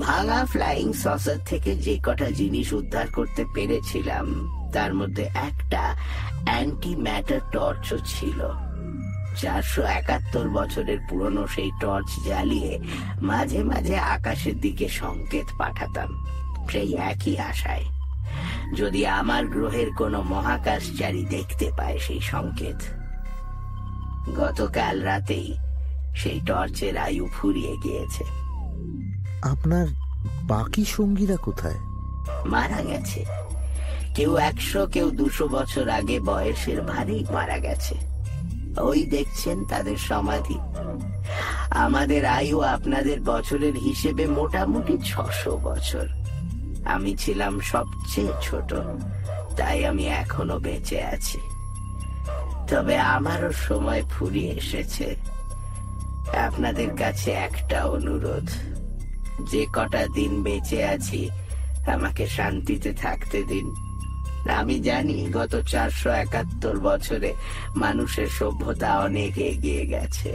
ভাঙা 0.01 0.45
ফ্লাইং 0.45 0.93
সসার 0.93 1.39
থেকে 1.45 1.77
যে 1.77 1.99
কটা 2.03 2.31
জিনিস 2.31 2.72
উদ্ধার 2.72 3.07
করতে 3.07 3.45
পেরেছিলাম, 3.55 4.27
তার 4.72 4.95
মধ্যে 4.95 5.22
একটা 5.22 5.97
অ্যান্টি 6.45 6.97
ম্যাটার 6.97 7.41
টর্চও 7.53 7.99
ছিল। 8.05 8.39
চারশো 9.41 9.83
একাত্তর 9.83 10.49
বছরের 10.49 11.01
পুরনো 11.09 11.47
সেই 11.47 11.70
টর্চ 11.81 12.11
জ্বালিয়ে 12.24 12.79
মাঝে 13.22 13.61
মাঝে 13.64 13.97
আকাশের 13.99 14.61
দিকে 14.61 14.89
সংকেত 14.89 15.49
পাঠাতাম, 15.59 16.11
সেই 16.68 16.91
একই 16.95 17.37
আশায়। 17.51 17.95
যদি 18.77 19.07
আমার 19.07 19.47
গ্রহের 19.47 19.95
কোনো 19.95 20.22
মহাকাশচারী 20.22 21.24
দেখতে 21.24 21.70
পায় 21.77 21.99
সেই 21.99 22.20
সংকেত। 22.20 22.77
গতকাল 24.39 25.03
রাতেই 25.03 25.55
সেই 26.16 26.41
টর্চের 26.47 26.99
আয়ু 26.99 27.27
ফুরিয়ে 27.27 27.77
গিয়েছে। 27.85 28.24
আপনার 29.43 29.87
বাকি 30.43 30.85
সঙ্গীরা 30.85 31.37
কোথায়? 31.37 31.79
মারা 32.47 32.83
গেছে। 32.83 33.24
কেউ 34.14 34.37
একশো 34.37 34.87
কেউ 34.87 35.11
দুশো 35.11 35.49
বছর 35.49 35.89
আগে 35.89 36.20
বয়সের 36.20 36.83
ভারেই 36.83 37.24
মারা 37.33 37.59
গেছে। 37.59 37.95
ওই 38.81 39.07
দেখছেন 39.07 39.64
তাদের 39.64 39.97
সমাধি। 39.97 40.59
আমাদের 41.70 42.27
আয়ু 42.27 42.61
আপনাদের 42.61 43.20
বছরের 43.20 43.74
হিসেবে 43.74 44.27
মোটামুটি 44.27 44.99
ছশো 45.05 45.57
বছর। 45.57 46.07
আমি 46.95 47.12
ছিলাম 47.16 47.55
সবচেয়ে 47.61 48.32
ছোট, 48.43 48.70
তাই 49.57 49.78
আমি 49.87 50.05
এখনও 50.22 50.57
বেঁচে 50.59 50.99
আছি। 51.14 51.41
তবে 52.70 52.97
আমারও 52.99 53.53
সময় 53.53 54.03
ফুরিয়ে 54.12 54.53
এসেছে। 54.53 55.07
আপনাদের 56.47 56.91
কাছে 56.97 57.30
একটা 57.47 57.78
অনুরোধ, 57.84 58.49
যে 59.51 59.62
কটা 59.72 60.03
দিন 60.14 60.32
বেঁচে 60.43 60.80
আছি, 60.95 61.20
আমাকে 61.87 62.26
শান্তিতে 62.26 62.91
থাকতে 62.95 63.39
দিন। 63.43 63.66
আমি 64.61 64.76
জানি 64.80 65.16
গত 65.32 65.53
চারশো 65.72 66.11
একাত্তর 66.11 66.76
বছরে 66.78 67.30
মানুষের 67.76 68.28
সভ্যতা 68.39 68.91
অনেক 68.99 69.32
এগিয়ে 69.39 69.87
গেছে। 69.87 70.30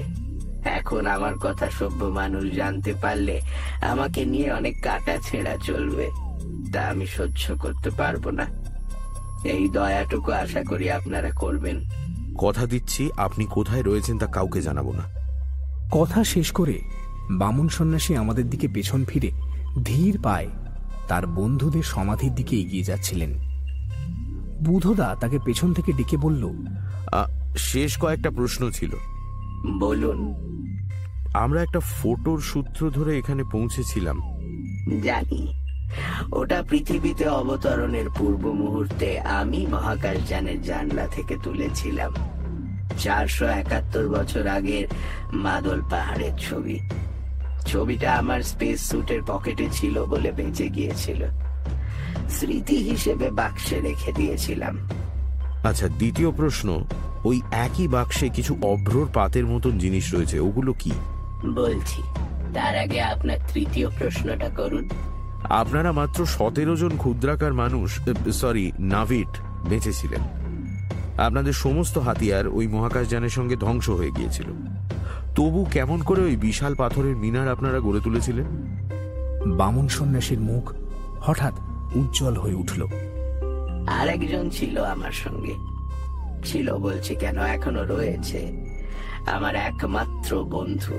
এখন 0.80 1.04
আমার 1.08 1.36
কথা 1.42 1.68
সভ্য 1.80 2.02
মানুষ 2.20 2.46
জানতে 2.56 2.92
পারলে 2.94 3.36
আমাকে 3.82 4.22
নিয়ে 4.26 4.50
অনেক 4.54 4.76
কাটা 4.84 5.16
ছেঁড়া 5.24 5.56
চলবে। 5.58 6.08
তা 6.74 6.82
আমি 6.82 7.08
সহ্য 7.08 7.56
করতে 7.60 7.90
পারব 7.90 8.30
না। 8.30 8.48
এই 9.44 9.70
দয়াটুকু 9.70 10.32
আশা 10.32 10.64
করি 10.64 10.92
আপনারা 10.92 11.30
করবেন। 11.30 11.80
কথা 12.38 12.66
দিচ্ছি 12.66 13.10
আপনি 13.18 13.46
কোথায় 13.46 13.84
রয়েছেন 13.84 14.18
তা 14.18 14.26
কাউকে 14.26 14.62
জানাব 14.62 14.92
না। 14.92 15.04
কথা 15.92 16.24
শেষ 16.24 16.52
করে 16.52 16.82
বামন 17.32 17.68
সন্ন্যাসী 17.68 18.16
আমাদের 18.16 18.50
দিকে 18.50 18.68
পেছন 18.68 19.06
ফিরে 19.06 19.32
ধীর 19.84 20.20
পায় 20.24 20.48
তার 21.08 21.28
বন্ধুদের 21.28 21.84
সমাধির 21.84 22.36
দিকে 22.36 22.56
এগিয়ে 22.60 22.84
যাচ্ছিলেন। 22.84 23.34
বুধদা 24.64 25.16
তাকে 25.20 25.40
পেছন 25.46 25.74
থেকে 25.74 25.94
ডেকে 25.94 26.18
বলল 26.18 26.50
শেষ 27.58 28.00
কয়েকটা 28.00 28.30
প্রশ্ন 28.30 28.72
ছিল। 28.72 28.92
বলুন। 29.80 30.34
আমরা 31.34 31.62
একটা 31.62 31.80
ফটোর 31.80 32.42
সূত্র 32.42 32.90
ধরে 32.90 33.18
এখানে 33.18 33.44
পৌঁছেছিলাম। 33.44 34.20
জানি। 35.04 35.61
ওটা 36.32 36.64
পৃথিবীতে 36.70 37.28
অবতরণের 37.28 38.10
পূর্ব 38.18 38.52
মুহূর্তে 38.52 39.20
আমি 39.20 39.68
মহাকাশযানের 39.68 40.62
জানলা 40.62 41.08
থেকে 41.08 41.38
তুলেছিলাম। 41.44 42.14
চারশো 43.00 43.46
একাত্তর 43.46 44.10
বছর 44.10 44.48
আগের 44.48 44.88
মাদল 45.34 45.82
পাহাড়ের 45.90 46.32
ছবি। 46.38 46.80
ছবিটা 47.66 48.14
আমার 48.14 48.42
স্পেস 48.42 48.90
স্যুটের 48.90 49.22
পকেটে 49.28 49.68
ছিল 49.72 50.06
বলে 50.06 50.32
বেঁচে 50.32 50.70
গিয়েছিল। 50.70 51.26
স্মৃতি 52.30 52.78
হিসেবে 52.78 53.32
বাক্সে 53.32 53.80
রেখে 53.80 54.12
দিয়েছিলাম। 54.12 54.90
আচ্ছা 55.64 55.88
দ্বিতীয় 55.88 56.32
প্রশ্ন 56.32 56.86
ওই 57.24 57.42
একই 57.52 57.88
বাক্সে 57.88 58.30
কিছু 58.30 58.58
অভ্রর 58.62 59.08
পাতের 59.14 59.46
মতন 59.46 59.78
জিনিস 59.78 60.16
রয়েছে 60.16 60.40
ওগুলো 60.40 60.74
কি? 60.74 60.92
বলছি 61.46 62.02
তার 62.54 62.78
আগে 62.78 63.02
আপনার 63.02 63.38
তৃতীয় 63.54 63.90
প্রশ্নটা 63.90 64.50
করুন। 64.50 64.90
আপনারা 65.52 65.92
মাত্র 65.92 66.26
সতেরো 66.26 66.76
জন 66.76 66.98
ক্ষুদ্রাকার 66.98 67.54
মানুষ 67.54 68.00
সরি 68.32 68.72
নাভিট 68.80 69.28
বেঁচেছিলেন। 69.70 70.22
আপনাদের 71.18 71.54
সমস্ত 71.54 71.98
হাতিয়ার 71.98 72.48
ওই 72.48 72.68
মহাকাশযানের 72.68 73.30
সঙ্গে 73.30 73.56
ধ্বংস 73.56 73.90
হয়ে 73.90 74.12
গিয়েছিল। 74.12 74.46
তবু 75.36 75.68
কেমন 75.72 76.02
করে 76.02 76.22
ওই 76.22 76.36
বিশাল 76.36 76.76
পাথরের 76.76 77.16
মিনার 77.16 77.52
আপনারা 77.52 77.80
গড়ে 77.80 78.00
তুলেছিলেন? 78.04 78.46
বামন 79.58 79.88
সন্ন্যাসীর 79.88 80.40
মুখ 80.40 80.74
হঠাৎ 81.22 81.54
উজ্জ্বল 81.96 82.38
হয়ে 82.38 82.54
উঠল। 82.54 82.88
আরেকজন 83.88 84.50
ছিল 84.50 84.84
আমার 84.84 85.12
সঙ্গে। 85.12 85.56
ছিল 86.46 86.78
বলছি 86.78 87.16
কেন 87.16 87.40
এখনও 87.40 87.86
রয়েছে? 87.86 88.66
আমার 89.32 89.56
একমাত্র 89.56 90.44
বন্ধু 90.44 90.96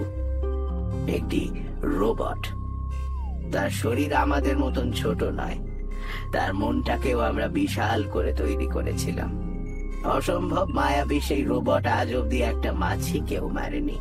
একটি 1.08 1.50
রোবট। 1.82 2.61
তার 3.52 3.70
শরীর 3.70 4.14
আমাদের 4.14 4.58
মতন 4.58 4.92
ছোট 4.92 5.22
নয়। 5.22 5.58
তার 6.32 6.54
মনটাকেও 6.54 7.20
আমরা 7.20 7.48
বিশাল 7.48 8.04
করে 8.12 8.32
তৈরি 8.32 8.66
করেছিলাম। 8.66 9.42
অসম্ভব 10.04 10.68
মায়াবী 10.68 11.20
সেই 11.20 11.42
রোবট 11.42 11.86
আজ 11.86 12.14
অব্দি 12.14 12.42
একটা 12.42 12.72
মাছি 12.72 13.20
কেউ 13.26 13.48
মারেনি। 13.48 13.98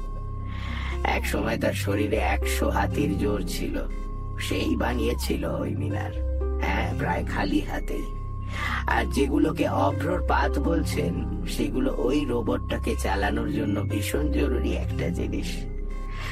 এক 1.03 1.25
সময় 1.25 1.57
তার 1.57 1.73
শরীরে 1.73 2.17
একশো 2.17 2.69
হাতির 2.69 3.19
জোর 3.19 3.43
ছিল। 3.47 3.79
সেই 4.39 4.75
বানিয়েছিল 4.75 5.45
ওই 5.45 5.75
মিনার। 5.75 6.11
হ্যাঁ 6.61 6.93
প্রায় 6.97 7.25
খালি 7.25 7.59
হাতেই। 7.59 8.05
আর 8.87 9.05
যেগুলোকে 9.05 9.67
অভ্রর 9.69 10.23
পাত 10.27 10.59
বলছেন, 10.59 11.43
সেগুলো 11.47 11.93
ওই 11.97 12.25
রোবটটাকে 12.25 12.95
চালানোর 12.95 13.53
জন্য 13.53 13.81
ভীষণ 13.81 14.31
জরুরি 14.31 14.73
একটা 14.73 15.09
জিনিস। 15.09 15.65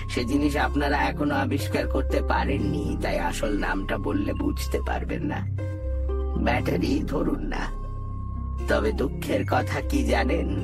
সে 0.09 0.25
জিনিস 0.25 0.55
আপনারা 0.55 0.97
এখনও 0.97 1.35
আবিষ্কার 1.35 1.87
করতে 1.87 2.21
পারেননি, 2.21 2.97
তাই 3.01 3.19
আসল 3.19 3.57
নামটা 3.57 3.97
বললে 3.97 4.33
বুঝতে 4.33 4.81
পারবেন 4.87 5.23
না। 5.23 5.47
ব্যাটারি 6.43 7.03
ধরুন 7.07 7.43
না। 7.43 7.79
তবে 8.67 8.91
দুঃখের 8.91 9.45
কথা 9.51 9.81
কি 9.81 10.03
জানেন? 10.03 10.55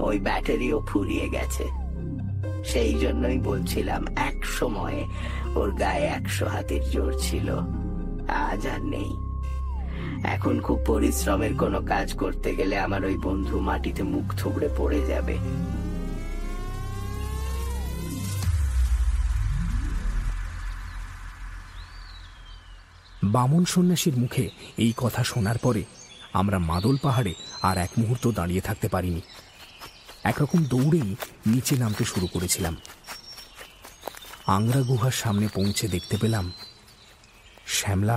ওই 0.00 0.18
ব্যাটারিও 0.18 0.80
ফুরিয়ে 0.80 1.28
গেছে। 1.28 1.64
সেই 2.64 2.94
জন্যই 2.94 3.38
বলছিলাম, 3.38 4.06
এক 4.16 4.44
সময়ে 4.44 5.04
ওর 5.54 5.70
গায়ে 5.70 6.04
একশো 6.04 6.46
হাতের 6.46 6.90
জোর 6.90 7.14
ছিল। 7.18 7.54
আজ 8.28 8.66
আর 8.66 8.84
নেই। 8.84 9.16
এখন 10.24 10.60
খুব 10.60 10.80
পরিশ্রমের 10.86 11.54
কোনো 11.54 11.80
কাজ 11.80 12.12
করতে 12.12 12.54
গেলে 12.54 12.78
আমার 12.78 13.04
ওই 13.04 13.16
বন্ধু 13.16 13.60
মাটিতে 13.60 14.02
মুখ 14.02 14.34
থুবড়ে 14.38 14.68
পড়ে 14.76 15.00
যাবে। 15.06 15.36
বামন 23.34 23.64
সন্ন্যাসীর 23.64 24.16
মুখে 24.16 24.44
এই 24.76 24.92
কথা 24.96 25.22
শোনার 25.24 25.58
পরে 25.58 25.82
আমরা 26.32 26.58
মাদল 26.70 26.96
পাহাড়ে 27.02 27.32
আর 27.62 27.76
এক 27.78 27.92
মুহূর্ত 27.98 28.24
দাঁড়িয়ে 28.28 28.60
থাকতে 28.60 28.88
পারিনি। 28.88 29.22
একরকম 30.24 30.60
দৌড়েই 30.64 31.08
নিচে 31.46 31.74
নামতে 31.76 32.04
শুরু 32.04 32.26
করেছিলাম। 32.26 32.74
আংরা 34.46 34.80
গুহার 34.80 35.16
সামনে 35.22 35.46
পৌঁছে 35.54 35.86
দেখতে 35.88 36.16
পেলাম 36.16 36.52
শ্যামলা 37.66 38.16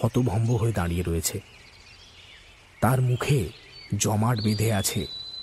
হতভম্ব 0.00 0.50
হয়ে 0.56 0.72
দাঁড়িয়ে 0.72 1.02
রয়েছে। 1.02 1.36
তার 2.80 2.98
মুখে 3.00 3.38
জমাট 3.96 4.36
বেঁধে 4.40 4.68
আছে 4.72 5.00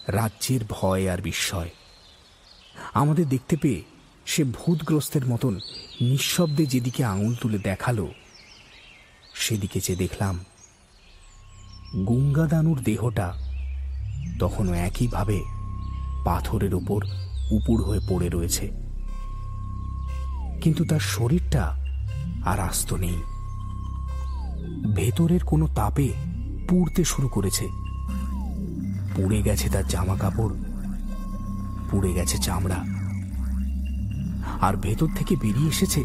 রাজ্যের 0.07 0.61
ভয় 0.69 1.03
আর 1.13 1.19
বিস্ময়। 1.21 1.71
আমাদের 2.93 3.25
দেখতে 3.29 3.55
পেয়ে 3.57 3.81
সে 4.25 4.41
ভূতগ্রস্তের 4.43 5.25
মতন 5.25 5.53
নিঃশব্দে 6.01 6.65
যেদিকে 6.65 7.01
আঙুল 7.03 7.33
তুলে 7.41 7.59
দেখাল 7.69 7.99
সেদিকে 9.39 9.79
যে 9.79 9.95
দেখলাম, 9.95 10.39
গঙ্গাদানুর 11.95 12.83
দেহটা 12.83 13.33
তখনও 14.39 14.73
একইভাবে 14.73 15.43
পাথরের 16.25 16.73
উপর 16.73 17.05
উপুর 17.51 17.83
হয়ে 17.83 17.99
পড়ে 18.09 18.29
রয়েছে। 18.29 18.71
কিন্তু 20.61 20.85
তার 20.85 20.99
শরীরটা 20.99 21.85
আর 22.45 22.59
আস্ত 22.59 22.93
নেই। 22.93 23.23
ভেতরের 24.95 25.39
কোনো 25.43 25.67
তাপে 25.67 26.13
পুড়তে 26.69 27.03
শুরু 27.03 27.27
করেছে। 27.27 27.67
পুড়ে 29.15 29.41
গেছে 29.41 29.69
তার 29.69 29.87
জামা 29.87 30.15
কাপড় 30.15 30.53
পুড়ে 31.91 32.13
গেছে 32.13 32.37
চামড়া। 32.37 32.83
আর 34.61 34.77
ভেতর 34.77 35.07
থেকে 35.15 35.35
বেরিয়ে 35.35 35.69
এসেছে, 35.69 36.03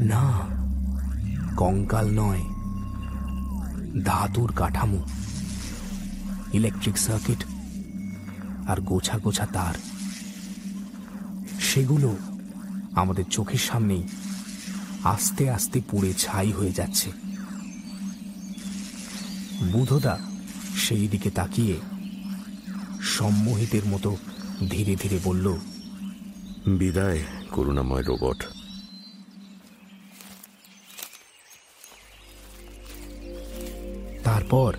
না 0.00 0.55
কঙ্কাল 1.56 2.06
নয়, 2.14 2.44
ধাতুর 4.04 4.52
কাঠামো 4.56 5.00
ইলেকট্রিক 6.52 6.96
সার্কিট 6.98 7.40
আর 8.66 8.80
গোছা 8.80 9.18
গোছা 9.18 9.46
তার। 9.46 9.74
সেগুলো 11.60 12.10
আমাদের 12.94 13.24
চোখের 13.30 13.58
সামনেই 13.58 14.02
আস্তে 15.04 15.44
আস্তে 15.50 15.78
পুড়ে 15.90 16.10
ছাই 16.18 16.52
হয়ে 16.52 16.72
যাচ্ছে। 16.72 17.08
বুধদা 19.72 20.18
সেই 20.76 21.08
দিকে 21.08 21.30
তাকিয়ে 21.30 21.76
সম্মোহিতের 23.02 23.84
মতো 23.86 24.10
ধীরে 24.70 24.94
ধীরে 24.96 25.18
বলল, 25.24 25.46
বিদায়, 26.78 27.20
করুণাময় 27.50 28.02
রোবট। 28.02 28.40
তারপর 34.46 34.74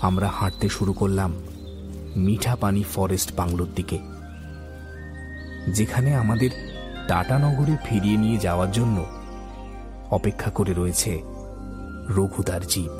আমরা 0.00 0.28
হাঁটতে 0.38 0.66
শুরু 0.68 0.92
করলাম 0.92 1.30
মিঠা 2.16 2.54
পানি 2.62 2.82
ফরেস্ট 2.94 3.30
বাংলোর 3.36 3.70
দিকে, 3.76 3.98
যেখানে 5.76 6.10
আমাদের 6.22 6.50
টাটানগরে 7.08 7.74
ফিরিয়ে 7.86 8.18
নিয়ে 8.22 8.38
যাওয়ার 8.38 8.70
জন্য 8.72 8.96
অপেক্ষা 10.10 10.50
করে 10.50 10.72
রয়েছে 10.80 11.12
রঘুদার 12.16 12.62
জীব। 12.72 12.92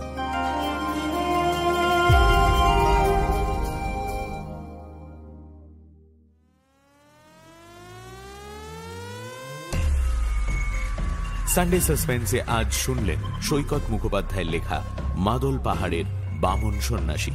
সানডে 11.53 11.79
সাসপেন্সে 11.81 12.39
আজ 12.59 12.69
শুনলেন 12.85 13.21
সৈকত 13.43 13.83
মুখোপাধ্যায়ের 13.93 14.53
লেখা 14.57 14.81
মাদল 15.17 15.59
পাহাড়ের 15.65 16.05
বামন 16.41 16.81
সন্ন্যাসী। 16.81 17.31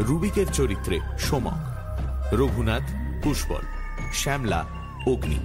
রুবিকের 0.00 0.46
চরিত্রে 0.52 1.00
সোমক 1.18 1.60
রঘুনাথ 2.34 2.82
পুষ্পল, 3.24 3.62
শ্যামলা 4.12 4.64
অগ্নি। 5.06 5.38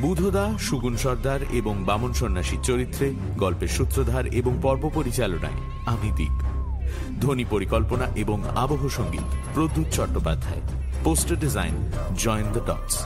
বুধদা 0.00 0.58
সুগুন 0.58 0.96
সর্দার 0.96 1.40
এবং 1.50 1.84
বামন 1.84 2.12
সন্ন্যাসীর 2.12 2.60
চরিত্রে 2.62 3.14
গল্পের 3.36 3.68
সূত্রধার 3.68 4.26
এবং 4.26 4.58
পর্ব 4.62 4.90
পরিচালনায় 4.94 5.86
আমি 5.86 6.10
দ্বীপ 6.10 6.36
ধ্বনি 7.20 7.44
পরিকল্পনা 7.50 8.06
এবং 8.16 8.44
আবহ 8.56 8.88
সংগীত 8.88 9.22
প্রদ্যুৎ 9.54 9.86
Chattopadhyay. 9.92 10.60
Poster 11.04 11.38
design 11.38 11.90
join 12.18 12.46
the 12.52 12.60
dots 12.60 13.04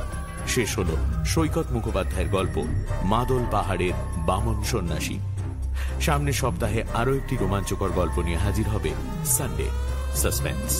শেষ 0.49 0.79
হল 0.79 0.87
সৈকত 1.24 1.64
মুখোপাধ্যায়ের 1.72 2.29
গল্প, 2.29 2.64
মাদল 3.05 3.45
পাহাড়ের 3.51 3.93
বামন 4.16 4.62
সন্ন্যাসী। 4.62 5.18
সামনের 6.01 6.36
সপ্তাহে 6.36 6.80
আরও 6.94 7.12
একটি 7.14 7.34
রোমাঞ্চকর 7.36 7.90
গল্প 7.90 8.16
নিয়ে 8.20 8.38
হাজির 8.38 8.66
হবে 8.68 8.90
সানডে 9.26 9.66
সাসপেন্স 10.14 10.70